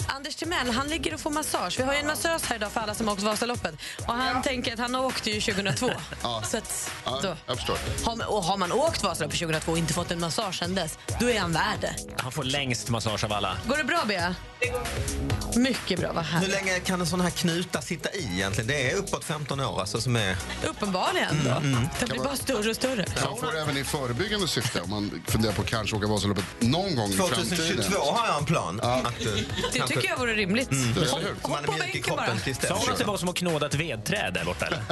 Anders 0.09 0.34
Timell, 0.36 0.70
han 0.70 0.88
ligger 0.88 1.14
och 1.14 1.20
får 1.20 1.30
massage. 1.30 1.74
Vi 1.78 1.82
har 1.84 1.92
ju 1.92 1.99
en 2.01 2.07
massös 2.07 2.45
här 2.45 2.57
idag 2.57 2.72
för 2.72 2.80
alla 2.80 2.95
som 2.95 3.07
har 3.09 3.14
åkt 3.14 3.22
Vasaloppet. 3.22 3.74
Och 4.07 4.14
han 4.14 4.42
tänker 4.42 4.72
att 4.72 4.78
han 4.78 4.95
åkte 4.95 5.30
ju 5.30 5.40
2002. 5.40 5.90
Ja. 6.22 6.42
Så 6.47 6.57
att, 6.59 6.90
Ja, 7.05 7.20
då. 7.22 7.36
jag 7.47 7.57
förstår. 7.57 7.78
Har, 8.05 8.16
man- 8.16 8.26
och 8.28 8.45
har 8.45 8.57
man 8.57 8.72
åkt 8.72 9.03
Vasaloppet 9.03 9.38
2002 9.38 9.72
och 9.72 9.78
inte 9.78 9.92
fått 9.92 10.11
en 10.11 10.20
massage 10.20 10.59
sen 10.59 10.74
dess, 10.74 10.99
då 11.20 11.30
är 11.30 11.40
han 11.40 11.53
värd 11.53 11.78
det. 11.80 11.95
Han 12.22 12.32
får 12.32 12.45
längst 12.45 12.88
massage 12.88 13.24
av 13.24 13.32
alla. 13.32 13.57
Går 13.66 13.76
det 13.76 13.84
bra, 13.84 14.03
Bea? 14.09 14.34
Mycket 15.56 16.00
bra, 16.00 16.12
vad 16.12 16.24
Hur 16.24 16.32
härligt. 16.32 16.50
länge 16.50 16.80
kan 16.80 17.00
en 17.00 17.06
sån 17.06 17.20
här 17.20 17.30
knuta 17.30 17.82
sitta 17.82 18.10
i 18.12 18.24
egentligen? 18.34 18.68
Det 18.68 18.90
är 18.90 18.96
uppåt 18.96 19.24
15 19.24 19.60
år 19.60 19.80
alltså 19.80 20.00
som 20.00 20.16
är... 20.16 20.36
Uppenbarligen 20.66 21.40
då. 21.44 21.50
Mm, 21.50 21.88
Det 22.00 22.06
blir 22.06 22.18
bara 22.18 22.36
större 22.36 22.70
och 22.70 22.76
större. 22.76 23.06
Man 23.24 23.36
får 23.40 23.56
även 23.56 23.76
i 23.76 23.84
förebyggande 23.84 24.48
syfte 24.48 24.80
om 24.80 24.90
man 24.90 25.22
funderar 25.26 25.52
på 25.52 25.62
att 25.62 25.68
kanske 25.68 25.96
åka 25.96 26.06
Vasaloppet 26.06 26.44
någon 26.60 26.96
gång 26.96 27.10
i 27.10 27.16
framtiden. 27.16 27.44
2022 27.44 27.98
har 28.00 28.26
jag 28.26 28.38
en 28.38 28.44
plan. 28.44 28.80
Att, 28.80 29.06
eh, 29.06 29.10
Det 29.72 29.78
kanske- 29.78 29.94
tycker 29.96 30.08
jag 30.08 30.16
vore 30.18 30.34
rimligt. 30.34 30.70
Mm. 30.70 30.92
Eller 30.96 31.10
Hopp- 31.10 31.20
hur? 31.22 31.34
Så 31.42 31.48
man 31.48 31.64
är 31.64 31.68
mjuk 31.68 31.76
i 31.78 31.80
bänken 31.92 32.02
bara. 32.16 32.24
kroppen 32.26 32.42
tills 32.44 32.58
dess. 32.58 32.68
Sa 32.68 32.74
hon 32.76 32.90
att 32.92 32.98
det 32.98 33.04
var 33.04 33.16
som 33.16 33.28
att 33.28 33.36
knåda 33.36 33.66
ett 33.66 33.74
vedträd 33.74 34.34
där 34.34 34.44
borta? 34.44 34.66
Eller? 34.66 34.82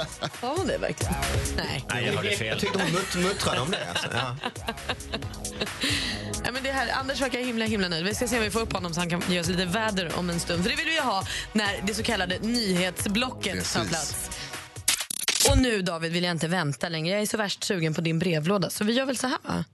Sa 0.41 0.55
hon 0.57 0.67
det 0.67 0.79
verkligen? 0.79 1.15
Nej. 1.57 1.85
Nej, 1.91 2.05
jag 2.07 2.13
hörde 2.15 2.37
fel. 2.37 2.47
Jag 2.47 2.59
tyckte 2.59 2.79
hon 2.79 2.91
mut- 2.93 3.15
muttrade 3.29 3.61
om 3.61 3.71
det. 3.71 3.89
Alltså. 3.91 4.07
Ja. 4.15 4.37
Ja, 6.45 6.53
men 6.53 6.63
det 6.63 6.73
här, 6.73 6.93
Anders 6.93 7.21
verkar 7.21 7.39
himla 7.39 7.65
himla 7.65 7.89
nöjd. 7.89 8.05
Vi 8.05 8.15
ska 8.15 8.29
se 8.29 8.37
om 8.37 8.43
vi 8.43 8.51
får 8.51 8.61
upp 8.61 8.73
honom 8.73 8.95
så 8.95 9.01
han 9.01 9.11
kan 9.11 9.23
ge 9.29 9.41
oss 9.41 9.47
lite 9.49 9.62
väder 9.65 10.13
om 10.19 10.31
en 10.31 10.41
stund. 10.41 10.63
För 10.63 10.71
det 10.71 10.77
vill 10.77 10.87
vi 10.87 10.95
ju 10.95 11.01
ha 11.01 11.25
när 11.53 11.81
det 11.87 11.95
så 11.95 12.03
kallade 12.03 12.39
nyhetsblocket 12.39 13.73
tar 13.73 13.81
Precis. 13.81 13.89
plats. 13.89 14.31
Och 15.51 15.59
nu 15.59 15.83
David 15.83 16.13
vill 16.13 16.25
jag 16.25 16.31
inte 16.31 16.49
vänta 16.49 16.89
längre. 16.89 17.13
Jag 17.15 17.23
är 17.23 17.27
så 17.27 17.37
värst 17.37 17.65
sugen 17.65 17.95
på 17.95 18.01
din 18.01 18.19
brevlåda. 18.19 18.71
Så 18.71 18.85
vi 18.85 18.93
gör 18.93 19.05
väl 19.07 19.17
så 19.17 19.27
här 19.27 19.39
va? 19.43 19.65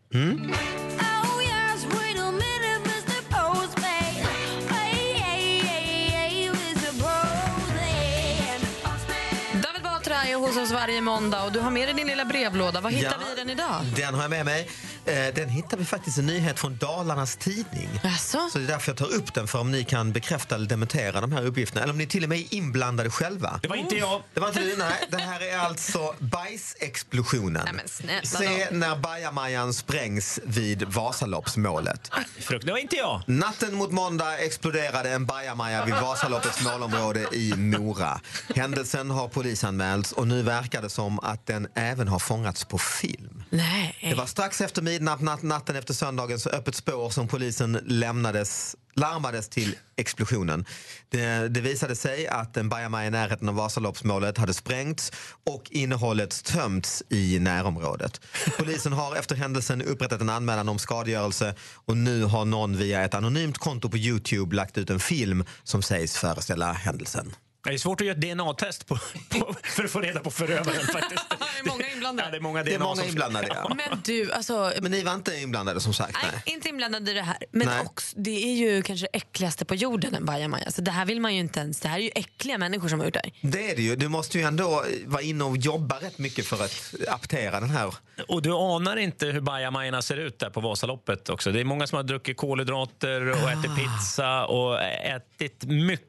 Är 10.29 10.35
hos 10.37 10.57
oss 10.57 10.71
varje 10.71 11.01
måndag 11.01 11.45
och 11.45 11.53
du 11.53 11.61
har 11.61 11.71
med 11.71 11.89
dig 11.89 11.95
din 11.95 12.07
lilla 12.07 12.25
brevlåda. 12.25 12.81
Vad 12.81 12.93
hittar 12.93 13.11
Ja. 13.11 13.17
vi 13.27 13.33
i 13.33 13.37
den 13.45 13.51
idag? 13.51 13.85
Den 13.97 14.15
har 14.15 14.23
jag 14.23 14.31
med 14.31 14.45
mig. 14.45 14.69
Eh, 15.09 15.35
Den 15.35 15.49
hittar 15.49 15.77
vi 15.77 15.85
faktiskt 15.85 16.19
en 16.19 16.27
nyhet 16.27 16.59
från 16.59 16.77
Dalarnas 16.77 17.37
Tidning. 17.37 17.89
Alltså? 18.05 18.49
Så 18.53 18.59
det 18.59 18.65
är 18.65 18.69
därför 18.69 18.91
jag 18.91 18.97
tar 18.99 19.15
upp 19.15 19.35
den, 19.35 19.49
för 19.49 19.59
om 19.59 19.71
ni 19.71 19.85
kan 19.85 20.13
bekräfta 20.13 20.55
eller 20.55 20.67
dementera 20.67 21.21
de 21.21 21.33
här 21.33 21.47
uppgifterna. 21.47 21.83
Eller 21.83 21.93
om 21.93 21.99
ni 21.99 22.07
till 22.07 22.23
och 22.23 22.29
med 22.29 22.39
är 22.39 22.55
inblandade 22.55 23.11
själva. 23.11 23.59
Det 23.63 23.69
var 23.69 23.77
inte 23.77 23.97
jag. 23.97 24.23
Det 24.35 24.41
var 24.41 24.49
inte 24.49 24.61
du, 24.61 24.77
nej. 24.77 25.07
Det 25.11 25.17
här 25.19 25.41
är 25.41 25.59
alltså 25.59 26.15
bajsexplosionen. 26.19 27.81
Nej, 28.05 28.21
Se 28.27 28.69
när 28.71 28.97
bajamajan 28.97 29.75
sprängs 29.75 30.41
vid 30.45 30.83
Vasaloppsmålet. 30.83 32.11
Frukt, 32.41 32.67
det 32.67 32.73
var 32.73 32.79
inte 32.79 32.97
jag. 32.97 33.23
Natten 33.27 33.75
mot 33.75 33.91
måndag 33.93 34.39
exploderade 34.39 35.11
en 35.11 35.27
bajamaja 35.27 35.85
vid 35.85 35.95
Vasaloppets 35.95 36.61
målområde 36.65 37.27
i 37.33 37.55
Mora. 37.57 38.21
Händelsen 38.57 39.11
har 39.11 39.29
polisanmälts 39.29 40.13
och 40.13 40.27
nu 40.29 40.43
verkar 40.43 40.83
det 40.83 40.91
som 40.91 41.19
att 41.21 41.47
den 41.47 41.69
även 41.75 42.09
har 42.09 42.19
fångats 42.19 42.65
på 42.65 42.79
film. 42.79 43.43
Nej. 43.51 43.97
Det 44.01 44.15
var 44.15 44.27
strax 44.27 44.61
efter 44.61 44.83
midnatt, 44.83 44.98
natt, 45.01 45.43
natten 45.43 45.77
efter 45.77 45.95
söndagens 45.95 46.47
öppet 46.47 46.75
spår 46.75 47.11
som 47.11 47.29
polisen 47.29 47.79
lämnades, 47.87 48.77
larmades 48.95 49.49
till 49.49 49.77
explosionen. 49.97 50.65
Det, 51.09 51.49
det 51.49 51.61
visade 51.61 51.97
sig 51.97 52.29
att 52.29 52.57
en 52.57 52.69
bajamaja 52.69 53.07
i 53.07 53.11
närheten 53.11 53.49
av 53.49 53.55
Vasaloppsmålet 53.55 54.39
hade 54.39 54.55
sprängts 54.55 55.13
och 55.51 55.63
innehållet 55.71 56.45
tömts 56.45 57.03
i 57.09 57.39
närområdet. 57.39 58.21
Polisen 58.59 58.93
har 58.93 59.17
efter 59.17 59.37
händelsen 59.37 59.83
upprättat 59.83 60.21
en 60.21 60.31
anmälan 60.31 60.69
om 60.69 60.79
skadegörelse 60.79 61.55
och 61.75 61.97
nu 61.97 62.25
har 62.25 62.45
någon 62.45 62.77
via 62.77 63.05
ett 63.05 63.15
anonymt 63.15 63.59
konto 63.59 63.89
på 63.89 63.97
Youtube 63.97 64.57
lagt 64.57 64.79
ut 64.79 64.91
en 64.91 65.01
film 65.01 65.45
som 65.65 65.83
sägs 65.83 66.17
föreställa 66.17 66.73
händelsen. 66.73 67.33
Det 67.65 67.71
är 67.75 67.79
svårt 67.79 68.01
att 68.01 68.07
göra 68.07 68.17
ett 68.17 68.21
DNA-test 68.23 68.87
på, 68.87 68.95
på, 69.29 69.55
för 69.63 69.85
att 69.85 69.91
få 69.91 70.01
reda 70.01 70.21
på 70.21 70.31
förövaren 70.31 70.87
faktiskt. 70.93 71.25
Det 71.31 71.59
är 71.59 71.65
många 71.71 71.89
inblandade. 71.93 72.27
Ja, 72.29 72.31
det 72.31 72.37
är 72.37 72.41
många 72.41 72.63
Det 72.65 72.75
är 72.75 72.79
DNA 72.79 72.85
många 72.85 72.97
som- 72.97 73.09
inblandade, 73.09 73.49
ja. 73.55 73.75
Men 73.75 74.01
du, 74.05 74.33
alltså... 74.33 74.73
Men 74.83 74.91
ni 74.91 75.03
var 75.03 75.15
inte 75.15 75.37
inblandade 75.37 75.81
som 75.81 75.95
sagt? 75.95 76.17
Nej. 76.23 76.43
Inte 76.55 76.69
inblandade 76.69 77.11
i 77.11 77.15
det 77.15 77.23
här. 77.23 77.37
Men 77.51 77.67
Nej. 77.67 77.81
också, 77.81 78.17
det 78.19 78.31
är 78.45 78.55
ju 78.55 78.83
kanske 78.83 79.07
det 79.13 79.17
äckligaste 79.19 79.65
på 79.65 79.75
jorden, 79.75 80.15
en 80.15 80.25
bajamaja. 80.25 80.71
Så 80.71 80.81
det 80.83 80.91
här 80.91 81.07
vill 81.07 81.21
man 81.21 81.35
ju 81.35 81.41
inte 81.41 81.61
ens. 81.61 81.81
Det 81.81 81.89
här 81.89 81.99
är 81.99 82.03
ju 82.03 82.11
äckliga 82.15 82.59
människor 82.59 82.89
som 82.89 82.99
har 82.99 83.07
gjort 83.07 83.15
det 83.15 83.21
här. 83.25 83.33
Det 83.51 83.71
är 83.71 83.77
det 83.77 83.83
ju. 83.83 83.97
Du 83.97 84.09
måste 84.09 84.39
ju 84.39 84.45
ändå 84.45 84.85
vara 85.07 85.23
inne 85.23 85.45
och 85.45 85.57
jobba 85.57 85.97
rätt 86.01 86.19
mycket 86.19 86.47
för 86.47 86.65
att 86.65 86.95
aptera 87.09 87.61
den 87.61 87.71
här. 87.71 87.95
Och 88.29 88.43
du 88.43 88.53
anar 88.53 88.97
inte 88.97 89.27
hur 89.27 89.41
bajamajorna 89.41 90.03
ser 90.03 90.17
ut 90.17 90.39
där 90.39 90.51
på 90.51 90.61
Vasaloppet 90.61 91.29
också. 91.29 91.53
Det 91.53 91.61
är 91.61 91.65
många 91.65 91.87
som 91.87 91.97
har 91.97 92.03
druckit 92.03 92.37
kolhydrater 92.37 93.29
och 93.31 93.51
ätit 93.51 93.71
pizza 93.77 94.47
och 94.47 94.83
ätit 94.83 95.65
mycket 95.65 96.08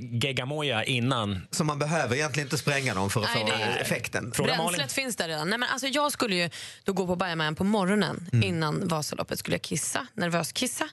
geggamoja 0.00 0.84
innan. 0.84 1.46
Så 1.50 1.64
man 1.64 1.78
behöver 1.78 2.16
egentligen 2.16 2.46
inte 2.46 2.58
spränga 2.58 2.94
dem 2.94 3.10
för 3.10 3.20
att 3.22 3.28
Nej, 3.34 3.44
få 3.44 3.50
det 3.50 3.64
effekten. 3.64 4.30
Bränslet 4.36 4.92
finns 4.92 5.16
där 5.16 5.28
redan. 5.28 5.50
Nej, 5.50 5.58
men 5.58 5.68
alltså, 5.68 5.86
jag 5.86 6.12
skulle 6.12 6.36
ju 6.36 6.50
då 6.84 6.92
gå 6.92 7.06
på 7.06 7.16
bajamajan 7.16 7.54
på 7.54 7.64
morgonen 7.64 8.28
Mm. 8.32 8.48
innan 8.48 8.88
Vasaloppet. 8.88 9.38
skulle 9.38 9.54
jag 9.54 9.62
kissa, 9.62 10.06
nervös 10.14 10.52
kissa. 10.52 10.88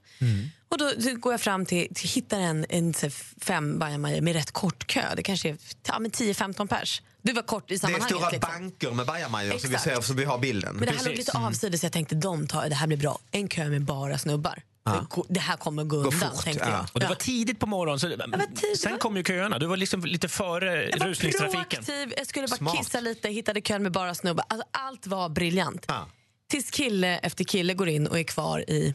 Och 0.74 0.80
då, 0.80 0.92
då 0.98 1.16
går 1.16 1.34
jag 1.34 1.42
fram 1.42 1.66
till, 1.66 1.96
till 1.96 2.10
hittar 2.10 2.40
en, 2.40 2.66
en 2.70 2.94
fem 3.42 3.80
bajamajor 3.80 4.22
med 4.22 4.34
rätt 4.34 4.52
kort 4.52 4.88
kö. 4.88 5.16
Det 5.16 5.24
kanske 5.24 5.50
är 5.50 5.58
ja, 5.88 6.00
men 6.00 6.12
10-15 6.12 6.68
pers. 6.68 7.02
Det 7.22 7.34
var 7.34 7.42
kort 7.42 7.72
i 7.72 7.74
Det 7.74 7.76
är 7.76 7.80
sammanhanget. 7.80 8.18
stora 8.18 8.30
liksom. 8.30 8.52
banker 8.54 8.92
med 8.92 9.06
bajamajor 9.06 9.58
så 9.58 9.68
vi 9.68 9.78
ser 9.78 10.02
så 10.02 10.14
vi 10.14 10.26
har 10.26 10.38
bilden. 10.38 10.76
Men 10.76 10.86
det 10.86 10.96
här 10.98 11.06
låg 11.06 11.16
lite 11.16 11.32
avsides 11.38 11.80
så 11.80 11.86
jag 11.86 11.94
tänkte 11.94 12.16
de 12.16 12.48
tar, 12.48 12.70
det 12.70 12.76
här 12.76 12.88
blir 12.88 12.98
bra. 12.98 13.20
En 13.32 13.48
kö 13.48 13.70
med 13.70 13.82
bara 13.82 14.18
snubbar. 14.18 14.62
Ja. 14.86 15.08
Det 15.30 15.40
här 15.40 15.58
kommer 15.58 15.84
gå 15.84 15.98
undan 15.98 16.38
tänkte 16.44 16.70
jag. 16.70 16.86
Och 16.94 17.00
det 17.00 17.08
var 17.08 17.16
tidigt 17.16 17.60
på 17.60 17.66
morgonen. 17.66 18.00
Så, 18.00 18.10
sen 18.78 18.98
kom 18.98 19.18
ju 19.18 19.24
köerna. 19.24 19.60
Du 19.60 19.66
var 19.66 19.78
liksom 19.78 20.02
lite 20.06 20.28
före 20.30 20.90
Jag 20.90 21.00
var 21.00 21.08
rusningstrafiken. 21.08 21.64
proaktiv, 21.70 22.14
jag 22.18 22.28
skulle 22.28 22.48
bara 22.48 22.58
Smart. 22.58 22.78
kissa 22.78 23.00
lite, 23.00 23.30
hittade 23.30 23.62
kön 23.62 23.84
med 23.84 23.92
bara 23.92 24.16
snubbar. 24.16 24.46
Alltså, 24.50 24.68
allt 24.72 25.08
var 25.08 25.30
briljant. 25.30 25.88
Tills 26.50 26.72
kille 26.72 27.18
efter 27.18 27.44
kille 27.44 27.74
går 27.74 27.90
in 27.90 28.08
och 28.08 28.20
är 28.20 28.24
kvar 28.24 28.70
i 28.70 28.94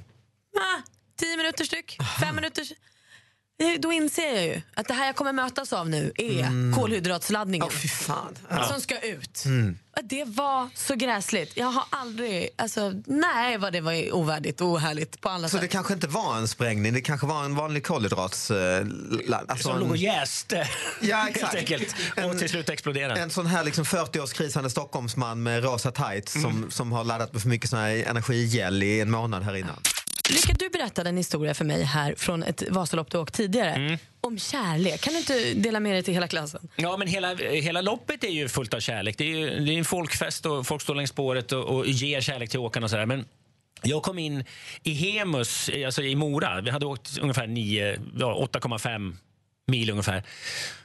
ah, 0.59 0.83
tio 1.19 1.37
minuter 1.37 1.65
styck, 1.65 1.99
fem 2.21 2.35
minuter. 2.35 2.67
Eh, 3.63 3.81
Då 3.81 3.93
inser 3.93 4.35
jag 4.35 4.45
ju 4.45 4.61
att 4.75 4.89
det 4.89 4.95
här 4.95 5.07
jag 5.07 5.17
kommer 5.17 5.33
mötas 5.33 5.73
av 5.73 5.89
nu 5.89 6.13
är 6.17 6.41
Mm. 6.45 6.75
kolhydratsladdningen. 6.77 7.71
fan. 7.71 8.39
Som 8.69 8.81
ska 8.81 8.99
ut. 9.01 9.45
Mm. 9.45 9.79
Det 10.03 10.25
var 10.25 10.69
så 10.75 10.95
gräsligt. 10.95 11.57
Jag 11.57 11.67
har 11.67 11.85
aldrig... 11.91 12.49
Alltså, 12.57 12.93
nej, 13.07 13.59
vad 13.59 13.73
det 13.73 13.81
var 13.81 14.13
ovärdigt 14.15 14.61
och 14.61 14.67
ohärligt 14.67 15.21
på 15.21 15.29
alla 15.29 15.49
Så 15.49 15.53
sätt. 15.53 15.61
det 15.61 15.69
kanske 15.69 15.95
inte 15.95 16.07
var 16.07 16.37
en 16.37 16.49
sprängning, 16.49 16.93
det 16.95 17.01
kanske 17.01 17.27
var 17.27 17.45
en 17.45 17.55
vanlig 17.55 17.85
kolhydrats... 17.87 18.51
eh, 18.51 18.87
Alltså 19.49 19.69
Som 19.69 19.79
låg 19.81 19.89
och 19.89 19.95
en, 19.97 20.03
jäste. 20.03 20.69
Ja, 21.01 21.29
exakt. 21.35 21.55
Helt 21.55 21.59
enkelt. 21.73 21.95
Och 22.33 22.39
till 22.39 22.49
slut 22.49 22.69
exploderade. 22.69 23.21
en 23.21 23.31
sån 23.31 23.47
här 23.47 23.65
liksom 23.65 23.85
40-årskrisande 23.85 24.69
Stockholmsman 24.69 25.43
med 25.43 25.65
rosa 25.65 25.91
tights 25.93 26.37
Mm. 26.37 26.51
som, 26.63 26.71
som 26.71 26.93
har 26.93 27.05
laddat 27.05 27.33
med 27.33 27.43
för 27.43 27.49
mycket 27.49 27.71
sån 27.71 27.79
här 27.79 27.91
energigel 28.07 28.83
i 28.83 29.01
en 29.01 29.11
månad 29.11 29.43
här 29.43 29.57
innan. 29.57 29.81
Rickard, 30.29 30.59
du 30.59 30.69
berättade 30.69 31.09
en 31.09 31.17
historia 31.17 31.55
för 31.55 31.65
mig 31.65 31.83
här 31.83 32.15
från 32.15 32.43
ett 32.43 32.63
Vasalopp 32.71 33.11
du 33.11 33.19
åkt 33.19 33.35
tidigare. 33.35 33.71
Mm. 33.71 33.99
Om 34.21 34.39
kärlek. 34.39 35.01
Kan 35.01 35.13
du 35.13 35.19
inte 35.19 35.55
dela 35.55 35.81
med 35.81 35.95
dig 35.95 36.03
till 36.03 36.15
hela 36.15 36.29
klassen? 36.29 36.69
Ja, 36.77 36.97
men 36.97 37.09
hela, 37.09 37.35
hela 37.35 37.81
loppet 37.81 38.25
är 38.25 38.29
ju 38.29 38.49
fullt 38.49 38.75
av 38.75 38.81
kärlek. 38.81 39.19
Det 39.19 39.25
är, 39.25 39.37
ju, 39.37 39.65
det 39.65 39.73
är 39.73 39.79
en 39.79 39.85
folkfest 39.85 40.47
och 40.47 40.67
folk 40.67 40.83
står 40.83 40.95
längs 40.95 41.11
spåret 41.11 41.53
och, 41.53 41.65
och 41.65 41.87
ger 41.87 42.21
kärlek 42.21 42.51
till 42.51 42.59
åkarna. 42.59 42.85
Och 42.85 42.91
sådär. 42.91 43.07
Men 43.07 43.25
jag 43.83 44.03
kom 44.03 44.19
in 44.19 44.45
i 44.83 44.93
Hemus, 44.93 45.71
alltså 45.87 46.03
i 46.03 46.17
Mora. 46.17 46.61
Vi 46.61 46.71
hade 46.71 46.87
åkt 46.87 47.19
ungefär 47.19 47.47
9, 47.47 48.01
ja, 48.19 48.49
8,5 48.53 49.17
mil 49.67 49.91
ungefär. 49.91 50.23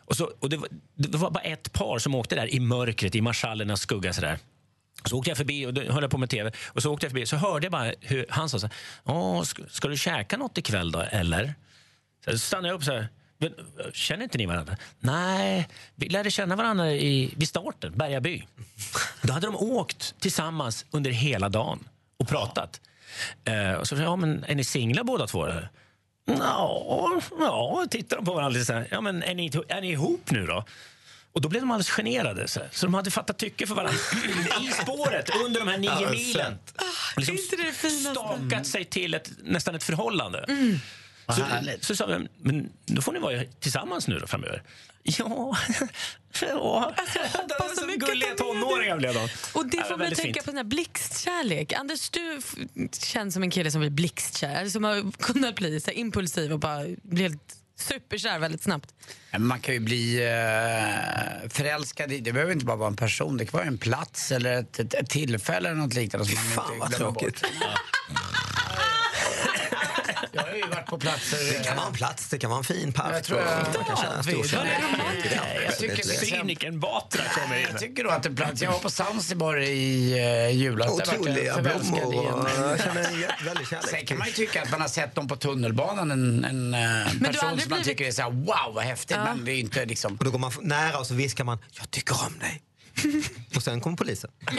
Och 0.05 0.17
så, 0.17 0.31
och 0.39 0.49
det, 0.49 0.57
var, 0.57 0.69
det 0.95 1.17
var 1.17 1.31
bara 1.31 1.43
ett 1.43 1.73
par 1.73 1.99
som 1.99 2.15
åkte 2.15 2.35
där 2.35 2.53
i 2.53 2.59
mörkret, 2.59 3.15
i 3.15 3.21
marschallernas 3.21 3.81
skugga. 3.81 4.13
Sådär. 4.13 4.37
Så 5.05 5.17
åkte 5.17 5.29
jag 5.29 5.37
förbi 5.37 5.65
och 5.65 5.77
höll 5.77 6.09
på 6.09 6.17
med 6.17 6.29
tv. 6.29 6.51
Och 6.67 6.81
så 6.81 6.93
åkte 6.93 7.05
jag 7.05 7.11
förbi 7.11 7.25
så 7.25 7.35
hörde 7.35 7.65
jag 7.65 7.71
bara 7.71 7.91
hur 8.01 8.25
han 8.29 8.49
sa 8.49 8.59
så 8.59 8.67
här, 8.67 8.75
"Åh, 9.03 9.43
ska, 9.43 9.63
ska 9.69 9.87
du 9.87 9.97
käka 9.97 10.37
något 10.37 10.57
ikväll 10.57 10.91
då, 10.91 10.99
eller? 10.99 11.53
Så 12.25 12.37
stannade 12.39 12.67
jag 12.67 12.75
upp 12.75 12.83
så 12.83 12.91
här. 12.91 13.07
Känner 13.93 14.23
inte 14.23 14.37
ni 14.37 14.45
varandra? 14.45 14.77
Nej, 14.99 15.67
vi 15.95 16.09
lärde 16.09 16.31
känna 16.31 16.55
varandra 16.55 16.91
i, 16.91 17.33
vid 17.37 17.47
starten, 17.47 17.93
Bergaby. 17.97 18.43
Då 19.21 19.33
hade 19.33 19.47
de 19.47 19.55
åkt 19.55 20.15
tillsammans 20.19 20.85
under 20.91 21.11
hela 21.11 21.49
dagen 21.49 21.79
och 22.19 22.27
pratat. 22.27 22.81
Eh, 23.45 23.73
och 23.73 23.87
så 23.87 23.95
sa 23.95 24.01
jag, 24.01 24.11
ja, 24.11 24.15
men 24.15 24.43
är 24.43 24.55
ni 24.55 24.63
singlar 24.63 25.03
båda 25.03 25.27
två? 25.27 25.45
eller?" 25.45 25.69
Ja, 26.25 27.21
ja, 27.39 27.85
tittar 27.91 28.15
de 28.15 28.25
på 28.25 28.33
varandra 28.33 28.61
så 28.63 28.73
här. 28.73 28.87
Ja, 28.91 29.01
men 29.01 29.23
är 29.23 29.35
ni, 29.35 29.51
är 29.67 29.81
ni 29.81 29.91
ihop 29.91 30.31
nu 30.31 30.45
då? 30.45 30.65
Och 31.33 31.41
då 31.41 31.49
blev 31.49 31.61
de 31.61 31.71
alldeles 31.71 31.89
generade. 31.89 32.47
Så, 32.47 32.59
så 32.71 32.85
de 32.85 32.93
hade 32.93 33.11
fattat 33.11 33.37
tycke 33.37 33.67
för 33.67 33.75
varandra 33.75 33.99
i 34.61 34.71
spåret 34.83 35.29
under 35.45 35.59
de 35.59 35.67
här 35.67 35.77
nio 35.77 36.01
Ja, 36.01 36.09
milen. 36.11 36.57
Och 37.15 37.21
Liksom 37.21 37.37
stakat 38.11 38.67
sig 38.67 38.85
till 38.85 39.13
ett, 39.13 39.31
nästan 39.43 39.75
ett 39.75 39.83
förhållande. 39.83 40.45
Vad 41.25 41.37
Så, 41.37 41.43
så 41.81 41.95
sa 41.95 42.05
vi, 42.05 42.27
men 42.37 42.69
då 42.85 43.01
får 43.01 43.13
ni 43.13 43.19
vara 43.19 43.43
tillsammans 43.59 44.07
nu 44.07 44.19
då 44.19 44.27
framöver. 44.27 44.63
Ja, 45.03 45.25
ja. 46.41 46.93
hoppas 47.33 47.79
så 47.79 47.85
mycket 47.85 48.07
gulliga 48.07 48.35
tonåringar 48.35 48.97
blev 48.97 49.13
de. 49.13 49.27
Och 49.53 49.65
det 49.65 49.83
får 49.87 49.97
mig 49.97 50.15
tänka 50.15 50.33
fint. 50.33 50.45
på 50.45 50.51
den 50.51 50.57
här 50.57 50.63
blixtkärlek. 50.63 51.73
Anders, 51.73 52.09
du 52.09 52.41
känns 52.99 53.33
som 53.33 53.43
en 53.43 53.51
kille 53.51 53.71
som 53.71 53.81
blir 53.81 53.89
blixtkär. 53.89 54.65
Som 54.65 54.83
har 54.83 55.11
kunnat 55.11 55.55
bli 55.55 55.79
så 55.79 55.91
impulsiv 55.91 56.53
och 56.53 56.59
bara 56.59 56.85
bli 57.03 57.21
helt 57.21 57.55
superkär 57.75 58.39
väldigt 58.39 58.63
snabbt. 58.63 58.93
Man 59.37 59.59
kan 59.59 59.73
ju 59.73 59.79
bli 59.79 60.23
eh, 60.23 61.49
förälskad 61.49 62.11
i, 62.11 62.19
det 62.19 62.33
behöver 62.33 62.53
inte 62.53 62.65
bara 62.65 62.77
vara 62.77 62.89
en 62.89 62.95
person, 62.95 63.37
det 63.37 63.45
kan 63.45 63.57
vara 63.57 63.67
en 63.67 63.77
plats 63.77 64.31
eller 64.31 64.59
ett, 64.59 64.79
ett, 64.79 64.93
ett 64.93 65.09
tillfälle 65.09 65.69
eller 65.69 65.81
något 65.81 65.93
liknande. 65.93 66.27
Som 66.27 66.35
man 66.35 66.43
Fan 66.43 66.73
inte 66.73 66.79
vad 66.79 66.91
tråkigt. 66.91 67.43
Jag 70.35 70.43
har 70.43 70.55
ju 70.55 70.61
varit 70.67 70.85
på 70.85 70.97
platser... 70.99 71.37
Det 71.57 71.63
kan 71.63 71.77
vara 71.77 71.87
en 71.87 71.93
plats, 71.93 72.29
det 72.29 72.37
kan 72.39 72.49
vara 72.49 72.57
en 72.57 72.63
fin 72.63 72.93
park. 72.93 73.15
Jag 73.15 73.23
tror 73.23 73.37
och 73.37 73.43
jag- 73.47 73.57
man 73.75 73.85
kan 73.85 73.97
känna 73.97 74.17
en 74.17 74.23
stor 74.23 74.43
Cynikern 76.25 76.79
Batra 76.79 77.23
kommer 77.23 77.59
in. 77.59 77.67
Jag 77.71 77.79
tycker 77.79 78.03
då 78.03 78.09
att 78.09 78.25
en 78.25 78.35
plats, 78.35 78.61
jag 78.61 78.71
var 78.71 78.79
på 78.79 78.89
Zanzibar 78.89 79.57
i 79.59 80.13
uh, 80.49 80.57
julas. 80.57 80.91
Otroliga 80.91 81.61
blommor 81.61 82.05
och 82.05 82.49
jag 82.69 82.79
känner 82.83 83.01
en 83.03 83.45
väldig 83.45 83.67
kärlek. 83.67 83.89
Sen 83.89 84.05
kan 84.05 84.17
man 84.17 84.27
ju 84.27 84.33
tycka 84.33 84.61
att 84.61 84.71
man 84.71 84.81
har 84.81 84.87
sett 84.87 85.15
dem 85.15 85.27
på 85.27 85.35
tunnelbanan, 85.35 86.11
en, 86.11 86.45
en 86.45 86.73
eh, 86.73 87.05
person 87.05 87.33
som 87.39 87.47
man 87.49 87.57
blivit- 87.67 87.83
tycker 87.85 88.05
är 88.05 88.11
så 88.11 88.21
här, 88.21 88.29
wow 88.29 88.73
vad 88.75 88.83
häftigt, 88.83 89.17
men 89.17 89.45
det 89.45 89.51
är 89.51 89.59
inte 89.59 89.85
liksom... 89.85 90.15
Och 90.15 90.25
då 90.25 90.31
går 90.31 90.39
man 90.39 90.51
nära 90.61 90.97
och 90.99 91.07
så 91.07 91.13
viskar 91.13 91.43
man, 91.43 91.57
jag 91.71 91.91
tycker 91.91 92.13
om 92.27 92.39
dig. 92.39 92.61
och 93.55 93.63
sen 93.63 93.81
kommer 93.81 93.97
polisen. 93.97 94.31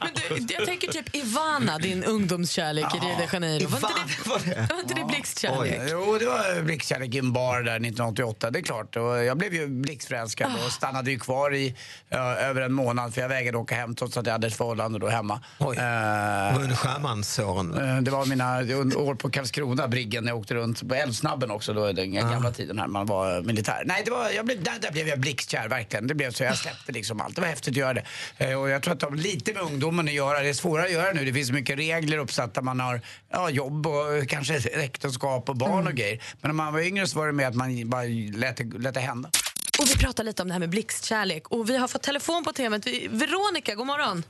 Men 0.00 0.44
du, 0.46 0.54
jag 0.54 0.66
tänker 0.66 0.92
typ 0.92 1.14
Ivana, 1.16 1.78
din 1.78 2.04
ungdomskärlek 2.04 2.94
i 2.94 2.98
Rio 2.98 3.16
de 3.18 3.26
Janeiro. 3.32 3.68
Var 3.68 3.76
inte 3.78 3.88
det, 4.24 4.28
var 4.28 4.38
det? 4.38 4.68
var 4.74 4.80
inte 4.80 4.94
det 4.94 5.04
blixtkärlek? 5.04 5.80
Jo, 5.90 6.16
det 6.20 6.26
var 6.26 6.62
blixtkärlek 6.62 7.14
i 7.14 7.18
en 7.18 7.32
bar 7.32 7.56
där 7.62 7.72
1988, 7.72 8.50
det 8.50 8.58
är 8.58 8.62
klart. 8.62 8.96
Och 8.96 9.24
jag 9.24 9.38
blev 9.38 9.54
ju 9.54 9.66
blixtförälskad 9.66 10.50
Ah. 10.50 10.66
och 10.66 10.72
stannade 10.72 11.10
ju 11.10 11.18
kvar 11.18 11.54
i 11.54 11.74
ja, 12.08 12.34
över 12.36 12.60
en 12.62 12.72
månad 12.72 13.14
för 13.14 13.20
jag 13.20 13.28
vägrade 13.28 13.58
åka 13.58 13.74
hem 13.74 13.94
trots 13.94 14.16
att 14.16 14.26
jag 14.26 14.32
hade 14.32 14.46
ett 14.46 14.56
förhållande 14.56 14.98
då 14.98 15.08
hemma. 15.08 15.40
Oj. 15.58 15.76
Det 15.76 16.52
var 16.54 16.62
under 16.62 16.76
sjömansåren. 16.76 17.96
eh, 17.96 18.02
det 18.02 18.10
var 18.10 18.26
mina 18.26 18.58
år 19.00 19.14
på 19.14 19.30
Karlskrona, 19.30 19.88
Briggen, 19.88 20.24
när 20.24 20.30
jag 20.32 20.38
åkte 20.38 20.54
runt 20.54 20.88
på 20.88 20.94
Älvsnabben 20.94 21.50
också, 21.50 21.72
då, 21.72 21.92
den 21.92 22.12
gamla 22.14 22.50
tiden 22.52 22.78
här 22.78 22.86
man 22.86 23.06
var 23.06 23.42
militär. 23.42 23.82
Nej, 23.86 24.02
det 24.04 24.10
var, 24.10 24.30
jag 24.30 24.44
blev, 24.46 24.62
där, 24.62 24.78
där 24.80 24.90
blev 24.92 25.08
jag 25.08 25.18
blixtkär 25.20 25.68
verkligen. 25.68 26.06
Det 26.06 26.14
blev 26.14 26.32
så 26.32 26.42
jag 26.44 26.58
släppte 26.58 26.92
liksom 26.92 27.09
liksom 27.10 27.26
allt. 27.26 27.34
Det 27.34 27.40
var 27.40 27.48
häftigt 27.48 27.72
att 27.72 27.76
göra 27.76 27.94
det. 27.94 28.04
Eh, 28.38 28.60
och 28.60 28.70
jag 28.70 28.82
tror 28.82 28.94
att 28.94 29.00
det 29.00 29.06
har 29.06 29.16
lite 29.16 29.52
med 29.52 29.62
ungdomen 29.62 30.08
att 30.08 30.14
göra. 30.14 30.40
Det 30.40 30.48
är 30.48 30.52
svårare 30.52 30.86
att 30.86 30.92
göra 30.92 31.12
nu. 31.12 31.24
Det 31.24 31.32
finns 31.32 31.50
mycket 31.50 31.78
regler 31.78 32.18
uppsatta. 32.18 32.62
Man 32.62 32.80
har 32.80 33.00
ja, 33.30 33.50
jobb 33.50 33.86
och 33.86 34.28
kanske 34.28 34.54
äktenskap 34.56 35.48
och 35.48 35.56
barn 35.56 35.86
och 35.86 35.94
grejer. 35.94 36.22
Men 36.40 36.48
när 36.48 36.54
man 36.54 36.72
var 36.72 36.80
yngre 36.80 37.06
så 37.06 37.18
var 37.18 37.26
det 37.26 37.32
med 37.32 37.48
att 37.48 37.54
man 37.54 37.90
bara 37.90 38.02
lät 38.34 38.56
det, 38.56 38.78
lät 38.78 38.94
det 38.94 39.00
hända. 39.00 39.30
Och 39.78 39.86
vi 39.90 39.96
pratar 39.96 40.24
lite 40.24 40.42
om 40.42 40.48
det 40.48 40.54
här 40.54 40.60
med 40.60 40.70
blixtkärlek. 40.70 41.48
Och 41.48 41.70
vi 41.70 41.76
har 41.76 41.88
fått 41.88 42.02
telefon 42.02 42.44
på 42.44 42.52
temat. 42.52 42.86
Veronica, 43.10 43.74
god 43.74 43.86
morgon. 43.86 44.24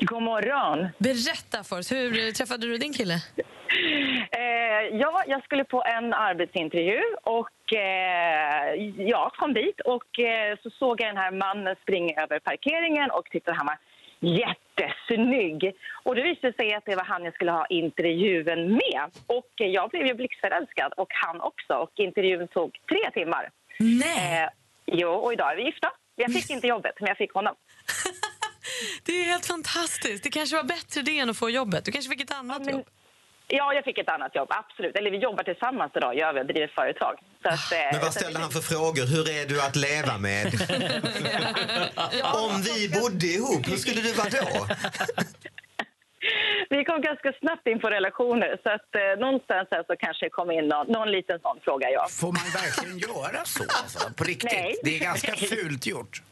God 0.00 0.22
morgon. 0.22 0.88
Berätta 0.98 1.64
för 1.64 1.78
oss, 1.78 1.92
hur 1.92 2.32
träffade 2.32 2.66
du 2.66 2.76
din 2.78 2.92
kille? 2.92 3.14
Eh, 4.30 4.96
ja, 5.00 5.22
jag 5.26 5.44
skulle 5.44 5.64
på 5.64 5.82
en 5.86 6.14
arbetsintervju 6.14 7.02
och 7.22 7.74
eh, 7.74 8.74
jag 8.96 9.32
kom 9.32 9.54
dit 9.54 9.80
och 9.80 10.18
eh, 10.18 10.58
så 10.62 10.70
såg 10.70 11.00
jag 11.00 11.08
den 11.08 11.16
här 11.16 11.30
mannen 11.30 11.76
springa 11.82 12.22
över 12.22 12.38
parkeringen 12.38 13.10
och 13.10 13.24
tyckte 13.30 13.52
han 13.52 13.66
var 13.66 13.78
jättesnygg. 14.20 15.76
Och 16.02 16.14
det 16.14 16.22
visade 16.22 16.52
sig 16.52 16.74
att 16.74 16.84
det 16.84 16.96
var 16.96 17.04
han 17.04 17.24
jag 17.24 17.34
skulle 17.34 17.50
ha 17.50 17.66
intervjun 17.66 18.72
med. 18.72 19.10
Och 19.26 19.60
eh, 19.60 19.66
jag 19.66 19.90
blev 19.90 20.06
ju 20.06 20.14
blixtförälskad 20.14 20.92
och 20.96 21.08
han 21.10 21.40
också. 21.40 21.74
Och 21.74 21.92
intervjun 21.96 22.48
tog 22.48 22.78
tre 22.88 23.10
timmar. 23.14 23.50
Nej! 23.78 24.42
Eh, 24.42 24.48
jo, 24.86 25.08
och 25.08 25.32
idag 25.32 25.52
är 25.52 25.56
vi 25.56 25.64
gifta. 25.64 25.92
Jag 26.16 26.32
fick 26.32 26.50
inte 26.50 26.66
jobbet, 26.66 26.94
men 27.00 27.08
jag 27.08 27.16
fick 27.16 27.32
honom. 27.32 27.54
Det 29.02 29.12
är 29.20 29.24
helt 29.24 29.46
fantastiskt. 29.46 30.24
Det 30.24 30.30
kanske 30.30 30.56
var 30.56 30.64
bättre 30.64 31.02
det 31.02 31.18
än 31.18 31.30
att 31.30 31.36
få 31.36 31.50
jobbet. 31.50 31.84
Du 31.84 31.92
kanske 31.92 32.10
fick 32.10 32.20
ett 32.20 32.34
annat 32.34 32.70
jobb. 32.70 32.86
Ja, 33.48 33.74
jag 33.74 33.84
fick 33.84 33.98
ett 33.98 34.08
annat 34.08 34.34
jobb, 34.34 34.48
absolut. 34.50 34.96
Eller 34.96 35.10
vi 35.10 35.16
jobbar 35.16 35.44
tillsammans 35.44 35.92
idag, 35.96 36.16
gör 36.16 36.32
vi, 36.32 36.40
och 36.40 36.46
driver 36.46 36.72
företag. 36.74 37.14
Så 37.42 37.48
att, 37.48 37.72
eh, 37.72 37.78
Men 37.92 38.00
vad 38.00 38.14
ställde 38.14 38.38
han 38.38 38.50
för 38.50 38.60
frågor? 38.60 39.06
Hur 39.06 39.30
är 39.30 39.46
du 39.46 39.62
att 39.62 39.76
leva 39.76 40.18
med? 40.18 40.46
Om 42.44 42.62
vi 42.62 42.88
bodde 42.88 43.26
ihop, 43.26 43.68
hur 43.68 43.76
skulle 43.76 44.00
du 44.00 44.12
vara 44.12 44.28
då? 44.28 44.66
Vi 46.70 46.84
kom 46.84 47.00
ganska 47.00 47.32
snabbt 47.40 47.66
in 47.66 47.80
på 47.80 47.88
relationer, 47.90 48.60
så 48.62 48.68
att 48.76 48.90
eh, 48.94 49.20
någonstans 49.24 49.68
här 49.70 49.84
så 49.86 49.96
kanske 50.04 50.26
det 50.26 50.30
kom 50.30 50.50
in 50.50 50.68
någon, 50.68 50.86
någon 50.86 51.10
liten 51.10 51.38
sån 51.40 51.58
fråga, 51.64 51.90
ja. 51.90 52.06
Får 52.10 52.32
man 52.32 52.48
verkligen 52.62 52.98
göra 52.98 53.44
så? 53.44 53.64
Alltså? 53.82 54.12
På 54.16 54.24
riktigt? 54.24 54.52
Nej. 54.52 54.76
Det 54.82 54.96
är 54.96 55.00
ganska 55.00 55.36
fult 55.52 55.86
gjort. 55.86 56.22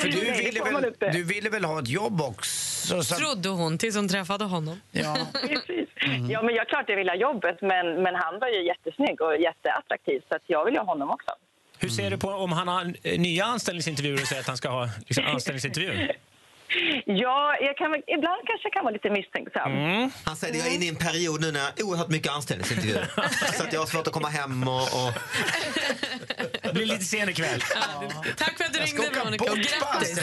För 0.00 0.08
du 0.08 0.20
ville, 0.20 0.62
väl, 0.62 1.12
du 1.12 1.24
ville 1.24 1.50
väl 1.50 1.64
ha 1.64 1.78
ett 1.78 1.88
jobb 1.88 2.20
också? 2.20 3.02
Så... 3.02 3.14
Trodde 3.14 3.48
hon 3.48 3.78
tills 3.78 3.96
hon 3.96 4.08
träffade 4.08 4.44
honom. 4.44 4.80
Ja. 4.90 5.16
Precis. 5.32 5.88
Ja, 6.28 6.42
men 6.42 6.54
jag 6.54 6.68
klart 6.68 6.84
jag 6.88 6.96
vill 6.96 7.08
ha 7.08 7.16
jobbet, 7.16 7.58
men, 7.60 8.02
men 8.02 8.14
han 8.14 8.38
var 8.40 8.48
ju 8.48 8.66
jättesnygg 8.66 9.20
och 9.20 9.36
jätteattraktiv, 9.36 10.20
så 10.28 10.36
att 10.36 10.42
jag 10.46 10.64
vill 10.64 10.76
ha 10.76 10.84
honom 10.84 11.10
också. 11.10 11.30
Hur 11.78 11.88
ser 11.88 12.10
du 12.10 12.18
på 12.18 12.28
om 12.28 12.52
han 12.52 12.68
har 12.68 13.16
nya 13.18 13.44
anställningsintervjuer 13.44 14.22
och 14.22 14.28
säger 14.28 14.40
att 14.40 14.48
han 14.48 14.56
ska 14.56 14.68
ha 14.68 14.88
liksom, 15.06 15.24
anställningsintervju? 15.34 16.08
Ja, 17.04 17.56
jag 17.60 17.76
kan, 17.76 17.94
ibland 18.06 18.40
kanske 18.46 18.66
jag 18.66 18.72
kan 18.72 18.84
vara 18.84 18.92
lite 18.92 19.10
misstänksam. 19.10 19.72
Han 20.24 20.36
säger 20.36 20.54
att 20.54 20.58
jag 20.58 20.68
är 20.72 20.76
inne 20.76 20.84
i 20.84 20.88
en 20.88 20.96
period 20.96 21.40
nu 21.40 21.52
när 21.52 21.60
jag 21.60 21.66
har 21.66 21.90
oerhört 21.90 22.08
mycket 22.08 22.32
anställningsintervjuer. 22.32 23.08
Så 23.56 23.62
att 23.62 23.72
jag 23.72 23.80
har 23.80 23.86
svårt 23.86 24.06
att 24.06 24.12
komma 24.12 24.28
hem 24.28 24.68
och... 24.68 24.82
och... 24.82 25.12
Det 26.68 26.74
blir 26.74 26.86
lite 26.86 27.04
sen 27.04 27.28
ikväll. 27.28 27.60
Tack 28.36 28.56
för 28.58 28.64
att 28.64 28.72
du 28.72 28.78
Jag 28.78 28.88
ska 28.88 29.02
ringde 29.02 29.10
åka 29.10 29.20
Veronica 29.24 29.52
och 29.52 29.58
grattis. 29.58 30.20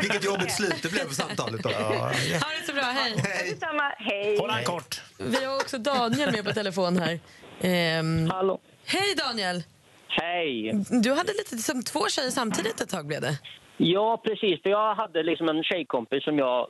Vilket 0.00 0.24
jobbigt 0.24 0.52
slut 0.52 0.82
det 0.82 0.92
blev 0.92 1.04
på 1.08 1.14
samtalet. 1.14 1.62
Då. 1.62 1.68
Ha 1.74 2.50
det 2.60 2.66
så 2.66 2.72
bra, 2.72 2.82
hej. 2.82 3.14
Detsamma, 3.50 3.92
hej. 3.98 4.38
Håll 4.38 4.50
han 4.50 4.64
kort. 4.64 5.00
Vi 5.18 5.44
har 5.44 5.56
också 5.56 5.78
Daniel 5.78 6.32
med 6.32 6.44
på 6.44 6.52
telefon 6.52 6.96
här. 6.98 7.18
Ehm, 7.60 8.30
Hallå. 8.30 8.58
Hej 8.86 9.14
Daniel! 9.16 9.62
Hej! 10.08 10.72
Du 11.02 11.10
hade 11.10 11.32
lite 11.32 11.56
som 11.58 11.82
två 11.82 12.08
tjejer 12.08 12.30
samtidigt 12.30 12.80
ett 12.80 12.88
tag 12.90 13.06
blev 13.06 13.20
det. 13.20 13.38
Ja, 13.76 14.22
precis. 14.24 14.62
För 14.62 14.70
jag 14.70 14.94
hade 14.94 15.22
liksom 15.22 15.48
en 15.48 15.62
tjejkompis 15.62 16.24
som 16.24 16.38
jag 16.38 16.68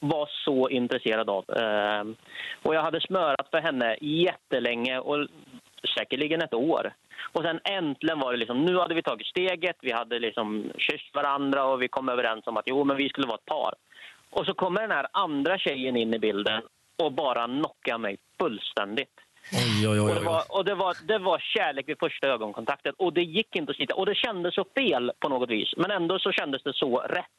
var 0.00 0.28
så 0.44 0.68
intresserad 0.68 1.30
av. 1.30 1.44
Ehm, 1.50 2.16
och 2.62 2.74
jag 2.74 2.82
hade 2.82 3.00
smörat 3.00 3.48
för 3.50 3.58
henne 3.58 3.96
jättelänge, 4.00 4.98
och 4.98 5.28
säkerligen 5.98 6.42
ett 6.42 6.54
år. 6.54 6.92
Och 7.32 7.42
sen 7.42 7.60
äntligen 7.64 8.18
var 8.18 8.32
det 8.32 8.38
liksom, 8.38 8.64
nu 8.64 8.78
hade 8.78 8.94
vi 8.94 9.02
tagit 9.02 9.26
steget, 9.26 9.76
vi 9.80 9.92
hade 9.92 10.18
liksom 10.18 10.72
kysst 10.78 11.14
varandra 11.14 11.64
och 11.64 11.82
vi 11.82 11.88
kom 11.88 12.08
överens 12.08 12.46
om 12.46 12.56
att 12.56 12.66
jo, 12.66 12.84
men 12.84 12.96
vi 12.96 13.08
skulle 13.08 13.26
vara 13.26 13.38
ett 13.38 13.44
par. 13.44 13.74
Och 14.30 14.46
så 14.46 14.54
kommer 14.54 14.80
den 14.80 14.90
här 14.90 15.06
andra 15.12 15.58
tjejen 15.58 15.96
in 15.96 16.14
i 16.14 16.18
bilden 16.18 16.62
och 16.96 17.12
bara 17.12 17.46
knockar 17.46 17.98
mig 17.98 18.16
fullständigt. 18.40 19.20
Oj, 19.52 19.88
oj, 19.88 20.00
Och, 20.00 20.14
det 20.14 20.20
var, 20.20 20.42
och 20.48 20.64
det, 20.64 20.74
var, 20.74 20.96
det 21.06 21.18
var 21.18 21.38
kärlek 21.38 21.88
vid 21.88 21.98
första 21.98 22.28
ögonkontakten. 22.28 22.94
Och 22.96 23.12
det 23.12 23.22
gick 23.22 23.56
inte 23.56 23.70
att 23.70 23.76
sitta. 23.76 23.94
Och 23.94 24.06
det 24.06 24.14
kändes 24.14 24.54
så 24.54 24.64
fel 24.74 25.12
på 25.18 25.28
något 25.28 25.50
vis. 25.50 25.68
Men 25.76 25.90
ändå 25.90 26.18
så 26.18 26.32
kändes 26.32 26.62
det 26.62 26.74
så 26.74 26.98
rätt. 26.98 27.38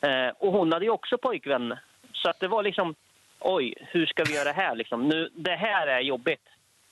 Eh, 0.00 0.28
och 0.38 0.52
hon 0.52 0.72
hade 0.72 0.84
ju 0.84 0.90
också 0.90 1.18
pojkvän. 1.18 1.74
Så 2.12 2.30
att 2.30 2.40
det 2.40 2.48
var 2.48 2.62
liksom, 2.62 2.94
oj, 3.40 3.74
hur 3.80 4.06
ska 4.06 4.24
vi 4.24 4.34
göra 4.34 4.44
det 4.44 4.62
här 4.62 4.74
liksom? 4.74 5.08
Nu, 5.08 5.28
det 5.34 5.56
här 5.56 5.86
är 5.86 6.00
jobbigt. 6.00 6.42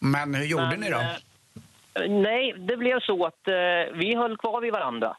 Men 0.00 0.34
hur 0.34 0.44
gjorde 0.44 0.66
Men, 0.66 0.80
ni 0.80 0.90
då? 0.90 1.00
Nej, 2.08 2.54
det 2.58 2.76
blev 2.76 3.00
så 3.00 3.26
att 3.26 3.48
eh, 3.48 3.94
vi 3.94 4.14
höll 4.16 4.36
kvar 4.36 4.60
vid 4.60 4.72
varandra. 4.72 5.16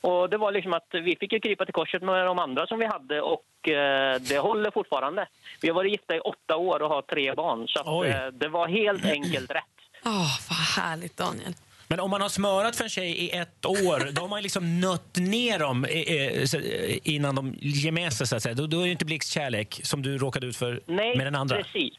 Och 0.00 0.30
det 0.30 0.36
var 0.36 0.52
liksom 0.52 0.72
att 0.72 0.88
vi 0.92 1.16
fick 1.20 1.32
ju 1.32 1.40
krypa 1.40 1.64
till 1.64 1.74
korset 1.74 2.02
med 2.02 2.26
de 2.26 2.38
andra 2.38 2.66
som 2.66 2.78
vi 2.78 2.86
hade 2.86 3.20
och 3.20 3.68
eh, 3.68 4.20
det 4.20 4.38
håller 4.38 4.70
fortfarande. 4.70 5.26
Vi 5.60 5.68
har 5.68 5.74
varit 5.74 5.92
gifta 5.92 6.16
i 6.16 6.20
åtta 6.20 6.56
år 6.56 6.82
och 6.82 6.88
har 6.88 7.02
tre 7.02 7.34
barn. 7.34 7.68
Så 7.68 7.80
att, 7.80 8.06
eh, 8.06 8.26
det 8.26 8.48
var 8.48 8.68
helt 8.68 9.04
enkelt 9.04 9.50
rätt. 9.50 9.64
Åh, 10.04 10.38
vad 10.48 10.84
härligt 10.84 11.16
Daniel. 11.16 11.54
Men 11.88 12.00
om 12.00 12.10
man 12.10 12.20
har 12.20 12.28
smörat 12.28 12.76
för 12.76 12.84
en 12.84 12.90
tjej 12.90 13.10
i 13.10 13.30
ett 13.30 13.66
år, 13.66 14.12
då 14.12 14.20
har 14.22 14.28
man 14.28 14.42
liksom 14.42 14.80
nött 14.80 15.16
ner 15.16 15.58
dem 15.58 15.84
eh, 15.84 16.00
eh, 16.00 16.54
eh, 16.54 16.98
innan 17.04 17.34
de 17.34 17.54
ger 17.60 17.92
med 17.92 18.12
sig. 18.12 18.26
Så 18.26 18.36
att 18.36 18.42
säga. 18.42 18.54
Då, 18.54 18.66
då 18.66 18.80
är 18.80 18.84
det 18.84 18.90
inte 18.90 19.04
blixtkärlek 19.04 19.80
som 19.82 20.02
du 20.02 20.18
råkade 20.18 20.46
ut 20.46 20.56
för 20.56 20.80
Nej, 20.86 21.16
med 21.16 21.26
den 21.26 21.34
andra. 21.34 21.56
precis. 21.56 21.94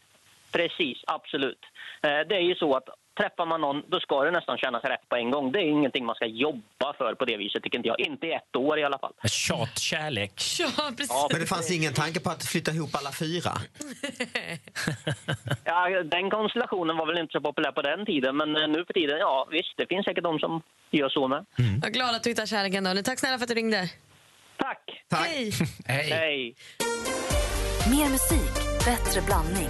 Precis, 0.52 0.98
absolut. 1.08 1.60
Det 2.02 2.36
är 2.36 2.42
ju 2.42 2.56
så 2.56 2.76
att 2.76 2.90
träffar 3.20 3.46
man 3.46 3.62
någon, 3.62 3.84
då 3.88 4.00
ska 4.00 4.24
det 4.24 4.32
nästan 4.32 4.58
kännas 4.58 4.84
rätt 4.84 5.10
på 5.10 5.16
en 5.16 5.32
gång. 5.32 5.52
Det 5.52 5.60
är 5.60 5.64
ingenting 5.64 6.06
man 6.06 6.16
ska 6.16 6.26
jobba 6.26 6.94
för 6.98 7.16
på 7.16 7.26
det 7.26 7.38
viset, 7.38 7.64
tycker 7.64 7.78
inte 7.78 7.88
jag. 7.88 8.00
Inte 8.00 8.28
i 8.28 8.32
ett 8.34 8.56
år 8.56 8.80
i 8.80 8.84
alla 8.84 9.00
fall. 9.00 9.14
Tjatkärlek. 9.30 10.42
Ja, 10.60 10.92
precis. 10.98 11.28
Men 11.32 11.40
det 11.40 11.46
fanns 11.46 11.72
ingen 11.72 11.94
tanke 11.94 12.20
på 12.20 12.30
att 12.30 12.46
flytta 12.46 12.72
ihop 12.72 12.96
alla 12.96 13.12
fyra? 13.12 13.52
Ja, 15.64 16.04
den 16.04 16.30
konstellationen 16.30 16.98
var 16.98 17.06
väl 17.06 17.18
inte 17.18 17.32
så 17.32 17.42
populär 17.42 17.72
på 17.72 17.82
den 17.82 18.06
tiden, 18.06 18.38
men 18.38 18.56
eh, 18.56 18.68
nu 18.68 18.86
för 18.86 18.94
tiden, 18.94 19.18
ja 19.18 19.48
visst, 19.52 19.74
det 19.78 19.88
finns 19.88 20.06
säkert 20.06 20.24
de 20.24 20.40
som 20.40 20.62
gör 20.92 21.10
så 21.10 21.28
med. 21.28 21.46
Jag 21.58 21.86
är 21.86 21.94
glad 21.94 22.16
att 22.16 22.24
du 22.24 22.30
hittar 22.30 22.46
kärleken 22.46 22.84
Daniel. 22.84 23.04
Tack 23.06 23.20
snälla 23.20 23.38
för 23.38 23.44
att 23.44 23.50
du 23.50 23.56
ringde. 23.56 23.90
Tack. 24.58 25.04
Hej. 25.12 25.52
Hej. 25.86 26.10
Hej. 26.10 26.56
Mer 27.92 28.10
musik, 28.10 28.54
bättre 28.86 29.22
blandning. 29.22 29.70